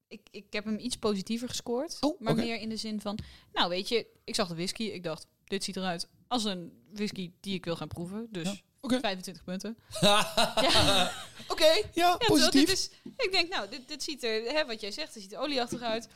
Ik, 0.08 0.20
ik 0.30 0.44
heb 0.50 0.64
hem 0.64 0.78
iets 0.78 0.96
positiever 0.96 1.48
gescoord. 1.48 1.96
Oh, 2.00 2.20
maar 2.20 2.34
meer 2.34 2.60
in 2.60 2.68
de 2.68 2.76
zin 2.76 3.00
van... 3.00 3.18
Nou, 3.52 3.68
weet 3.68 3.88
je, 3.88 4.06
ik 4.24 4.34
zag 4.34 4.48
de 4.48 4.54
whisky. 4.54 4.82
Ik 4.82 5.02
dacht, 5.02 5.26
dit 5.44 5.64
ziet 5.64 5.76
eruit 5.76 6.08
als 6.28 6.44
een 6.44 6.72
whisky 6.92 7.32
die 7.40 7.54
ik 7.54 7.64
wil 7.64 7.76
gaan 7.76 7.88
proeven. 7.88 8.28
Dus 8.30 8.44
Ja, 8.44 8.56
oké. 8.80 9.00
25 9.00 9.44
punten. 9.44 9.76
ja. 10.00 11.12
Oké, 11.48 11.82
ja, 11.92 12.16
positief. 12.16 12.70
is, 12.70 12.90
ik 13.16 13.28
denk, 13.32 13.48
nou, 13.48 13.68
dit, 13.70 13.88
dit 13.88 14.02
ziet 14.02 14.24
er... 14.24 14.42
Hè, 14.42 14.66
wat 14.66 14.80
jij 14.80 14.90
zegt, 14.90 15.14
het 15.14 15.22
ziet 15.22 15.32
er 15.32 15.38
olieachtig 15.38 15.80
uit. 15.80 16.08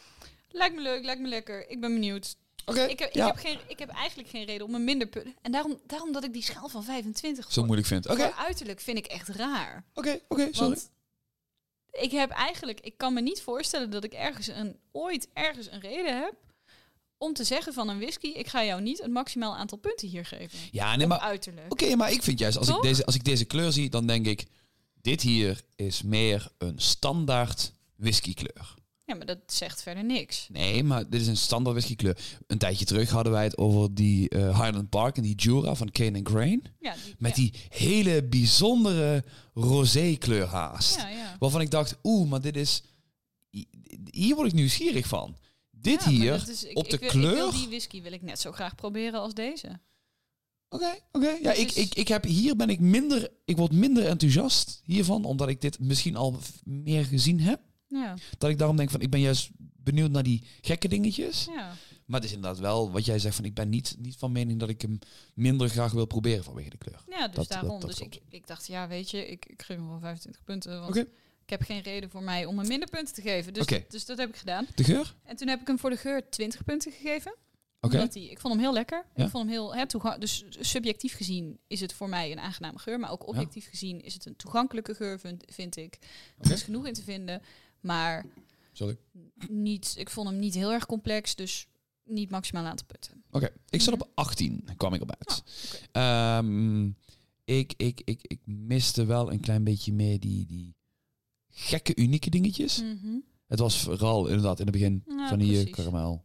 Lijkt 0.50 0.74
me 0.74 0.80
leuk, 0.80 1.04
lijkt 1.04 1.20
me 1.20 1.28
lekker. 1.28 1.68
Ik 1.68 1.80
ben 1.80 1.92
benieuwd. 1.92 2.36
Oké, 2.64 2.82
Ik 2.82 2.98
heb, 2.98 3.08
ik, 3.12 3.22
heb 3.22 3.36
geen, 3.36 3.58
ik 3.66 3.78
heb 3.78 3.88
eigenlijk 3.88 4.28
geen 4.28 4.44
reden 4.44 4.66
om 4.66 4.74
een 4.74 4.84
minder 4.84 5.08
punten... 5.08 5.34
En 5.42 5.52
daarom, 5.52 5.80
daarom 5.86 6.12
dat 6.12 6.24
ik 6.24 6.32
die 6.32 6.42
schaal 6.42 6.68
van 6.68 6.84
25 6.84 7.52
Zo 7.52 7.64
moeilijk 7.64 7.88
vind. 7.88 8.08
Oké, 8.08 8.32
uiterlijk 8.32 8.80
vind 8.80 8.98
ik 8.98 9.06
echt 9.06 9.28
raar. 9.28 9.84
oké, 9.94 10.20
oké, 10.28 10.48
sorry. 10.50 10.68
Want 10.68 10.90
ik 11.92 12.10
heb 12.10 12.30
eigenlijk, 12.30 12.80
ik 12.80 12.94
kan 12.96 13.14
me 13.14 13.20
niet 13.20 13.42
voorstellen 13.42 13.90
dat 13.90 14.04
ik 14.04 14.12
ergens 14.12 14.46
een, 14.46 14.76
ooit 14.92 15.28
ergens 15.32 15.70
een 15.70 15.80
reden 15.80 16.22
heb 16.22 16.34
om 17.18 17.32
te 17.32 17.44
zeggen 17.44 17.72
van 17.72 17.88
een 17.88 17.98
whisky, 17.98 18.26
ik 18.26 18.46
ga 18.46 18.64
jou 18.64 18.80
niet 18.80 18.98
het 19.02 19.10
maximaal 19.10 19.56
aantal 19.56 19.78
punten 19.78 20.08
hier 20.08 20.24
geven. 20.24 20.58
Ja, 20.70 20.96
nee, 20.96 21.06
maar 21.06 21.18
uiterlijk. 21.18 21.72
Oké, 21.72 21.96
maar 21.96 22.12
ik 22.12 22.22
vind 22.22 22.38
juist, 22.38 22.58
als 22.58 22.68
ik, 22.68 22.82
deze, 22.82 23.06
als 23.06 23.14
ik 23.14 23.24
deze 23.24 23.44
kleur 23.44 23.72
zie, 23.72 23.90
dan 23.90 24.06
denk 24.06 24.26
ik... 24.26 24.46
Dit 25.02 25.22
hier 25.22 25.60
is 25.76 26.02
meer 26.02 26.48
een 26.58 26.78
standaard 26.78 27.72
whiskykleur. 27.96 28.74
Ja, 29.10 29.16
maar 29.16 29.26
dat 29.26 29.38
zegt 29.46 29.82
verder 29.82 30.04
niks. 30.04 30.46
Nee, 30.52 30.82
maar 30.84 31.08
dit 31.10 31.20
is 31.20 31.26
een 31.26 31.36
standaard 31.36 31.76
whiskykleur. 31.76 32.18
Een 32.46 32.58
tijdje 32.58 32.84
terug 32.84 33.10
hadden 33.10 33.32
wij 33.32 33.44
het 33.44 33.58
over 33.58 33.94
die 33.94 34.28
eh, 34.28 34.60
Highland 34.60 34.88
Park 34.88 35.16
en 35.16 35.22
die 35.22 35.34
Jura 35.34 35.74
van 35.74 35.90
Cane 35.90 36.18
and 36.18 36.28
Grain. 36.28 36.62
Ja, 36.80 36.94
die, 37.04 37.14
Met 37.18 37.36
ja. 37.36 37.42
die 37.42 37.52
hele 37.68 38.24
bijzondere 38.24 39.24
rosé 39.54 40.16
kleur 40.18 40.46
haast. 40.46 40.96
Ja, 40.96 41.08
ja. 41.08 41.36
Waarvan 41.38 41.60
ik 41.60 41.70
dacht, 41.70 41.96
oeh, 42.02 42.28
maar 42.28 42.40
dit 42.40 42.56
is... 42.56 42.82
Hier 44.10 44.34
word 44.34 44.46
ik 44.48 44.54
nieuwsgierig 44.54 45.06
van. 45.06 45.36
Dit 45.70 46.04
hier, 46.04 46.30
dat 46.38 46.48
is- 46.48 46.64
ik- 46.64 46.76
op 46.78 46.84
ik 46.84 46.90
de 46.90 46.98
wil- 46.98 47.08
Ik 47.08 47.12
wil 47.14 47.22
kleur... 47.32 47.52
die 47.52 47.68
whisky 47.68 48.02
wil 48.02 48.12
ik 48.12 48.22
net 48.22 48.40
zo 48.40 48.52
graag 48.52 48.74
proberen 48.74 49.20
als 49.20 49.34
deze. 49.34 49.80
Oké, 50.68 50.94
oké. 51.12 51.36
Ja, 51.42 51.52
ik, 51.52 51.66
Dus- 51.66 51.76
ik, 51.76 51.94
ik 51.94 52.08
heb 52.08 52.24
hier 52.24 52.56
ben 52.56 52.68
ik 52.70 52.80
minder, 52.80 53.28
ik 53.44 53.56
word 53.56 53.72
minder 53.72 54.06
enthousiast 54.06 54.80
hiervan, 54.84 55.24
omdat 55.24 55.48
ik 55.48 55.60
dit 55.60 55.78
misschien 55.78 56.16
al 56.16 56.38
meer 56.64 57.04
gezien 57.04 57.40
heb. 57.40 57.60
Ja, 57.90 58.14
Dat 58.38 58.50
ik 58.50 58.58
daarom 58.58 58.76
denk 58.76 58.90
van, 58.90 59.00
ik 59.00 59.10
ben 59.10 59.20
juist 59.20 59.50
benieuwd 59.58 60.10
naar 60.10 60.22
die 60.22 60.42
gekke 60.60 60.88
dingetjes. 60.88 61.44
ja. 61.44 61.72
Maar 62.06 62.20
het 62.20 62.28
is 62.28 62.34
inderdaad 62.34 62.60
wel 62.60 62.90
wat 62.90 63.04
jij 63.04 63.18
zegt 63.18 63.36
van, 63.36 63.44
ik 63.44 63.54
ben 63.54 63.68
niet, 63.68 63.96
niet 63.98 64.16
van 64.16 64.32
mening 64.32 64.60
dat 64.60 64.68
ik 64.68 64.80
hem 64.82 64.98
minder 65.34 65.68
graag 65.68 65.92
wil 65.92 66.06
proberen 66.06 66.44
vanwege 66.44 66.70
de 66.70 66.76
kleur. 66.78 67.02
ja 67.08 67.26
dus 67.26 67.34
Dat- 67.36 67.48
daarom. 67.48 67.70
dat- 67.70 67.80
dat 67.80 67.90
dus 67.90 68.00
ik, 68.00 68.10
klopt. 68.10 68.26
ik 68.32 68.46
dacht, 68.46 68.66
ja, 68.66 68.88
weet 68.88 69.10
je, 69.10 69.26
ik, 69.26 69.46
ik 69.46 69.62
geef 69.62 69.76
hem 69.76 69.88
wel 69.88 70.00
25 70.00 70.44
punten. 70.44 70.80
Want 70.80 70.96
ik 70.96 71.06
heb 71.46 71.62
geen 71.62 71.80
reden 71.80 72.10
voor 72.10 72.22
mij 72.22 72.44
om 72.44 72.58
hem 72.58 72.68
minder 72.68 72.88
punten 72.90 73.14
te 73.14 73.22
geven. 73.22 73.52
Dus, 73.54 73.66
dus 73.88 74.04
dat 74.06 74.18
heb 74.18 74.28
ik 74.28 74.36
gedaan. 74.36 74.66
De 74.74 74.84
geur? 74.84 75.14
En 75.24 75.36
toen 75.36 75.48
heb 75.48 75.60
ik 75.60 75.66
hem 75.66 75.78
voor 75.78 75.90
de 75.90 75.96
geur 75.96 76.28
20 76.30 76.64
punten 76.64 76.92
gegeven. 76.92 77.34
Oké. 77.80 78.08
Die, 78.08 78.30
ik 78.30 78.40
vond 78.40 78.54
hem 78.54 78.62
heel 78.62 78.72
lekker. 78.72 79.04
Ja. 79.14 79.24
Ik 79.24 79.30
vond 79.30 79.44
hem 79.44 79.52
heel, 79.52 79.74
hè, 79.74 79.84
dus 80.18 80.44
subjectief 80.60 81.16
gezien 81.16 81.58
is 81.66 81.80
het 81.80 81.92
voor 81.92 82.08
mij 82.08 82.32
een 82.32 82.40
aangename 82.40 82.78
geur. 82.78 82.98
Maar 83.00 83.10
ook 83.10 83.26
objectief 83.26 83.68
gezien 83.68 84.00
is 84.02 84.14
het 84.14 84.26
een 84.26 84.36
toegankelijke 84.36 84.94
geur, 84.94 85.18
vind, 85.20 85.44
vind 85.52 85.76
ik. 85.76 85.98
Er 86.38 86.50
is 86.52 86.62
genoeg 86.62 86.86
in 86.86 86.92
te 86.94 87.02
vinden. 87.02 87.42
Maar 87.80 88.26
Sorry. 88.72 88.96
niet, 89.48 89.94
ik 89.98 90.10
vond 90.10 90.28
hem 90.28 90.38
niet 90.38 90.54
heel 90.54 90.72
erg 90.72 90.86
complex. 90.86 91.34
Dus 91.34 91.66
niet 92.04 92.30
maximaal 92.30 92.64
aantal 92.64 92.86
punten. 92.86 93.24
Oké, 93.30 93.48
ik 93.68 93.80
zat 93.80 93.94
Mhm. 93.94 94.02
op 94.02 94.10
18, 94.14 94.64
kwam 94.76 94.94
ik 94.94 95.02
op 95.02 95.10
uit. 95.18 95.42
Oké. 95.66 95.86
Ehm, 95.92 96.86
ik, 97.44 97.74
ik, 97.76 98.00
ik, 98.04 98.20
ik 98.22 98.40
miste 98.44 99.04
wel 99.04 99.32
een 99.32 99.40
klein 99.40 99.64
beetje 99.64 99.92
meer 99.92 100.20
die, 100.20 100.46
die 100.46 100.74
gekke, 101.50 101.96
unieke 101.96 102.30
dingetjes. 102.30 102.82
Mhm. 102.82 103.16
Het 103.46 103.58
was 103.58 103.80
vooral 103.80 104.26
inderdaad 104.26 104.58
in 104.60 104.66
het 104.66 104.74
begin 104.74 105.02
Ja, 105.06 105.28
vanille, 105.28 105.52
precies. 105.52 105.70
karamel. 105.74 106.24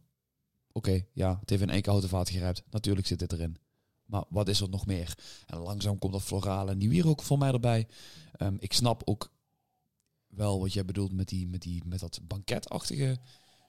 Oké, 0.72 1.04
ja, 1.12 1.36
het 1.40 1.50
heeft 1.50 1.62
in 1.62 1.70
eikenhouten 1.70 2.10
vaat 2.10 2.30
gerijpt. 2.30 2.62
Natuurlijk 2.70 3.06
zit 3.06 3.18
dit 3.18 3.32
erin. 3.32 3.56
Maar 4.04 4.24
wat 4.28 4.48
is 4.48 4.60
er 4.60 4.68
nog 4.68 4.86
meer? 4.86 5.14
En 5.46 5.58
langzaam 5.58 5.98
komt 5.98 6.12
dat 6.12 6.22
florale 6.22 6.70
en 6.70 6.78
die 6.78 6.88
wierook 6.88 7.22
voor 7.22 7.38
mij 7.38 7.52
erbij. 7.52 7.86
Ehm, 8.32 8.56
ik 8.58 8.72
snap 8.72 9.02
ook 9.04 9.30
wel 10.36 10.60
wat 10.60 10.72
jij 10.72 10.84
bedoelt 10.84 11.12
met, 11.12 11.28
die, 11.28 11.46
met, 11.46 11.62
die, 11.62 11.82
met 11.84 12.00
dat 12.00 12.20
banketachtige 12.22 13.18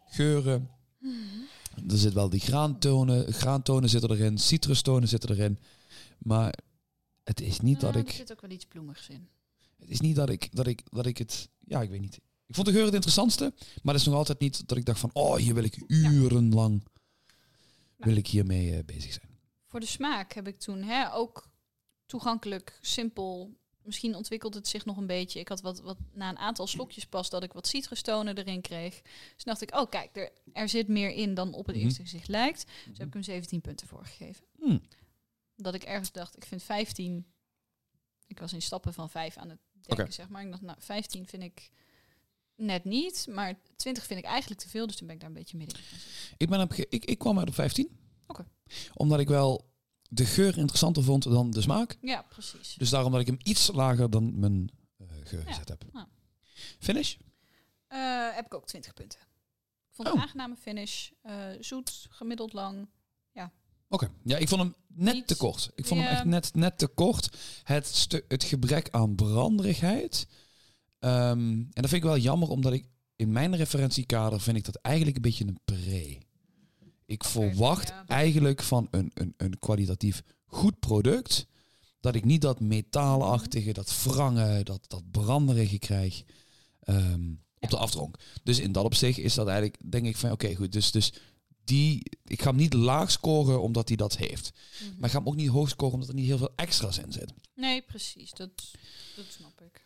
geuren. 0.06 0.69
Mhm. 0.99 1.89
Er 1.89 1.97
zit 1.97 2.13
wel 2.13 2.30
die 2.30 2.39
graantonen, 2.39 3.34
graantonen 3.34 3.89
zitten 3.89 4.12
erin, 4.12 4.38
citrustonen 4.38 5.08
zitten 5.08 5.30
erin. 5.30 5.60
Maar 6.17 6.58
het 7.23 7.41
is 7.41 7.60
niet 7.60 7.80
dat 7.80 7.95
ik 7.95 8.08
Er 8.08 8.13
zit 8.13 8.32
ook 8.32 8.41
wel 8.41 8.49
iets 8.49 8.65
bloemigs 8.65 9.10
in. 9.10 9.30
het 9.77 9.89
is 9.89 9.99
niet 9.99 10.15
dat 10.15 10.30
ik, 10.30 10.56
dat 10.56 10.67
ik, 10.67 10.82
dat 10.89 11.06
ik 11.06 11.17
het, 11.17 11.49
ja, 11.60 11.82
ik 11.82 11.89
weet 11.89 12.01
niet. 12.01 12.19
Ik 12.45 12.56
vond 12.56 12.67
de 12.67 12.73
geur 12.73 12.86
het 12.86 12.93
interessantste, 12.93 13.53
maar 13.84 13.93
het 13.93 14.01
is 14.01 14.08
nog 14.08 14.17
altijd 14.17 14.39
niet 14.39 14.67
dat 14.67 14.77
ik 14.77 14.86
dacht 14.86 14.99
van, 14.99 15.10
oh, 15.13 15.36
hier 15.36 15.53
wil 15.53 15.63
ik 15.63 15.84
urenlang, 15.88 16.84
wil 17.97 18.15
ik 18.15 18.27
hiermee 18.27 18.75
eh, 18.75 18.84
bezig 18.86 19.13
zijn. 19.13 19.30
Voor 19.65 19.80
de 19.80 19.86
smaak 19.86 20.34
heb 20.34 20.47
ik 20.47 20.60
toen 20.60 20.82
hè, 20.84 21.13
ook 21.13 21.49
toegankelijk, 22.06 22.80
simpel. 22.82 23.58
Misschien 23.88 24.15
ontwikkelt 24.15 24.54
het 24.54 24.67
zich 24.67 24.86
nog 24.86 24.97
een 24.97 25.08
beetje. 25.08 25.39
Ik 25.39 25.47
had 25.47 25.62
wat, 25.62 25.80
wat 25.80 25.97
na 26.13 26.30
een 26.30 26.38
aantal 26.38 26.67
slokjes 26.67 27.06
pas 27.06 27.30
dat 27.30 27.43
ik 27.43 27.54
wat 27.54 27.67
citrustonen 27.67 28.38
erin 28.38 28.62
kreeg. 28.62 29.02
Dus 29.36 29.43
dacht 29.43 29.62
ik, 29.62 29.76
oh 29.76 29.89
kijk, 29.89 30.15
er, 30.15 30.32
er 30.54 30.69
zit 30.69 30.88
meer 30.88 31.10
in 31.10 31.34
dan 31.34 31.54
op 31.54 31.65
het 31.65 31.76
Mhm. 31.76 31.86
eerste 31.86 32.02
gezicht 32.02 32.28
lijkt. 32.28 32.65
Dus 32.88 32.97
heb 32.97 33.08
ik 33.08 33.13
hem 33.13 33.23
17 33.23 33.62
punten 33.62 33.88
voor 33.88 34.06
gegeven. 34.06 34.45
Hmm. 34.60 34.82
Dat 35.56 35.73
ik 35.73 35.84
ergens 35.84 36.12
dacht, 36.12 36.36
ik 36.36 36.45
vind 36.45 36.63
15. 36.63 37.26
Ik 38.28 38.39
was 38.39 38.54
in 38.54 38.62
stappen 38.62 38.93
van 38.93 39.10
5 39.10 39.38
aan 39.38 39.50
het 39.50 39.60
denken, 39.82 40.13
zeg 40.13 40.30
maar. 40.30 40.43
Ik 40.43 40.50
dacht, 40.50 40.62
nou, 40.62 40.78
15 40.82 41.28
vind 41.28 41.43
ik 41.43 41.69
net 42.56 42.84
niet. 42.84 43.28
Maar 43.30 43.60
20 43.76 44.06
vind 44.06 44.19
ik 44.19 44.26
eigenlijk 44.26 44.62
te 44.62 44.69
veel. 44.69 44.88
Dus 44.88 44.95
toen 44.95 45.08
ben 45.08 45.15
ik 45.15 45.21
daar 45.21 45.32
een 45.32 45.36
beetje 45.38 45.58
gaan 45.58 45.67
zitten. 45.69 46.36
Ik, 46.38 46.50
ben 46.50 46.62
op, 46.62 46.73
ik, 46.73 47.06
ik 47.06 47.17
kwam 47.17 47.39
uit 47.39 47.47
op 47.47 47.54
15. 47.54 47.97
Oké. 48.28 48.45
Omdat 48.93 49.19
ik 49.19 49.28
wel 49.28 49.66
de 50.09 50.25
geur 50.25 50.57
interessanter 50.57 51.03
vond 51.03 51.23
dan 51.23 51.51
de 51.51 51.61
smaak. 51.61 51.97
Ja, 52.01 52.21
precies. 52.29 52.75
Dus 52.77 52.89
daarom 52.89 53.11
dat 53.11 53.21
ik 53.21 53.27
hem 53.27 53.37
iets 53.43 53.71
lager 53.73 54.09
dan 54.09 54.39
mijn 54.39 54.69
eh, 54.97 55.07
geur 55.23 55.39
Ja. 55.45 55.51
gezet 55.51 55.69
heb. 55.69 55.83
Ja. 55.93 56.07
Finish? 56.79 57.15
Eh, 57.87 58.35
heb 58.35 58.45
ik 58.45 58.53
ook 58.53 58.65
20 58.67 58.93
punten. 58.93 59.19
Ik 59.19 59.95
vond 59.95 60.07
Oh. 60.07 60.13
een 60.13 60.21
aangename 60.21 60.55
finish. 60.55 61.09
Eh, 61.21 61.35
zoet, 61.59 62.07
gemiddeld 62.09 62.53
lang. 62.53 62.87
Oké. 63.89 64.11
Ja, 64.23 64.37
ik 64.37 64.47
vond 64.47 64.61
hem 64.61 64.75
net 64.87 65.13
Niet- 65.13 65.27
te 65.27 65.37
kort. 65.37 65.71
Ik 65.75 65.85
vond 65.85 65.99
hem 65.99 66.09
Ja. 66.09 66.15
echt 66.15 66.25
net, 66.25 66.53
net 66.55 66.77
te 66.77 66.87
kort. 66.87 67.37
Het, 67.63 68.07
het 68.27 68.43
gebrek 68.43 68.89
aan 68.91 69.15
branderigheid. 69.15 70.27
Ehm, 70.99 71.39
en 71.39 71.67
dat 71.71 71.89
vind 71.89 71.93
ik 71.93 72.03
wel 72.03 72.17
jammer, 72.17 72.49
omdat 72.49 72.73
ik 72.73 72.85
in 73.15 73.31
mijn 73.31 73.55
referentiekader 73.55 74.41
vind 74.41 74.57
ik 74.57 74.65
dat 74.65 74.75
eigenlijk 74.75 75.15
een 75.15 75.21
beetje 75.21 75.45
een 75.47 75.59
pre. 75.65 76.17
Ik 77.07 77.23
verwacht 77.23 77.87
ja. 77.87 78.05
eigenlijk 78.07 78.63
van 78.63 78.87
een, 78.91 79.11
een, 79.13 79.33
een 79.37 79.59
kwalitatief 79.59 80.23
goed 80.45 80.79
product 80.79 81.47
dat 81.99 82.15
ik 82.15 82.25
niet 82.25 82.41
dat 82.41 82.59
metalenachtige, 82.59 83.73
dat 83.73 84.03
wrange, 84.03 84.63
dat, 84.63 84.79
dat 84.87 85.11
branderige 85.11 85.77
krijg 85.77 86.23
ehm, 86.79 87.31
op 87.59 87.69
de 87.69 87.77
afdronk. 87.77 88.19
Dus 88.43 88.59
in 88.59 88.71
dat 88.71 88.83
opzicht 88.83 89.17
is 89.17 89.33
dat 89.33 89.47
eigenlijk, 89.47 89.91
denk 89.91 90.05
ik 90.05 90.17
van 90.17 90.31
oké 90.31 90.55
goed, 90.55 90.71
dus, 90.71 90.91
dus 90.91 91.13
die, 91.63 92.11
ik 92.25 92.41
ga 92.41 92.49
hem 92.49 92.59
niet 92.59 92.73
laag 92.73 93.11
scoren 93.11 93.61
omdat 93.61 93.87
hij 93.87 93.97
dat 93.97 94.17
heeft. 94.17 94.51
Mhm. 94.79 94.89
Maar 94.97 95.05
ik 95.05 95.11
ga 95.11 95.17
hem 95.17 95.27
ook 95.27 95.35
niet 95.35 95.49
hoog 95.49 95.69
scoren 95.69 95.93
omdat 95.93 96.09
er 96.09 96.15
niet 96.15 96.25
heel 96.25 96.37
veel 96.37 96.53
extra's 96.55 96.97
in 96.97 97.11
zit. 97.11 97.33
Nee, 97.55 97.81
precies. 97.81 98.31
Dat, 98.31 98.49
dat 99.15 99.25
snap 99.29 99.61
ik. 99.61 99.83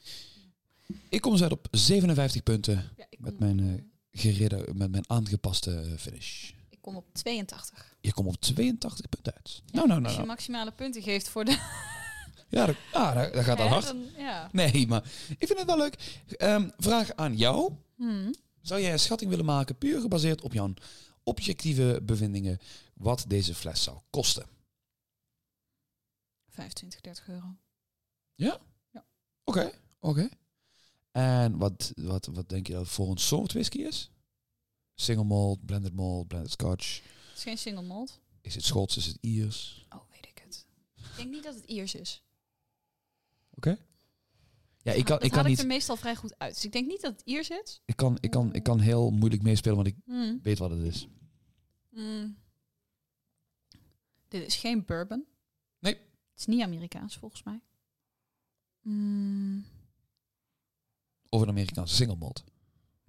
Ik 1.10 1.22
kom 1.22 1.32
dus 1.32 1.42
uit 1.42 1.52
op 1.52 1.68
57 1.72 2.44
punten 2.44 2.92
Ja, 2.98 3.06
Met 3.18 3.40
mijn, 3.40 3.92
gereden, 4.12 4.78
met 4.78 4.92
mijn 4.92 5.10
aangepaste 5.10 5.72
eh, 5.72 5.98
finish. 5.98 6.52
Kom 6.82 6.96
op 6.96 7.06
82. 7.14 7.96
Je 8.02 8.14
komt 8.14 8.28
op 8.28 8.42
82 8.42 9.10
punten 9.10 9.34
uit. 9.34 9.62
Nou, 9.72 9.88
nou, 9.88 9.90
Als 9.90 10.00
nou. 10.00 10.12
je 10.12 10.16
nou. 10.16 10.28
maximale 10.28 10.72
punten 10.72 11.02
geeft 11.02 11.30
voor 11.30 11.46
de... 11.46 11.58
Ja, 12.50 12.66
dat, 12.66 12.76
ah, 12.92 13.16
dat, 13.16 13.34
dat 13.34 13.44
gaat 13.44 13.58
dan 13.58 13.68
Hè, 13.68 13.74
hard. 13.74 13.86
dan- 13.86 14.06
ja. 14.18 14.50
Nee, 14.52 14.88
maar 14.88 15.04
ik 15.38 15.48
vind 15.48 15.58
het 15.60 15.68
wel 15.68 15.78
leuk. 15.78 16.22
Ehm, 16.38 16.70
vraag 16.78 17.16
aan 17.16 17.38
jou. 17.38 17.74
Hmm. 17.96 18.36
Zou 18.62 18.82
jij 18.82 18.92
een 18.92 19.00
schatting 19.00 19.30
willen 19.30 19.46
maken, 19.46 19.78
puur 19.78 20.02
gebaseerd 20.02 20.42
op 20.42 20.54
jouw 20.54 20.74
objectieve 21.24 22.00
bevindingen, 22.04 22.60
wat 22.94 23.26
deze 23.28 23.56
fles 23.56 23.84
zou 23.84 23.98
kosten? 24.10 24.46
25, 26.50 27.02
30 27.02 27.28
euro. 27.28 27.56
Oké, 29.44 29.72
oké. 30.00 30.30
En 31.12 31.58
wat, 31.58 31.92
wat, 31.96 32.26
wat 32.26 32.50
denk 32.50 32.68
je 32.68 32.74
dat 32.74 32.82
het 32.82 32.92
voor 32.92 33.12
een 33.12 33.18
soort 33.18 33.52
whisky 33.54 33.78
is? 33.78 34.10
Single 35.02 35.26
malt, 35.26 35.66
blended 35.66 35.94
malt, 35.94 36.28
blended 36.28 36.52
scotch. 36.52 37.02
Het 37.30 37.38
is 37.38 37.44
geen 37.44 37.58
single 37.58 37.84
malt. 37.84 38.20
Is 38.42 38.56
het 38.56 38.66
Schots, 38.66 38.98
is 38.98 39.06
het 39.06 39.18
Iers? 39.22 39.86
Oh, 39.90 40.02
weet 40.12 40.26
ik 40.26 40.42
het. 40.46 40.66
Ik 40.96 41.16
denk 41.16 41.30
niet 41.30 41.44
dat 41.44 41.56
het 41.56 41.66
Iers 41.66 41.96
is. 41.96 42.24
Oké. 43.54 43.78
Ja, 44.84 44.92
ik 44.92 45.06
kan, 45.06 45.16
dat 45.16 45.26
ik 45.26 45.32
kan 45.32 45.44
ik 45.44 45.48
niet. 45.50 45.60
er 45.60 45.68
meestal 45.68 45.96
vrij 45.96 46.16
goed 46.16 46.40
uit. 46.40 46.54
Dus 46.54 46.66
ik 46.66 46.72
denk 46.72 46.88
niet 46.88 47.02
dat 47.02 47.12
het 47.12 47.22
Iers 47.26 47.50
is. 47.50 47.82
Ik 47.86 47.96
kan, 47.96 48.18
ik, 48.20 48.32
kan, 48.32 48.54
ik 48.54 48.64
kan 48.64 48.80
heel 48.80 49.12
moeilijk 49.12 49.42
meespelen, 49.42 49.76
want 49.76 49.88
ik 49.88 49.96
Hmm. 50.06 50.40
weet 50.44 50.58
wat 50.58 50.70
het 50.70 50.84
is. 50.84 51.08
Hmm. 51.90 52.38
Dit 54.28 54.46
is 54.46 54.56
geen 54.56 54.86
bourbon. 54.86 55.26
Nee. 55.80 55.94
Het 55.94 56.40
is 56.40 56.46
niet 56.46 56.62
Amerikaans 56.62 57.18
volgens 57.18 57.44
mij. 57.44 57.62
Hmm. 58.82 59.66
Of 61.30 61.42
een 61.42 61.48
Amerikaanse 61.50 61.96
single 61.96 62.16
malt. 62.16 62.44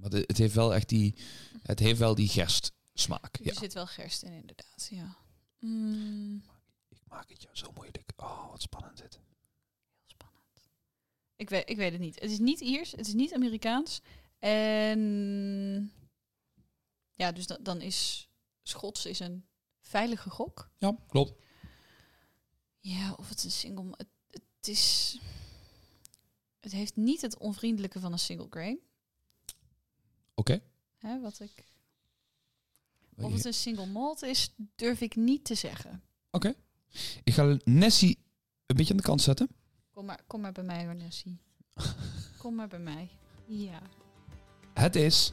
Maar 0.03 0.11
het, 0.11 0.27
het 0.29 0.39
heeft 0.39 0.55
wel 0.55 0.75
echt 0.75 0.89
die, 0.89 1.15
het 1.63 1.79
heeft 1.79 1.99
wel 1.99 2.15
die 2.15 2.29
gerstsmaak. 2.29 3.37
Er 3.39 3.45
Ja. 3.45 3.55
zit 3.55 3.73
wel 3.73 3.87
gerst 3.87 4.23
in, 4.23 4.33
inderdaad. 4.33 4.87
Ja. 4.91 5.17
Hmm. 5.59 6.43
Ik 6.89 7.01
maak 7.09 7.29
het 7.29 7.43
jou 7.43 7.57
zo 7.57 7.73
moeilijk. 7.75 8.13
Oh, 8.17 8.51
wat 8.51 8.63
spannend 8.63 8.97
dit. 8.97 9.13
Heel 9.13 10.07
spannend. 10.07 10.71
Ik 11.37 11.51
weet, 11.51 11.69
ik 11.71 11.77
weet 11.77 11.93
het 11.93 12.01
niet. 12.01 12.21
Het 12.21 12.31
is 12.31 12.39
niet 12.39 12.61
Iers, 12.61 12.91
het 12.91 13.07
is 13.07 13.15
niet 13.15 13.35
Amerikaans. 13.35 14.01
En 14.39 15.93
ja, 17.15 17.33
dus 17.33 17.47
da- 17.47 17.59
dan 17.61 17.81
is 17.81 18.29
Schots 18.63 19.07
is 19.07 19.19
een 19.19 19.47
veilige 19.81 20.31
gok. 20.31 20.71
Ja, 20.79 20.97
klopt. 21.09 21.41
Ja, 22.79 23.13
of 23.13 23.29
het 23.29 23.45
een 23.45 23.51
single. 23.51 23.91
Het, 23.97 24.09
het 24.31 24.69
is. 24.69 25.19
Het 26.61 26.73
heeft 26.73 26.97
niet 26.97 27.21
het 27.21 27.39
onvriendelijke 27.39 28.01
van 28.01 28.13
een 28.13 28.19
single 28.19 28.47
grain. 28.51 28.79
Oké. 30.35 30.61
Hè, 30.99 31.21
wat 31.21 31.41
ik. 31.41 31.65
Of 33.17 33.33
het 33.33 33.45
een 33.45 33.55
single 33.55 33.87
malt 33.87 34.23
is, 34.23 34.55
durf 34.77 35.01
ik 35.01 35.17
niet 35.17 35.45
te 35.45 35.55
zeggen. 35.55 36.03
Ik 37.25 37.35
ga 37.35 37.57
Nessie 37.65 38.19
een 38.67 38.77
beetje 38.77 38.91
aan 38.91 38.97
de 38.97 39.03
kant 39.03 39.23
zetten. 39.23 39.49
Kom 39.91 40.05
maar, 40.05 40.21
kom 40.27 40.41
maar 40.41 40.53
bij 40.53 40.65
mij, 40.65 40.85
hoor, 40.85 40.95
Nessie. 40.95 41.39
kom 42.39 42.55
maar 42.55 42.69
bij 42.69 42.79
mij. 42.79 43.11
Ja. 43.47 43.81
Het 44.75 44.97
is 44.97 45.33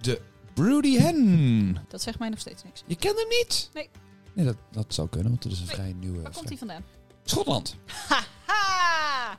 de 0.00 0.22
Broody 0.54 0.96
Hen. 0.96 1.76
Dat 1.88 2.02
zegt 2.02 2.18
mij 2.18 2.28
nog 2.28 2.38
steeds 2.38 2.62
niks. 2.64 2.82
Je 2.86 2.96
kent 2.96 3.18
hem 3.18 3.28
niet? 3.28 3.70
Nee. 3.74 3.88
Nee, 4.34 4.44
dat, 4.44 4.56
dat 4.70 4.94
zou 4.94 5.08
kunnen, 5.08 5.30
want 5.30 5.44
het 5.44 5.52
is 5.52 5.60
een 5.60 5.66
Nee. 5.66 5.74
vrij 5.74 5.92
nieuwe... 5.92 6.22
Waar 6.22 6.32
komt 6.32 6.48
hij 6.48 6.58
vandaan? 6.58 6.84
Schotland. 7.24 7.76
Haha! 7.86 9.38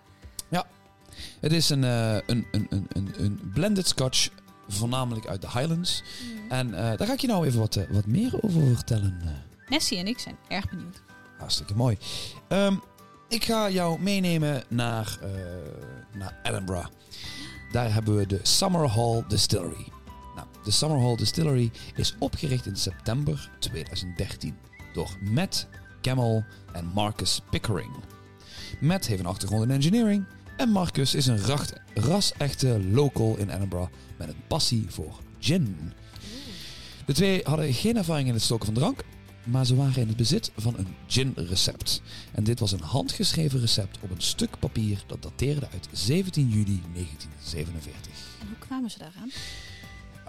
Het 1.39 1.51
is 1.51 1.69
een, 1.69 1.83
eh, 1.83 2.13
een, 2.13 2.47
een, 2.51 2.67
een, 2.69 2.85
een, 2.89 3.23
een 3.23 3.51
blended 3.53 3.87
scotch, 3.87 4.29
voornamelijk 4.69 5.27
uit 5.27 5.41
de 5.41 5.47
Highlands. 5.49 6.03
Mm. 6.23 6.51
En 6.51 6.73
eh, 6.73 6.97
daar 6.97 7.07
ga 7.07 7.13
ik 7.13 7.19
je 7.19 7.27
nou 7.27 7.45
even 7.45 7.59
wat, 7.59 7.75
eh, 7.75 7.89
wat 7.89 8.05
meer 8.05 8.33
over 8.41 8.75
vertellen. 8.75 9.19
eh. 9.23 9.29
Nessie 9.69 9.97
en 9.97 10.07
ik 10.07 10.19
zijn 10.19 10.35
erg 10.47 10.69
benieuwd. 10.69 11.01
Hartstikke 11.37 11.75
mooi. 11.75 11.97
Ehm, 12.47 12.75
ik 13.27 13.43
ga 13.43 13.69
jou 13.69 13.99
meenemen 14.01 14.63
naar, 14.69 15.19
naar 16.13 16.39
Edinburgh. 16.43 16.87
Daar 17.71 17.93
hebben 17.93 18.15
we 18.15 18.25
de 18.27 18.39
Summer 18.43 18.89
Hall 18.89 19.23
Distillery. 19.27 19.87
Nou, 20.35 20.47
de 20.63 20.71
Summer 20.71 20.99
Hall 20.99 21.15
Distillery 21.15 21.71
is 21.95 22.15
opgericht 22.19 22.65
in 22.65 22.75
september 22.75 23.49
2013 23.59 24.57
door 24.93 25.17
Matt 25.21 25.67
Camel 26.01 26.43
en 26.73 26.85
Marcus 26.85 27.41
Pickering. 27.49 27.91
Matt 28.79 29.07
heeft 29.07 29.19
een 29.19 29.25
achtergrond 29.25 29.63
in 29.63 29.71
engineering 29.71 30.25
en 30.59 30.69
Marcus 30.69 31.15
is 31.15 31.25
een 31.27 31.41
racht- 31.41 31.73
ras-echte 31.93 32.79
local 32.91 33.37
in 33.37 33.49
Edinburgh 33.49 33.91
met 34.17 34.27
een 34.27 34.43
passie 34.47 34.85
voor 34.87 35.19
gin. 35.39 35.93
De 37.05 37.13
twee 37.13 37.41
hadden 37.43 37.73
geen 37.73 37.97
ervaring 37.97 38.27
in 38.27 38.33
het 38.33 38.43
stoken 38.43 38.65
van 38.65 38.73
drank, 38.73 39.03
maar 39.43 39.65
ze 39.65 39.75
waren 39.75 40.01
in 40.01 40.07
het 40.07 40.17
bezit 40.17 40.51
van 40.57 40.77
een 40.77 40.95
gin-recept. 41.07 42.01
En 42.31 42.43
dit 42.43 42.59
was 42.59 42.71
een 42.71 42.81
handgeschreven 42.81 43.59
recept 43.59 43.97
op 44.01 44.11
een 44.11 44.21
stuk 44.21 44.59
papier 44.59 45.03
dat 45.07 45.21
dateerde 45.21 45.67
uit 45.73 45.87
17 45.91 46.49
juli 46.49 46.81
1947. 46.93 48.11
En 48.41 48.47
hoe 48.47 48.57
kwamen 48.59 48.91
ze 48.91 48.97
daaraan? 48.99 49.29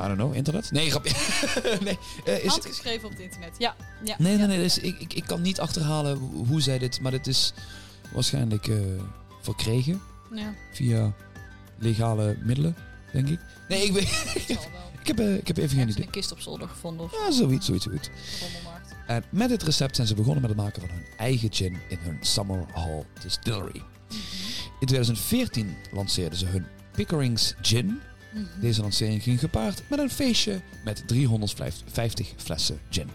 I 0.01 0.03
don't 0.07 0.14
know, 0.14 0.35
internet? 0.35 0.71
Nee, 0.71 0.90
grapje. 0.90 1.14
nee, 1.85 1.99
eh, 2.25 2.45
is, 2.45 2.51
Handgeschreven 2.51 3.05
op 3.05 3.11
het 3.11 3.21
internet. 3.21 3.55
Ja. 3.59 3.77
ja. 4.05 4.14
nee, 4.19 4.37
nee, 4.37 4.47
nee. 4.47 4.59
Dus 4.59 4.79
ik, 4.79 5.01
ik, 5.01 5.12
ik 5.12 5.25
kan 5.25 5.43
niet 5.43 5.61
achterhalen 5.61 6.19
hoe 6.19 6.47
hoe 6.47 6.61
zij 6.61 6.79
dit, 6.79 7.01
maar 7.01 7.11
dit 7.11 7.27
is 7.27 7.53
waarschijnlijk 8.12 8.69
eh, 8.69 8.77
verkregen 9.40 10.01
Ja, 10.35 10.55
via 10.73 11.12
legale 11.79 12.37
middelen, 12.43 12.75
denk 13.12 13.29
ik. 13.29 13.40
Nee, 13.69 13.85
ik, 13.85 13.93
weet, 13.93 14.03
ik, 15.01 15.07
heb, 15.07 15.19
eh, 15.19 15.35
ik 15.35 15.47
heb 15.47 15.57
even 15.57 15.79
geen 15.79 15.88
idee. 15.88 16.05
een 16.05 16.11
kist 16.11 16.33
op 16.33 16.40
zolder 16.40 16.69
gevonden 16.69 17.05
of 17.07 17.12
Ja, 17.12 17.31
zoiets, 17.33 17.66
zoiets, 17.66 17.85
zoiets. 17.85 18.09
rommelmarkt. 18.40 18.95
En 19.07 19.25
met 19.31 19.49
dit 19.49 19.62
recept 19.62 19.97
zijn 19.97 20.07
ze 20.07 20.14
begonnen 20.14 20.40
met 20.40 20.51
het 20.51 20.61
maken 20.61 20.81
van 20.81 20.90
hun 20.90 21.05
eigen 21.16 21.53
gin 21.53 21.79
in 21.88 21.99
hun 22.01 22.19
Summer 22.21 22.64
Hall 22.73 23.05
Distillery. 23.23 23.83
In 24.81 24.87
2014 24.87 25.77
lanceerden 25.93 26.38
ze 26.38 26.47
hun 26.47 26.66
Pickering's 26.93 27.55
Gin. 27.62 28.01
Mhm. 28.35 28.61
Deze 28.61 28.81
lancering 28.81 29.23
ging 29.23 29.40
gepaard 29.40 29.83
met 29.90 29.99
een 29.99 30.11
feestje 30.11 30.61
met 30.85 31.03
350 31.09 32.33
flessen 32.37 32.81
gin. 32.90 33.09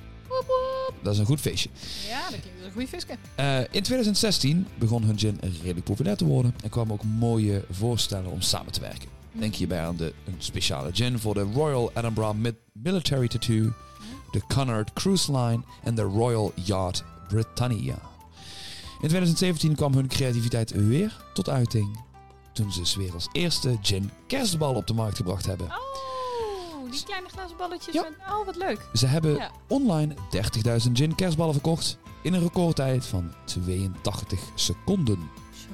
Dat 1.02 1.14
is 1.14 1.20
een 1.20 1.26
goed 1.26 1.40
feestje. 1.40 1.70
Ja, 2.08 2.30
dat 2.30 2.34
als 2.34 2.66
een 2.66 2.72
goede 2.72 2.88
visken. 2.88 3.18
Eh, 3.36 3.60
in 3.60 3.84
2016 3.84 4.68
begon 4.78 5.04
hun 5.04 5.20
gin 5.20 5.40
redelijk 5.64 5.84
populair 5.86 6.18
te 6.18 6.26
worden 6.26 6.56
en 6.64 6.70
kwamen 6.70 6.94
ook 6.94 7.04
mooie 7.04 7.66
voorstellen 7.72 8.32
om 8.32 8.42
samen 8.42 8.72
te 8.72 8.82
werken. 8.82 9.10
Denk 9.32 9.56
hierbij 9.56 9.82
aan 9.86 9.96
de, 9.96 10.14
een 10.26 10.36
speciale 10.38 10.90
gin 10.94 11.20
voor 11.20 11.34
de 11.34 11.42
Royal 11.54 11.92
Edinburgh 11.96 12.34
Mid- 12.38 12.56
Military 12.74 13.28
Tattoo, 13.28 13.74
de 14.32 14.42
Cunard 14.48 14.94
Cruise 14.94 15.32
Line 15.38 15.62
en 15.84 15.96
de 15.96 16.02
Royal 16.02 16.52
Yacht 16.64 17.04
Britannia. 17.28 18.00
In 19.02 19.08
2017 19.12 19.76
kwam 19.76 19.94
hun 19.94 20.08
creativiteit 20.08 20.72
weer 20.88 21.24
tot 21.34 21.50
uiting 21.50 22.00
toen 22.54 22.72
ze 22.72 22.86
's 22.86 22.96
werelds 22.96 23.28
eerste 23.32 23.78
gin 23.82 24.12
kerstbal 24.28 24.74
op 24.74 24.88
de 24.88 24.94
markt 24.94 25.18
gebracht 25.18 25.46
hebben. 25.46 25.68
Oh, 25.68 25.74
die 26.96 27.06
kleine 27.06 27.30
glazen 27.30 27.58
balletjes. 27.58 27.94
Ja. 27.94 28.08
Oh, 28.30 28.46
wat 28.46 28.56
leuk. 28.56 28.90
Ze 28.94 29.06
hebben 29.06 29.36
Ja. 29.36 29.52
online 29.68 30.14
30.000 30.32 30.92
gin 30.98 31.16
kerstballen 31.16 31.54
verkocht 31.54 31.98
in 32.24 32.34
een 32.34 32.42
recordtijd 32.42 33.06
van 33.06 33.34
82 33.46 34.40
seconden. 34.56 35.30
Zo. 35.54 35.68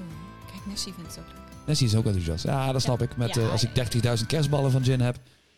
Kijk, 0.52 0.66
Nessie 0.66 0.94
vindt 0.94 1.16
het 1.16 1.20
ook 1.26 1.32
leuk. 1.34 1.40
Nessie 1.66 1.88
is 1.88 1.96
ook 1.96 2.06
enthousiast. 2.06 2.44
Ja, 2.44 2.72
dat 2.72 2.82
snap 2.82 3.00
Ja. 3.00 3.06
ik. 3.06 3.18
Met, 3.18 3.38
eh, 3.38 3.52
als 3.52 3.64
ik 3.64 3.76
30.000 3.76 4.28
kerstballen 4.30 4.72
van 4.72 4.84
gin 4.84 5.02
heb, 5.02 5.18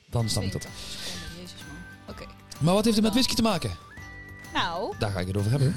dan 0.09 0.29
snap 0.29 0.43
ik 0.43 0.51
dat. 0.51 0.61
82 0.61 0.71
seconden, 1.11 1.41
Jezus 1.41 1.59
man. 2.05 2.15
Oké. 2.15 2.23
Maar 2.59 2.73
wat 2.73 2.83
heeft 2.83 2.95
het 2.95 3.05
met 3.05 3.13
whisky 3.13 3.35
te 3.35 3.41
maken? 3.41 3.71
Nou, 4.53 4.93
Daar 4.99 5.11
ga 5.11 5.19
ik 5.19 5.27
het 5.27 5.37
over 5.37 5.51
hebben. 5.51 5.75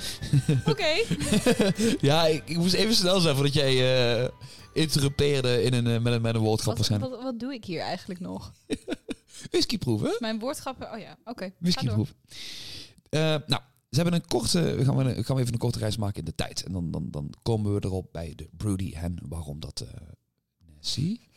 Oké. 0.72 0.94
ja, 2.08 2.26
ik, 2.26 2.42
ik 2.44 2.56
moest 2.56 2.74
even 2.74 2.94
snel 2.94 3.20
zijn 3.20 3.34
voordat 3.34 3.54
jij 3.54 4.30
interrupeerde 4.72 5.62
in 5.62 5.74
een, 5.74 5.86
eh, 5.86 6.00
met, 6.00 6.12
een, 6.12 6.22
met 6.22 6.34
een 6.34 6.40
woordgrap 6.40 6.76
Wat, 6.76 6.88
waarschijnlijk. 6.88 7.12
wat, 7.14 7.22
wat 7.32 7.40
doe 7.40 7.54
ik 7.54 7.64
hier 7.64 7.80
eigenlijk 7.80 8.20
nog? 8.20 8.52
Whisky 9.56 9.78
proeven. 9.78 10.16
Mijn 10.18 10.38
woordgrappen... 10.38 10.92
Oh 10.92 10.98
ja, 10.98 11.16
oké. 11.24 11.52
Door. 11.58 11.94
proeven. 11.94 12.14
Eh, 13.08 13.20
nou, 13.46 13.62
ze 13.90 14.02
hebben 14.02 14.14
een 14.14 14.26
korte, 14.26 14.76
gaan 14.84 14.96
we, 14.96 15.24
gaan 15.24 15.36
we 15.36 15.42
even 15.42 15.52
een 15.52 15.58
korte 15.58 15.78
reis 15.78 15.96
maken 15.96 16.18
in 16.18 16.24
de 16.24 16.34
tijd. 16.34 16.64
En 16.64 16.72
dan, 16.72 16.90
dan, 16.90 17.10
dan 17.10 17.34
komen 17.42 17.74
we 17.74 17.84
erop 17.84 18.08
bij 18.12 18.32
de 18.34 18.48
Broody 18.56 18.94
Hen. 18.94 19.18
Waarom 19.28 19.60
dat... 19.60 19.80
eh 19.80 19.88
Nessie? 20.76 21.28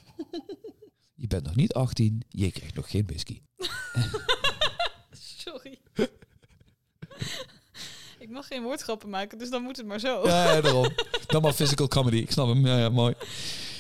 Je 1.16 1.28
bent 1.28 1.46
nog 1.46 1.56
niet 1.56 1.74
18, 1.74 2.22
je 2.30 2.52
krijgt 2.52 2.76
nog 2.76 2.90
geen 2.90 3.06
whisky. 3.06 3.42
Sorry. 5.12 5.80
ik 8.20 8.30
mag 8.30 8.48
geen 8.48 8.64
woordgrappen 8.64 9.10
maken, 9.10 9.38
dus 9.38 9.50
dan 9.50 9.64
moet 9.64 9.78
het 9.78 9.86
maar 9.86 10.00
zo. 10.00 10.28
Ja, 10.28 10.54
ja, 10.54 10.62
daarom. 10.62 10.90
Dan 11.28 11.42
maar 11.42 11.54
physical 11.54 11.88
comedy. 11.88 12.18
Ik 12.18 12.32
snap 12.32 12.48
hem. 12.48 12.66
Ja, 12.66 12.78
ja, 12.78 12.90
mooi. 12.90 13.16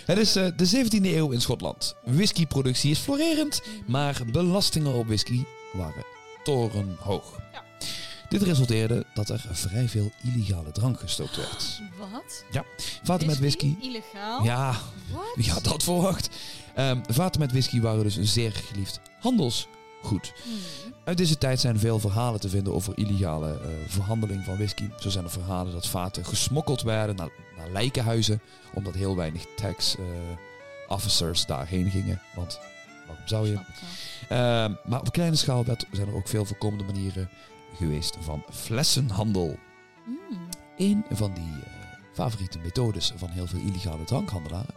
Het 0.09 0.17
is 0.17 0.35
eh, 0.35 0.47
de 0.55 0.85
17e 0.85 1.05
eeuw 1.05 1.29
in 1.31 1.41
Schotland. 1.41 1.95
Whiskyproductie 2.03 2.91
is 2.91 2.99
florerend, 2.99 3.61
maar 3.87 4.21
belastingen 4.31 4.93
op 4.93 5.05
whisky 5.07 5.43
waren 5.73 6.03
torenhoog. 6.43 7.39
Ja. 7.53 7.63
Dit 8.29 8.41
resulteerde 8.41 9.05
dat 9.13 9.29
er 9.29 9.45
vrij 9.51 9.89
veel 9.89 10.11
illegale 10.23 10.71
drank 10.71 10.99
gestookt 10.99 11.35
werd. 11.35 11.81
Wat? 12.11 12.43
Vaten 13.03 13.27
met 13.27 13.39
whisky. 13.39 13.75
Illegaal? 13.81 14.43
Ja, 14.43 14.75
Wat? 15.11 15.31
wie 15.35 15.51
had 15.51 15.63
dat 15.63 15.83
verwacht? 15.83 16.29
Ehm, 16.75 16.99
vaten 17.09 17.39
met 17.39 17.51
whisky 17.51 17.81
waren 17.81 18.03
dus 18.03 18.15
een 18.15 18.27
zeer 18.27 18.51
geliefd 18.51 18.99
handelsgoed. 20.01 20.33
Hmm. 20.43 20.93
Uit 21.03 21.17
deze 21.17 21.37
tijd 21.37 21.59
zijn 21.59 21.79
veel 21.79 21.99
verhalen 21.99 22.39
te 22.39 22.49
vinden 22.49 22.73
over 22.73 22.97
illegale 22.97 23.51
eh, 23.51 23.67
verhandeling 23.87 24.43
van 24.43 24.55
whisky. 24.55 24.89
Zo 24.99 25.09
zijn 25.09 25.23
er 25.23 25.31
verhalen 25.31 25.73
dat 25.73 25.87
vaten 25.87 26.25
gesmokkeld 26.25 26.81
werden 26.81 27.15
naar, 27.15 27.29
naar 27.57 27.69
lijkenhuizen, 27.69 28.41
omdat 28.73 28.93
heel 28.93 29.15
weinig 29.15 29.45
tax 29.55 29.95
eh, 29.95 30.03
officers 30.87 31.45
daarheen 31.45 31.89
gingen. 31.91 32.21
Want 32.35 32.59
waarom 33.07 33.27
zou 33.27 33.47
je? 33.47 33.59
Ehm, 34.29 34.73
maar 34.85 34.99
op 34.99 35.11
kleine 35.11 35.35
schaal 35.35 35.65
werd- 35.65 35.85
zijn 35.91 36.07
er 36.07 36.15
ook 36.15 36.27
veel 36.27 36.45
voorkomende 36.45 36.83
manieren 36.83 37.29
geweest 37.77 38.17
van 38.19 38.43
flessenhandel. 38.51 39.57
Hmm. 40.05 40.47
Een 40.77 41.05
van 41.11 41.33
die 41.33 41.43
eh, 41.63 41.69
favoriete 42.13 42.59
methodes 42.59 43.13
van 43.15 43.29
heel 43.29 43.47
veel 43.47 43.59
illegale 43.59 44.03
drankhandelaren 44.03 44.75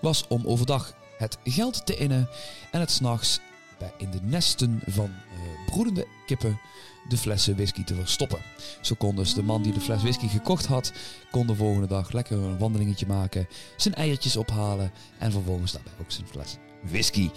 was 0.00 0.24
om 0.28 0.46
overdag 0.46 0.94
het 1.18 1.38
geld 1.44 1.86
te 1.86 1.96
innen 1.96 2.28
en 2.70 2.80
het 2.80 2.90
s'nachts 2.90 3.40
bij 3.80 3.92
in 3.96 4.10
de 4.10 4.20
nesten 4.22 4.80
van 4.86 5.04
eh, 5.10 5.66
broedende 5.72 6.06
kippen 6.26 6.60
de 7.08 7.16
flessen 7.16 7.54
whisky 7.54 7.84
te 7.84 7.94
verstoppen. 7.94 8.38
Zo 8.80 8.94
kon 8.98 9.16
dus 9.16 9.34
de 9.34 9.42
man 9.42 9.62
die 9.62 9.72
de 9.72 9.80
fles 9.80 10.02
whisky 10.02 10.28
gekocht 10.28 10.66
had, 10.66 10.92
kon 11.30 11.46
de 11.46 11.54
volgende 11.54 11.86
dag 11.86 12.12
lekker 12.12 12.38
een 12.38 12.58
wandelingetje 12.58 13.06
maken, 13.06 13.48
zijn 13.76 13.94
eiertjes 13.94 14.36
ophalen 14.36 14.92
en 15.18 15.32
vervolgens 15.32 15.72
daarbij 15.72 15.92
ook 16.00 16.10
zijn 16.10 16.26
fles 16.26 16.56
whisky. 16.82 17.30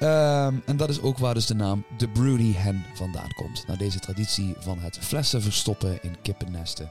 Ehm, 0.00 0.54
en 0.66 0.76
dat 0.76 0.88
is 0.88 1.00
ook 1.00 1.18
waar 1.18 1.34
dus 1.34 1.46
de 1.46 1.54
naam 1.54 1.84
de 1.98 2.08
Broody 2.08 2.52
Hen 2.52 2.84
vandaan 2.94 3.32
komt. 3.34 3.66
Naar 3.66 3.76
deze 3.78 3.98
traditie 3.98 4.54
van 4.58 4.78
het 4.78 4.98
flessen 4.98 5.42
verstoppen 5.42 6.02
in 6.02 6.16
kippennesten 6.22 6.90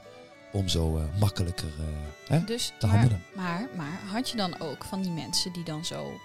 om 0.52 0.68
zo 0.68 0.96
eh, 0.96 1.04
makkelijker 1.20 1.68
eh, 1.78 1.84
hè, 2.28 2.44
Dus, 2.44 2.72
te 2.78 2.86
maar, 2.86 2.94
handelen. 2.96 3.22
maar, 3.34 3.68
maar 3.76 4.00
had 4.12 4.30
je 4.30 4.36
dan 4.36 4.60
ook 4.60 4.84
van 4.84 5.02
die 5.02 5.10
mensen 5.10 5.52
die 5.52 5.64
dan 5.64 5.84
zo... 5.84 6.20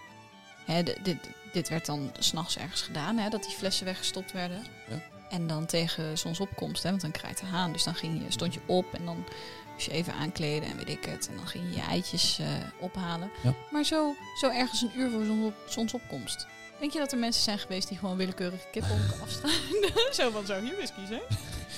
Hè, 0.65 0.83
dit, 0.83 1.17
dit 1.51 1.69
werd 1.69 1.85
dan 1.85 2.11
s'nachts 2.19 2.57
ergens 2.57 2.81
gedaan, 2.81 3.17
hè, 3.17 3.29
dat 3.29 3.43
die 3.43 3.55
flessen 3.55 3.85
weggestopt 3.85 4.31
werden. 4.31 4.65
Ja. 4.89 5.01
En 5.29 5.47
dan 5.47 5.65
tegen 5.65 6.17
zonsopkomst, 6.17 6.83
hè, 6.83 6.89
want 6.89 7.01
dan 7.01 7.11
krijgt 7.11 7.39
de 7.39 7.45
haan. 7.45 7.71
Dus 7.71 7.83
dan 7.83 7.95
ging 7.95 8.23
je, 8.23 8.31
stond 8.31 8.53
je 8.53 8.59
op 8.65 8.93
en 8.93 9.05
dan 9.05 9.25
moest 9.71 9.85
je 9.85 9.91
even 9.91 10.13
aankleden 10.13 10.69
en 10.69 10.77
weet 10.77 10.89
ik 10.89 11.05
het. 11.05 11.27
En 11.27 11.35
dan 11.35 11.47
ging 11.47 11.63
je 11.69 11.75
je 11.75 11.81
eitjes 11.81 12.39
eh, 12.39 12.47
ophalen. 12.79 13.31
Ja. 13.43 13.53
Maar 13.71 13.83
zo, 13.83 14.15
zo 14.39 14.49
ergens 14.49 14.81
een 14.81 14.91
uur 14.95 15.09
voor 15.09 15.25
zonsop, 15.25 15.53
zonsopkomst. 15.67 16.47
Denk 16.79 16.93
je 16.93 16.99
dat 16.99 17.11
er 17.11 17.17
mensen 17.17 17.43
zijn 17.43 17.59
geweest 17.59 17.87
die 17.87 17.97
gewoon 17.97 18.17
willekeurige 18.17 18.67
kippen 18.71 18.99
afstaan? 19.21 19.51
zo 20.19 20.31
van, 20.31 20.45
zo 20.45 20.61
hier 20.61 20.75
whisky 20.75 21.05
zijn? 21.07 21.21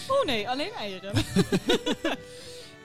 Oh 0.08 0.26
nee, 0.26 0.50
alleen 0.50 0.71
eieren. 0.74 1.13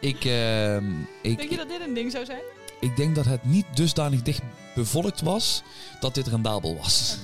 Ik, 0.00 0.24
ehm, 0.24 1.00
ik, 1.22 1.36
Denk 1.36 1.50
je 1.50 1.56
dat 1.56 1.68
dit 1.68 1.80
een 1.80 1.94
ding 1.94 2.10
zou 2.10 2.24
zijn? 2.24 2.42
Ik 2.80 2.96
denk 2.96 3.14
dat 3.14 3.24
het 3.24 3.44
niet 3.44 3.66
dusdanig 3.74 4.22
dicht 4.22 4.42
bevolkt 4.74 5.20
was 5.20 5.62
dat 6.00 6.14
dit 6.14 6.26
rendabel 6.26 6.76
was. 6.76 7.18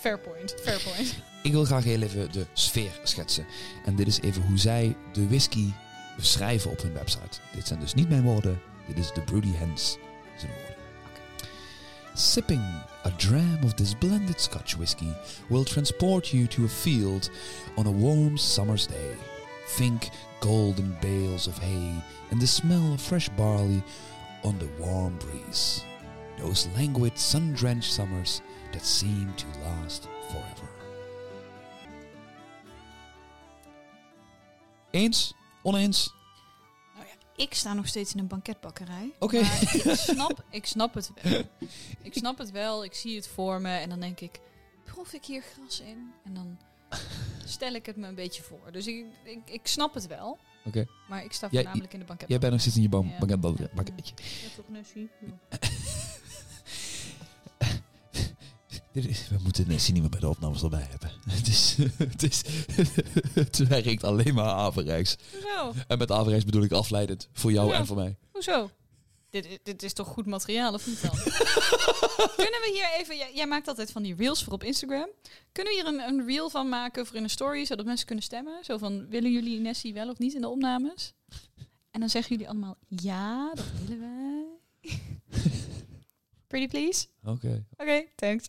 Fair 0.00 0.18
point, 0.18 0.54
fair 0.62 0.80
point. 0.80 1.14
Ik 1.42 1.52
wil 1.52 1.64
graag 1.64 1.84
heel 1.84 2.02
even 2.02 2.32
de 2.32 2.46
sfeer 2.52 3.00
schetsen. 3.02 3.46
En 3.84 3.96
dit 3.96 4.06
is 4.06 4.20
even 4.20 4.42
hoe 4.42 4.58
zij 4.58 4.96
de 5.12 5.28
whisky 5.28 5.72
beschrijven 6.16 6.70
op 6.70 6.82
hun 6.82 6.92
website. 6.92 7.38
Dit 7.54 7.66
zijn 7.66 7.80
dus 7.80 7.94
niet 7.94 8.08
mijn 8.08 8.22
woorden. 8.22 8.60
Dit 8.86 8.98
is 8.98 9.12
de 9.12 9.20
Broody 9.20 9.52
Hens 9.52 9.96
zijn 10.36 10.52
woorden. 10.52 10.76
Sipping 12.14 12.62
a 13.04 13.10
dram 13.16 13.58
of 13.64 13.74
this 13.74 13.94
blended 13.94 14.40
Scotch 14.40 14.74
whiskey 14.76 15.16
will 15.48 15.64
transport 15.64 16.28
you 16.28 16.46
to 16.46 16.64
a 16.64 16.68
field 16.68 17.30
on 17.74 17.86
a 17.86 17.92
warm 17.92 18.36
summer's 18.36 18.86
day. 18.86 19.16
Think 19.76 20.02
golden 20.40 20.96
bales 21.00 21.46
of 21.46 21.58
hay 21.58 22.02
and 22.30 22.40
the 22.40 22.46
smell 22.46 22.92
of 22.92 23.00
fresh 23.00 23.28
barley 23.36 23.82
on 24.42 24.58
the 24.58 24.68
warm 24.78 25.16
breeze. 25.18 25.84
Those 26.38 26.68
languid 26.76 27.18
sun-drenched 27.18 27.92
summers 27.92 28.40
that 28.72 28.84
seem 28.84 29.32
to 29.36 29.46
last 29.60 30.08
forever. 30.28 30.68
Eens? 34.90 35.34
Oneens? 35.62 36.14
Nou 36.94 37.06
ja, 37.06 37.44
ik 37.44 37.54
sta 37.54 37.74
nog 37.74 37.86
steeds 37.86 38.12
in 38.12 38.18
een 38.18 38.26
banketbakkerij. 38.26 39.14
Oké. 39.18 39.38
Ik 39.38 39.94
snap, 40.14 40.44
ik 40.50 40.66
snap 40.66 40.94
het 40.94 41.10
wel. 41.22 41.42
Ik 42.02 42.14
snap 42.14 42.38
het 42.38 42.50
wel, 42.50 42.84
ik 42.84 42.94
zie 42.94 43.16
het 43.16 43.28
voor 43.28 43.60
me 43.60 43.76
en 43.76 43.88
dan 43.88 44.00
denk 44.00 44.20
ik, 44.20 44.40
proef 44.84 45.12
ik 45.12 45.24
hier 45.24 45.42
gras 45.42 45.80
in? 45.80 46.12
En 46.24 46.34
dan 46.34 46.58
stel 47.44 47.72
ik 47.72 47.86
het 47.86 47.96
me 47.96 48.06
een 48.06 48.14
beetje 48.14 48.42
voor. 48.42 48.72
Dus 48.72 48.86
ik, 48.86 49.06
ik, 49.22 49.38
ik 49.44 49.66
snap 49.66 49.94
het 49.94 50.06
wel. 50.06 50.38
Maar 51.08 51.24
ik 51.24 51.32
sta 51.32 51.48
voornamelijk 51.48 51.92
in 51.92 51.98
de 51.98 52.04
banketbakkerij. 52.04 52.28
Jij 52.28 52.38
bent 52.38 52.52
nog 52.52 52.60
steeds 52.60 52.76
in 52.76 52.82
je 52.82 52.88
boom. 52.88 53.08
Ja. 53.58 53.68
bakketje. 53.74 54.14
Ja, 54.16 54.48
toch, 54.56 54.68
Nessie? 54.68 55.10
We 58.92 59.36
moeten 59.42 59.68
Nessie 59.68 59.92
niet 59.92 60.02
meer 60.02 60.10
bij 60.10 60.20
de 60.20 60.28
opnames 60.28 60.62
erbij 60.62 60.86
hebben. 60.90 61.10
Het 61.36 61.46
is, 61.48 61.76
het 61.96 62.22
is, 62.22 62.42
het 63.34 63.56
werkt 63.56 64.04
alleen 64.04 64.34
maar 64.34 64.44
averechts. 64.52 65.16
Hoezo? 65.32 65.72
En 65.86 65.98
met 65.98 66.10
averechts 66.12 66.44
bedoel 66.44 66.62
ik 66.62 66.72
afleidend. 66.72 67.28
Voor 67.32 67.52
jou 67.52 67.68
Ja. 67.70 67.74
en 67.78 67.86
voor 67.86 67.96
mij. 67.96 68.16
Hoezo? 68.32 68.70
Dit, 69.30 69.58
dit 69.62 69.82
is 69.82 69.92
toch 69.92 70.06
goed 70.06 70.26
materiaal, 70.26 70.74
of 70.74 70.86
niet 70.86 71.02
dan? 71.02 71.10
Kunnen 72.44 72.60
we 72.60 72.70
hier 72.72 73.00
even... 73.00 73.16
Jij, 73.16 73.34
jij 73.34 73.46
maakt 73.46 73.68
altijd 73.68 73.90
van 73.92 74.02
die 74.02 74.14
reels 74.14 74.44
voor 74.44 74.52
op 74.52 74.64
Instagram. 74.64 75.08
Kunnen 75.52 75.72
we 75.72 75.78
hier 75.78 75.88
een, 75.88 76.00
een 76.00 76.26
reel 76.26 76.50
van 76.50 76.68
maken 76.68 77.06
voor 77.06 77.16
in 77.16 77.22
een 77.22 77.30
story, 77.30 77.64
zodat 77.64 77.86
mensen 77.86 78.06
kunnen 78.06 78.24
stemmen? 78.24 78.64
Zo 78.64 78.78
van, 78.78 79.08
willen 79.08 79.32
jullie 79.32 79.60
Nessie 79.60 79.92
wel 79.94 80.08
of 80.08 80.18
niet 80.18 80.34
in 80.34 80.40
de 80.40 80.48
opnames? 80.48 81.12
En 81.90 82.00
dan 82.00 82.08
zeggen 82.08 82.32
jullie 82.32 82.48
allemaal, 82.48 82.76
ja, 82.88 83.54
dat 83.54 83.64
willen 83.86 84.00
wij. 84.00 84.44
Pretty 86.46 86.68
please? 86.68 87.06
Oké. 87.24 87.64
Oké, 87.76 88.04
thanks. 88.14 88.48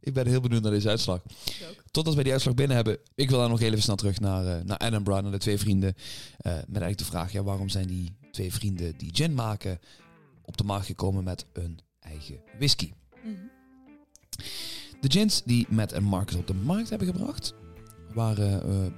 Ik 0.00 0.14
ben 0.14 0.26
heel 0.26 0.40
benieuwd 0.40 0.62
naar 0.62 0.70
deze 0.72 0.88
uitslag. 0.88 1.22
Totdat 1.90 2.14
wij 2.14 2.22
die 2.22 2.32
uitslag 2.32 2.54
binnen 2.54 2.76
hebben. 2.76 2.98
Ik 3.14 3.30
wil 3.30 3.38
dan 3.38 3.50
nog 3.50 3.58
heel 3.58 3.70
even 3.70 3.82
snel 3.82 3.96
terug 3.96 4.20
naar, 4.20 4.46
eh, 4.46 4.64
naar 4.64 4.80
Edinburgh, 4.80 5.22
naar 5.22 5.32
de 5.32 5.38
twee 5.38 5.58
vrienden. 5.58 5.94
eh, 6.36 6.52
met 6.52 6.82
eigenlijk 6.82 6.98
de 6.98 7.04
vraag, 7.04 7.32
ja, 7.32 7.42
waarom 7.42 7.68
zijn 7.68 7.86
die 7.86 8.16
twee 8.34 8.52
vrienden 8.52 8.96
die 8.96 9.10
gin 9.14 9.34
maken 9.34 9.78
op 10.44 10.56
de 10.56 10.64
markt 10.64 10.86
gekomen 10.86 11.24
met 11.24 11.46
een 11.52 11.78
eigen 12.00 12.40
whisky? 12.58 12.92
Mhm. 13.24 13.34
De 15.00 15.10
gins 15.10 15.42
die 15.44 15.66
Matt 15.68 15.92
en 15.92 16.02
Marcus 16.02 16.36
op 16.36 16.46
de 16.46 16.54
markt 16.54 16.88
hebben 16.88 17.06
gebracht, 17.08 17.54
waren, 18.14 18.62
eh, 18.62 18.92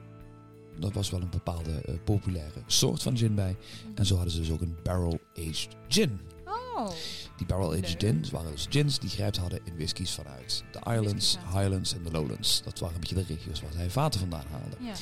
dat 0.80 0.92
was 0.92 1.10
wel 1.10 1.20
een 1.20 1.30
bepaalde 1.30 1.80
eh, 1.80 1.94
populaire 2.04 2.62
soort 2.66 3.02
van 3.02 3.16
gin 3.16 3.34
bij. 3.34 3.56
En 3.94 4.06
zo 4.06 4.14
hadden 4.14 4.32
ze 4.32 4.40
dus 4.40 4.50
ook 4.50 4.60
een 4.60 4.76
barrel-aged 4.82 5.68
gin. 5.88 6.20
Oh, 6.44 6.90
Die 7.36 7.46
barrel-aged 7.46 7.94
gins 7.98 8.30
waren 8.30 8.50
dus 8.50 8.66
gins 8.70 8.98
die 8.98 9.10
grijpt 9.10 9.36
hadden 9.36 9.60
in 9.64 9.76
whiskies 9.76 10.10
vanuit 10.12 10.64
de 10.72 10.92
Islands. 10.92 11.38
Highlands 11.52 11.94
en 11.94 12.02
de 12.02 12.10
Lowlands. 12.10 12.62
Dat 12.62 12.78
waren 12.78 12.94
een 12.94 13.00
beetje 13.00 13.14
de 13.14 13.24
regio's 13.34 13.60
waar 13.60 13.72
zij 13.72 13.90
vaten 13.90 14.20
vandaan 14.20 14.46
haalden. 14.50 14.84
ja. 14.84 14.94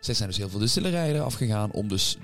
Zij 0.00 0.14
zijn 0.14 0.28
dus 0.28 0.38
heel 0.38 0.48
veel 0.48 0.58
distillerijen 0.58 1.24
afgegaan 1.24 1.70
om 1.72 1.88
dus 1.88 2.16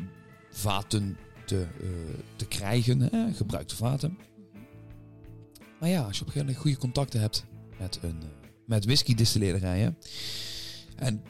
vaten 0.51 1.17
te, 1.49 1.67
eh, 1.81 1.89
te 2.37 2.47
krijgen, 2.47 3.01
hè, 3.01 3.33
gebruikte 3.33 3.77
vaten. 3.77 4.19
Maar 5.81 5.89
ja, 5.89 6.03
als 6.03 6.17
je 6.17 6.23
op 6.23 6.27
een 6.27 6.33
gegeven 6.33 6.39
moment 6.39 6.57
goede 6.57 6.77
contacten 6.77 7.21
hebt 7.21 7.45
met, 7.79 7.99
een, 8.03 8.23
eh, 8.23 8.49
met 8.67 8.85
whisky 8.85 9.15
distillerijen 9.15 9.99
en 10.97 11.23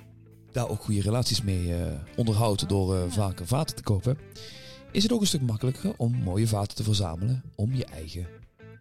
daar 0.52 0.68
ook 0.68 0.82
goede 0.82 1.00
relaties 1.00 1.42
mee 1.42 1.74
eh, 1.74 1.92
onderhoudt 2.16 2.68
door 2.68 3.12
vaker 3.12 3.46
vaten 3.46 3.76
te 3.76 3.82
kopen, 3.82 4.18
is 4.92 5.02
het 5.02 5.12
ook 5.12 5.20
een 5.20 5.26
stuk 5.26 5.40
makkelijker 5.40 5.92
om 5.96 6.14
mooie 6.14 6.46
vaten 6.46 6.76
te 6.76 6.82
verzamelen 6.82 7.42
om 7.54 7.74
je 7.74 7.84
eigen 7.84 8.26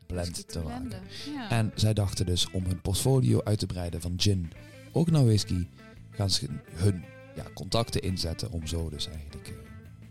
blend 0.07 0.47
te 0.47 0.59
maken. 0.59 1.01
Ja. 1.33 1.49
En 1.49 1.71
zij 1.75 1.93
dachten 1.93 2.25
dus 2.25 2.51
om 2.51 2.65
hun 2.65 2.81
portfolio 2.81 3.41
uit 3.43 3.59
te 3.59 3.65
breiden 3.65 4.01
van 4.01 4.13
gin, 4.17 4.51
ook 4.91 5.11
naar 5.11 5.25
whisky, 5.25 5.67
gaan 6.09 6.29
ze 6.29 6.47
hun 6.73 7.03
ja, 7.35 7.45
contacten 7.53 8.01
inzetten 8.01 8.51
om 8.51 8.67
zo 8.67 8.89
dus 8.89 9.07
eigenlijk 9.07 9.53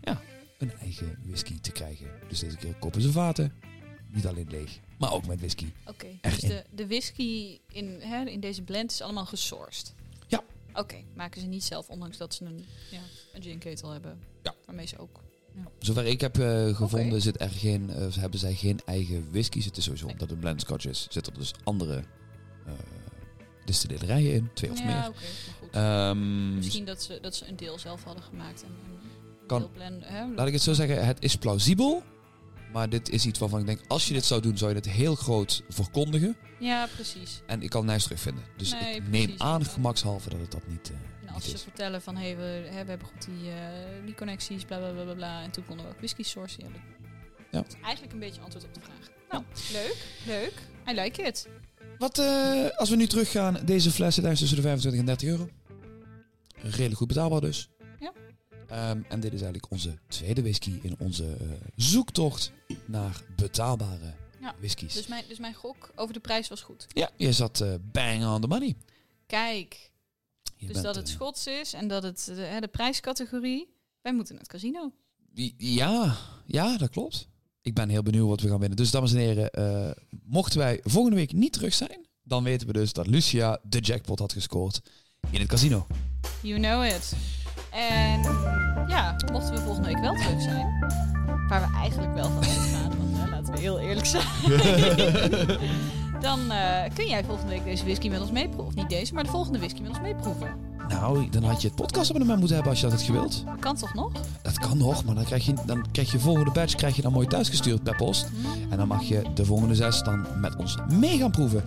ja, 0.01 0.21
een 0.57 0.71
eigen 0.77 1.19
whisky 1.25 1.59
te 1.59 1.71
krijgen. 1.71 2.07
Dus 2.27 2.39
deze 2.39 2.57
keer 2.57 2.73
kopen 2.75 3.01
ze 3.01 3.11
vaten. 3.11 3.53
Niet 4.11 4.27
alleen 4.27 4.47
leeg, 4.49 4.79
maar 4.97 5.13
ook 5.13 5.27
met 5.27 5.39
whisky. 5.39 5.71
Oké, 5.85 6.07
dus 6.21 6.39
de, 6.39 6.63
de 6.75 6.87
whisky 6.87 7.59
in, 7.71 7.99
hè, 7.99 8.25
in 8.25 8.39
deze 8.39 8.61
blend 8.61 8.91
is 8.91 9.01
allemaal 9.01 9.25
gesourced? 9.25 9.93
Ja. 10.27 10.43
Oké, 10.73 10.95
maken 11.15 11.41
ze 11.41 11.47
niet 11.47 11.63
zelf, 11.63 11.89
ondanks 11.89 12.17
dat 12.17 12.33
ze 12.33 12.45
een, 12.45 12.65
ja, 12.91 12.99
een 13.33 13.41
ginketel 13.41 13.89
hebben. 13.91 14.19
Ja. 14.43 14.53
Waarmee 14.65 14.85
ze 14.87 14.97
ook... 14.97 15.21
Zover 15.79 16.05
ik 16.05 16.21
heb 16.21 16.37
eh, 16.39 16.75
gevonden, 16.75 17.21
zit 17.21 17.41
er 17.41 17.49
geen, 17.49 17.89
eh, 17.89 18.15
hebben 18.15 18.39
zij 18.39 18.53
geen 18.53 18.79
eigen 18.85 19.31
whiskies. 19.31 19.65
Het 19.65 19.77
is 19.77 19.83
sowieso 19.83 20.05
Nee. 20.05 20.13
omdat 20.13 20.29
het 20.29 20.37
een 20.37 20.43
blend 20.43 20.61
scotch 20.61 20.85
is. 20.85 21.07
Zitten 21.09 21.33
er 21.33 21.39
dus 21.39 21.51
andere 21.63 22.03
eh 22.65 22.71
distillerijen 23.65 24.33
in, 24.33 24.49
twee 24.53 24.71
of 24.71 24.79
ja, 24.79 24.85
meer. 24.85 24.95
oké, 24.97 25.09
maar 25.09 25.55
goed. 25.59 25.69
Ehm, 25.71 26.55
Misschien 26.55 26.85
dat 26.85 27.01
ze, 27.03 27.19
dat 27.21 27.35
ze 27.35 27.47
een 27.47 27.55
deel 27.55 27.79
zelf 27.79 28.03
hadden 28.03 28.23
gemaakt. 28.23 28.63
En, 28.63 28.69
Kan. 29.47 29.69
laat 30.35 30.47
ik 30.47 30.53
het 30.53 30.61
zo 30.61 30.73
zeggen, 30.73 31.05
het 31.05 31.17
is 31.23 31.35
plausibel. 31.35 32.03
Maar 32.73 32.89
dit 32.89 33.09
is 33.09 33.25
iets 33.25 33.39
waarvan 33.39 33.59
ik 33.59 33.65
denk, 33.65 33.79
als 33.87 34.07
je 34.07 34.13
dit 34.13 34.25
zou 34.25 34.41
doen, 34.41 34.57
zou 34.57 34.69
je 34.71 34.75
het 34.75 34.89
heel 34.89 35.15
groot 35.15 35.63
verkondigen. 35.69 36.37
Ja, 36.59 36.87
precies. 36.95 37.41
En 37.45 37.61
ik 37.61 37.69
kan 37.69 37.79
het 37.79 37.85
nergens 37.89 38.03
terugvinden. 38.05 38.43
Dus 38.57 38.71
Nee, 38.71 38.95
ik 38.95 39.03
precies. 39.09 39.27
neem 39.27 39.35
aan, 39.41 39.65
gemakshalve, 39.65 40.29
dat 40.29 40.39
het 40.39 40.51
dat 40.51 40.67
niet, 40.67 40.89
eh, 40.89 40.95
En 40.95 41.01
niet 41.21 41.31
als 41.33 41.43
ze 41.45 41.53
is. 41.53 41.61
vertellen 41.61 42.01
van, 42.01 42.15
hé, 42.17 42.25
hey, 42.25 42.37
we, 42.37 42.43
hè, 42.69 42.83
we 42.83 42.89
hebben 42.89 43.07
goed 43.07 43.25
die, 43.25 43.49
eh, 43.51 43.57
die 44.05 44.15
connecties, 44.15 44.63
bla 44.63 44.77
bla 44.77 45.03
bla 45.03 45.13
bla. 45.13 45.41
En 45.43 45.51
toen 45.51 45.65
konden 45.65 45.85
we 45.85 45.91
ook 45.91 45.97
whisky 45.97 46.23
sourcen. 46.23 46.63
Ja, 46.63 46.69
Ja. 47.51 47.61
dat 47.61 47.67
is 47.67 47.75
eigenlijk 47.83 48.13
een 48.13 48.19
beetje 48.19 48.41
antwoord 48.41 48.65
op 48.65 48.73
de 48.73 48.79
vraag. 48.81 49.09
Nou, 49.31 49.43
leuk, 49.71 49.97
leuk. 50.25 50.53
I 50.89 51.01
like 51.01 51.21
it. 51.21 51.47
Wat, 51.97 52.17
eh, 52.17 52.65
als 52.77 52.89
we 52.89 52.95
nu 52.95 53.07
teruggaan, 53.07 53.57
deze 53.65 53.91
flessen 53.91 54.23
daar 54.23 54.31
is 54.31 54.39
tussen 54.39 54.57
de 54.57 54.63
25 54.63 54.99
en 55.01 55.05
30 55.07 55.27
euro. 55.29 55.49
Redelijk 56.61 56.97
goed 56.97 57.07
betaalbaar 57.07 57.41
dus. 57.41 57.69
Ehm, 58.67 59.01
en 59.09 59.19
dit 59.19 59.33
is 59.33 59.41
eigenlijk 59.41 59.71
onze 59.71 59.97
tweede 60.07 60.41
whisky 60.41 60.79
in 60.81 60.95
onze 60.99 61.25
eh, 61.25 61.47
zoektocht 61.75 62.51
naar 62.85 63.21
betaalbare 63.35 64.13
Ja, 64.41 64.55
whiskies. 64.59 64.93
Dus 64.93 65.07
mijn, 65.07 65.23
dus 65.27 65.39
mijn 65.39 65.53
gok 65.53 65.91
over 65.95 66.13
de 66.13 66.19
prijs 66.19 66.47
was 66.47 66.61
goed. 66.61 66.85
ja, 66.93 67.09
je 67.15 67.31
zat 67.31 67.61
eh, 67.61 67.73
bang 67.81 68.25
on 68.25 68.41
the 68.41 68.47
money. 68.47 68.75
Kijk, 69.25 69.91
Je 70.57 70.65
dus 70.65 70.73
bent, 70.73 70.85
dat 70.85 70.95
het 70.95 71.07
eh, 71.07 71.13
Schots 71.13 71.47
is 71.47 71.73
en 71.73 71.87
dat 71.87 72.03
het 72.03 72.25
de, 72.25 72.57
de 72.59 72.67
prijscategorie. 72.67 73.75
Wij 74.01 74.13
moeten 74.13 74.33
naar 74.33 74.43
het 74.43 74.51
casino. 74.51 74.91
ja, 75.57 76.17
ja, 76.45 76.77
dat 76.77 76.89
klopt. 76.89 77.27
Ik 77.61 77.73
ben 77.73 77.89
heel 77.89 78.03
benieuwd 78.03 78.27
wat 78.27 78.41
we 78.41 78.49
gaan 78.49 78.59
winnen. 78.59 78.77
Dus 78.77 78.91
dames 78.91 79.11
en 79.13 79.17
heren, 79.17 79.95
mochten 80.23 80.59
wij 80.59 80.79
volgende 80.83 81.17
week 81.17 81.33
niet 81.33 81.53
terug 81.53 81.73
zijn, 81.73 82.07
dan 82.23 82.43
weten 82.43 82.67
we 82.67 82.73
dus 82.73 82.93
dat 82.93 83.07
Lucia 83.07 83.59
de 83.63 83.79
jackpot 83.79 84.19
had 84.19 84.33
gescoord 84.33 84.81
in 85.29 85.39
het 85.39 85.49
casino. 85.49 85.87
You 86.41 86.59
know 86.59 86.85
it. 86.85 87.13
En 87.71 88.21
ja, 88.87 89.15
mochten 89.31 89.53
we 89.53 89.61
volgende 89.61 89.87
week 89.87 89.99
wel 89.99 90.13
terug 90.13 90.41
zijn, 90.41 90.67
waar 91.47 91.61
we 91.61 91.77
eigenlijk 91.77 92.13
wel 92.13 92.29
van 92.29 92.43
uitgaan, 92.43 92.97
want 92.97 93.17
hè, 93.17 93.29
laten 93.29 93.53
we 93.53 93.59
heel 93.59 93.79
eerlijk 93.79 94.05
zijn, 94.05 94.25
dan 96.27 96.51
eh, 96.51 96.93
kun 96.93 97.07
jij 97.07 97.23
volgende 97.23 97.51
week 97.51 97.63
deze 97.63 97.83
whisky 97.83 98.09
met 98.09 98.21
ons 98.21 98.31
meeproeven. 98.31 98.65
Of 98.65 98.75
niet 98.75 98.89
deze, 98.89 99.13
maar 99.13 99.23
de 99.23 99.29
volgende 99.29 99.57
whisky 99.57 99.81
met 99.81 99.89
ons 99.89 100.01
meeproeven. 100.01 100.67
Nou, 100.87 101.29
dan 101.29 101.43
had 101.43 101.61
je 101.61 101.67
het 101.67 101.75
podcastabonnement 101.75 102.39
moeten 102.39 102.55
hebben 102.55 102.73
als 102.73 102.81
je 102.81 102.89
dat 102.89 102.97
had 102.97 103.07
gewild. 103.07 103.43
Dat 103.45 103.59
kan 103.59 103.75
toch 103.75 103.93
nog? 103.93 104.11
Dat 104.41 104.59
kan 104.59 104.77
nog, 104.77 105.05
maar 105.05 105.15
dan 105.15 105.23
krijg 105.23 105.45
je, 105.45 105.53
dan 105.65 105.85
krijg 105.91 106.11
je 106.11 106.19
volgende 106.19 106.51
batch 106.51 106.75
krijg 106.75 106.95
je 106.95 107.01
dan 107.01 107.11
mooi 107.11 107.27
thuisgestuurd 107.27 107.83
per 107.83 107.95
post. 107.95 108.27
Hm? 108.27 108.71
En 108.71 108.77
dan 108.77 108.87
mag 108.87 109.03
je 109.03 109.21
de 109.33 109.45
volgende 109.45 109.75
zes 109.75 110.01
dan 110.01 110.25
met 110.35 110.55
ons 110.55 110.77
mee 110.89 111.17
gaan 111.17 111.31
proeven. 111.31 111.63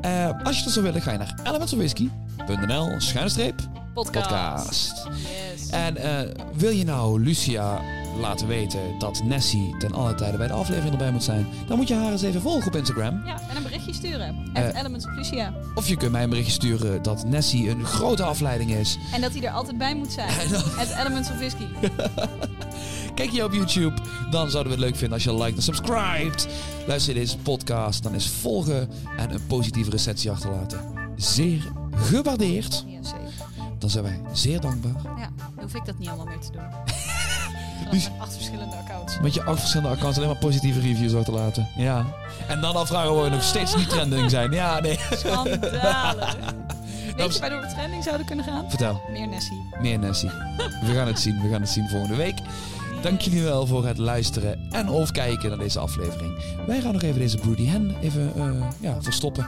Eh, 0.00 0.30
als 0.44 0.58
je 0.58 0.64
dat 0.64 0.72
zou 0.72 0.84
willen, 0.84 1.02
ga 1.02 1.12
je 1.12 1.18
naar 1.18 1.40
elementsofwhisky.nl 1.44 3.00
schuine 3.00 3.30
streep 3.30 3.68
Podcast. 4.04 4.28
podcast. 4.28 5.04
Yes. 5.04 5.70
En 5.70 5.96
eh, 5.96 6.34
wil 6.54 6.70
je 6.70 6.84
nou 6.84 7.22
Lucia 7.22 7.80
laten 8.20 8.46
weten 8.46 8.80
dat 8.98 9.22
Nessie 9.24 9.76
ten 9.78 9.92
alle 9.92 10.14
tijde 10.14 10.36
bij 10.36 10.46
de 10.46 10.52
aflevering 10.52 10.92
erbij 10.92 11.10
moet 11.10 11.22
zijn, 11.22 11.46
dan 11.66 11.76
moet 11.76 11.88
je 11.88 11.94
haar 11.94 12.12
eens 12.12 12.22
even 12.22 12.40
volgen 12.40 12.66
op 12.66 12.76
Instagram. 12.76 13.22
Ja, 13.26 13.40
en 13.50 13.56
een 13.56 13.62
berichtje 13.62 13.92
sturen. 13.92 14.50
At 14.54 14.74
Elements 14.74 15.06
of 15.06 15.14
Lucia. 15.14 15.54
Of 15.74 15.88
je 15.88 15.96
kunt 15.96 16.12
mij 16.12 16.22
een 16.22 16.28
berichtje 16.28 16.52
sturen 16.52 17.02
dat 17.02 17.24
Nessie 17.26 17.70
een 17.70 17.84
grote 17.84 18.22
afleiding 18.22 18.70
is. 18.70 18.98
En 19.12 19.20
dat 19.20 19.32
hij 19.32 19.42
er 19.42 19.50
altijd 19.50 19.78
bij 19.78 19.94
moet 19.94 20.12
zijn. 20.12 20.28
At 20.80 20.94
Elements 20.98 21.30
of 21.30 21.36
Whisky. 21.36 21.66
Kijk 23.14 23.30
je 23.30 23.44
op 23.44 23.52
YouTube, 23.52 23.94
dan 24.30 24.50
zouden 24.50 24.72
we 24.72 24.78
het 24.78 24.88
leuk 24.88 24.96
vinden 24.96 25.12
als 25.12 25.24
je 25.24 25.34
liked 25.34 25.56
en 25.56 25.62
subscribed. 25.62 26.48
Luister 26.86 27.14
je 27.14 27.20
deze 27.20 27.38
podcast, 27.38 28.02
dan 28.02 28.14
is 28.14 28.28
volgen 28.28 28.88
en 29.16 29.30
een 29.30 29.46
positieve 29.46 29.90
recensie 29.90 30.30
achterlaten 30.30 30.98
zeer 31.18 31.72
gewaardeerd. 31.96 32.84
Ja, 32.86 33.02
zeker. 33.02 33.27
Dan 33.78 33.90
zijn 33.90 34.04
wij 34.04 34.20
zeer 34.32 34.60
dankbaar. 34.60 34.92
Ja, 35.18 35.28
dan 35.54 35.62
hoef 35.64 35.74
ik 35.74 35.84
dat 35.84 35.98
niet 35.98 36.08
allemaal 36.08 36.26
meer 36.26 36.38
te 36.38 36.52
doen. 36.52 36.62
Dus- 37.90 38.10
acht 38.18 38.32
verschillende 38.34 38.76
accounts. 38.76 39.20
Met 39.20 39.34
je 39.34 39.42
acht 39.44 39.58
verschillende 39.58 39.94
accounts 39.94 40.16
alleen 40.16 40.28
maar 40.30 40.38
positieve 40.38 40.80
reviews 40.80 41.14
achterlaten. 41.14 41.68
Ja. 41.76 42.06
En 42.48 42.60
dan 42.60 42.76
afvragen 42.76 43.22
we 43.22 43.28
nog 43.28 43.42
steeds 43.42 43.76
niet 43.76 43.88
trending 43.88 44.30
zijn. 44.30 44.50
Ja, 44.50 44.80
nee. 44.80 44.98
Schandalig. 45.10 46.36
Weet 47.16 47.28
is- 47.28 47.34
je 47.34 47.40
waardoor 47.40 47.60
we 47.60 47.66
trending 47.66 48.02
zouden 48.04 48.26
kunnen 48.26 48.44
gaan? 48.44 48.64
Vertel, 48.68 49.00
Meer 49.12 49.28
Nessie. 49.28 49.62
meer 49.80 49.98
Nessie. 49.98 50.28
We 50.84 50.92
gaan 50.94 51.06
het 51.06 51.20
zien, 51.20 51.40
we 51.42 51.48
gaan 51.48 51.60
het 51.60 51.70
zien 51.70 51.88
volgende 51.88 52.16
week. 52.16 52.38
Dank 53.02 53.20
jullie 53.20 53.42
wel 53.42 53.66
voor 53.66 53.86
het 53.86 53.98
luisteren 53.98 54.66
en 54.70 54.88
of 54.88 55.10
kijken 55.10 55.48
naar 55.48 55.58
deze 55.58 55.78
aflevering. 55.78 56.34
Wij 56.66 56.80
gaan 56.80 56.92
nog 56.92 57.02
even 57.02 57.18
deze 57.20 57.36
Broody 57.38 57.66
Hen 57.66 57.96
even 58.00 58.32
eh, 58.36 58.50
ja, 58.80 59.02
verstoppen. 59.02 59.46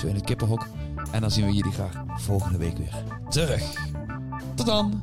Zo 0.00 0.06
in 0.06 0.14
het 0.14 0.24
kippenhok. 0.24 0.66
En 1.12 1.20
dan 1.20 1.30
zien 1.30 1.46
we 1.46 1.52
jullie 1.52 1.72
graag 1.72 2.04
volgende 2.16 2.58
week 2.58 2.76
weer 2.76 3.04
terug. 3.28 3.62
Tot 4.54 4.66
dan! 4.66 5.02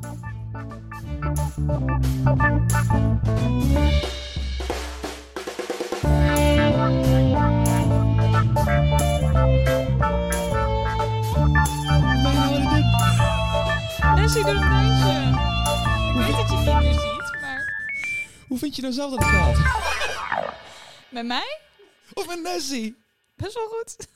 Nessie 14.15 14.43
doet 14.43 14.53
een 14.53 14.69
dansje. 14.69 15.29
Ik 16.09 16.25
weet 16.25 16.35
dat 16.35 16.49
je 16.49 16.79
meer 16.81 16.93
ziet, 16.93 17.41
maar... 17.41 17.73
Hoe 18.47 18.57
vind 18.57 18.75
je 18.75 18.81
nou 18.81 18.93
zelf 18.93 19.09
dat 19.11 19.19
het 19.19 19.29
gaat? 19.29 19.57
Met 21.09 21.25
mij? 21.25 21.59
Of 22.13 22.27
met 22.27 22.41
Nessie? 22.41 23.03
Best 23.35 23.53
wel 23.53 23.67
goed. 23.67 24.07